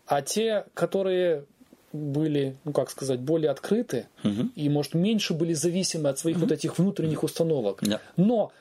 [0.05, 1.45] А те, которые
[1.93, 4.07] были, ну как сказать, более открыты
[4.55, 7.79] и, может, меньше были зависимы от своих вот этих внутренних установок.
[7.81, 7.99] Да.
[8.17, 8.51] Но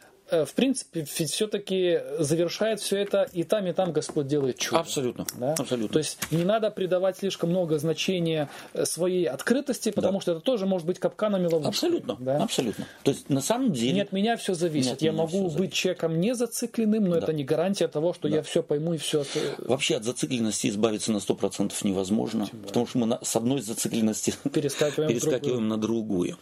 [0.46, 4.80] в принципе, все-таки завершает все это и там, и там Господь делает чудо.
[4.80, 5.26] Абсолютно.
[5.38, 5.54] Да?
[5.58, 5.92] Абсолютно.
[5.92, 10.66] То есть не надо придавать слишком много значения э, своей открытости, потому что это тоже
[10.66, 11.68] может быть капканом и ловушкой.
[11.70, 12.36] Абсолютно, Да?
[12.42, 12.86] абсолютно.
[13.02, 14.88] То есть на самом деле Не от меня все зависит.
[14.88, 18.42] Не от я могу быть человеком не зацикленным, но это не гарантия того, что я
[18.42, 19.24] все пойму и все.
[19.58, 25.08] вообще от зацикленности избавиться на 100% невозможно, потому что мы на- с одной зацикленности Перескакиваем
[25.10, 26.36] перескакиваем на другую.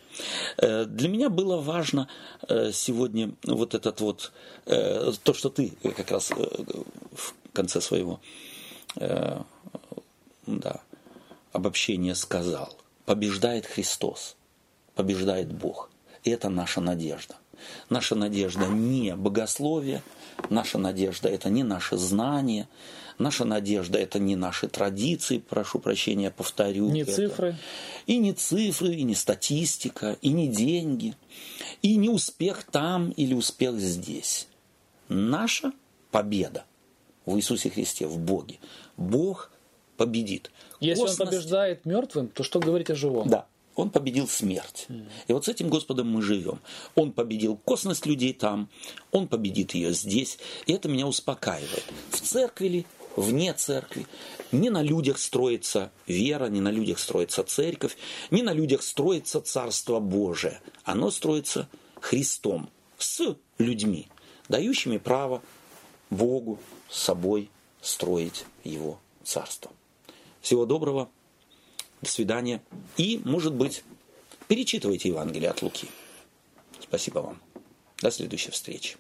[0.58, 2.08] Э, Для меня было важно
[2.48, 4.32] э, сегодня вот этот вот,
[4.66, 6.34] э, то, что ты как раз э,
[7.12, 8.20] в конце своего
[8.96, 9.40] э,
[10.46, 10.80] да,
[11.52, 12.76] обобщения сказал.
[13.04, 14.36] Побеждает Христос,
[14.94, 15.90] побеждает Бог.
[16.24, 17.36] И это наша надежда.
[17.88, 20.02] Наша надежда не богословие,
[20.50, 22.68] наша надежда это не наше знание,
[23.18, 26.88] наша надежда это не наши традиции, прошу прощения, повторю.
[26.90, 27.12] Не это.
[27.12, 27.56] цифры.
[28.06, 31.14] И не цифры, и не статистика, и не деньги,
[31.82, 34.48] и не успех там или успех здесь.
[35.08, 35.72] Наша
[36.10, 36.64] победа
[37.26, 38.58] в Иисусе Христе, в Боге.
[38.96, 39.50] Бог
[39.96, 40.50] победит.
[40.80, 43.28] Если он Косность- побеждает мертвым, то что говорить о живом?
[43.28, 44.86] да, он победил смерть.
[45.28, 46.58] И вот с этим Господом мы живем.
[46.96, 48.68] Он победил косность людей там,
[49.12, 50.38] он победит ее здесь.
[50.66, 51.84] И это меня успокаивает.
[52.10, 52.86] В церкви ли,
[53.20, 54.06] вне церкви.
[54.52, 57.96] Не на людях строится вера, не на людях строится церковь,
[58.30, 60.60] не на людях строится Царство Божие.
[60.84, 61.68] Оно строится
[62.00, 64.08] Христом с людьми,
[64.48, 65.42] дающими право
[66.10, 66.58] Богу
[66.88, 67.50] собой
[67.80, 69.70] строить Его Царство.
[70.40, 71.10] Всего доброго.
[72.00, 72.62] До свидания.
[72.96, 73.82] И, может быть,
[74.46, 75.88] перечитывайте Евангелие от Луки.
[76.80, 77.40] Спасибо вам.
[78.00, 78.96] До следующей встречи.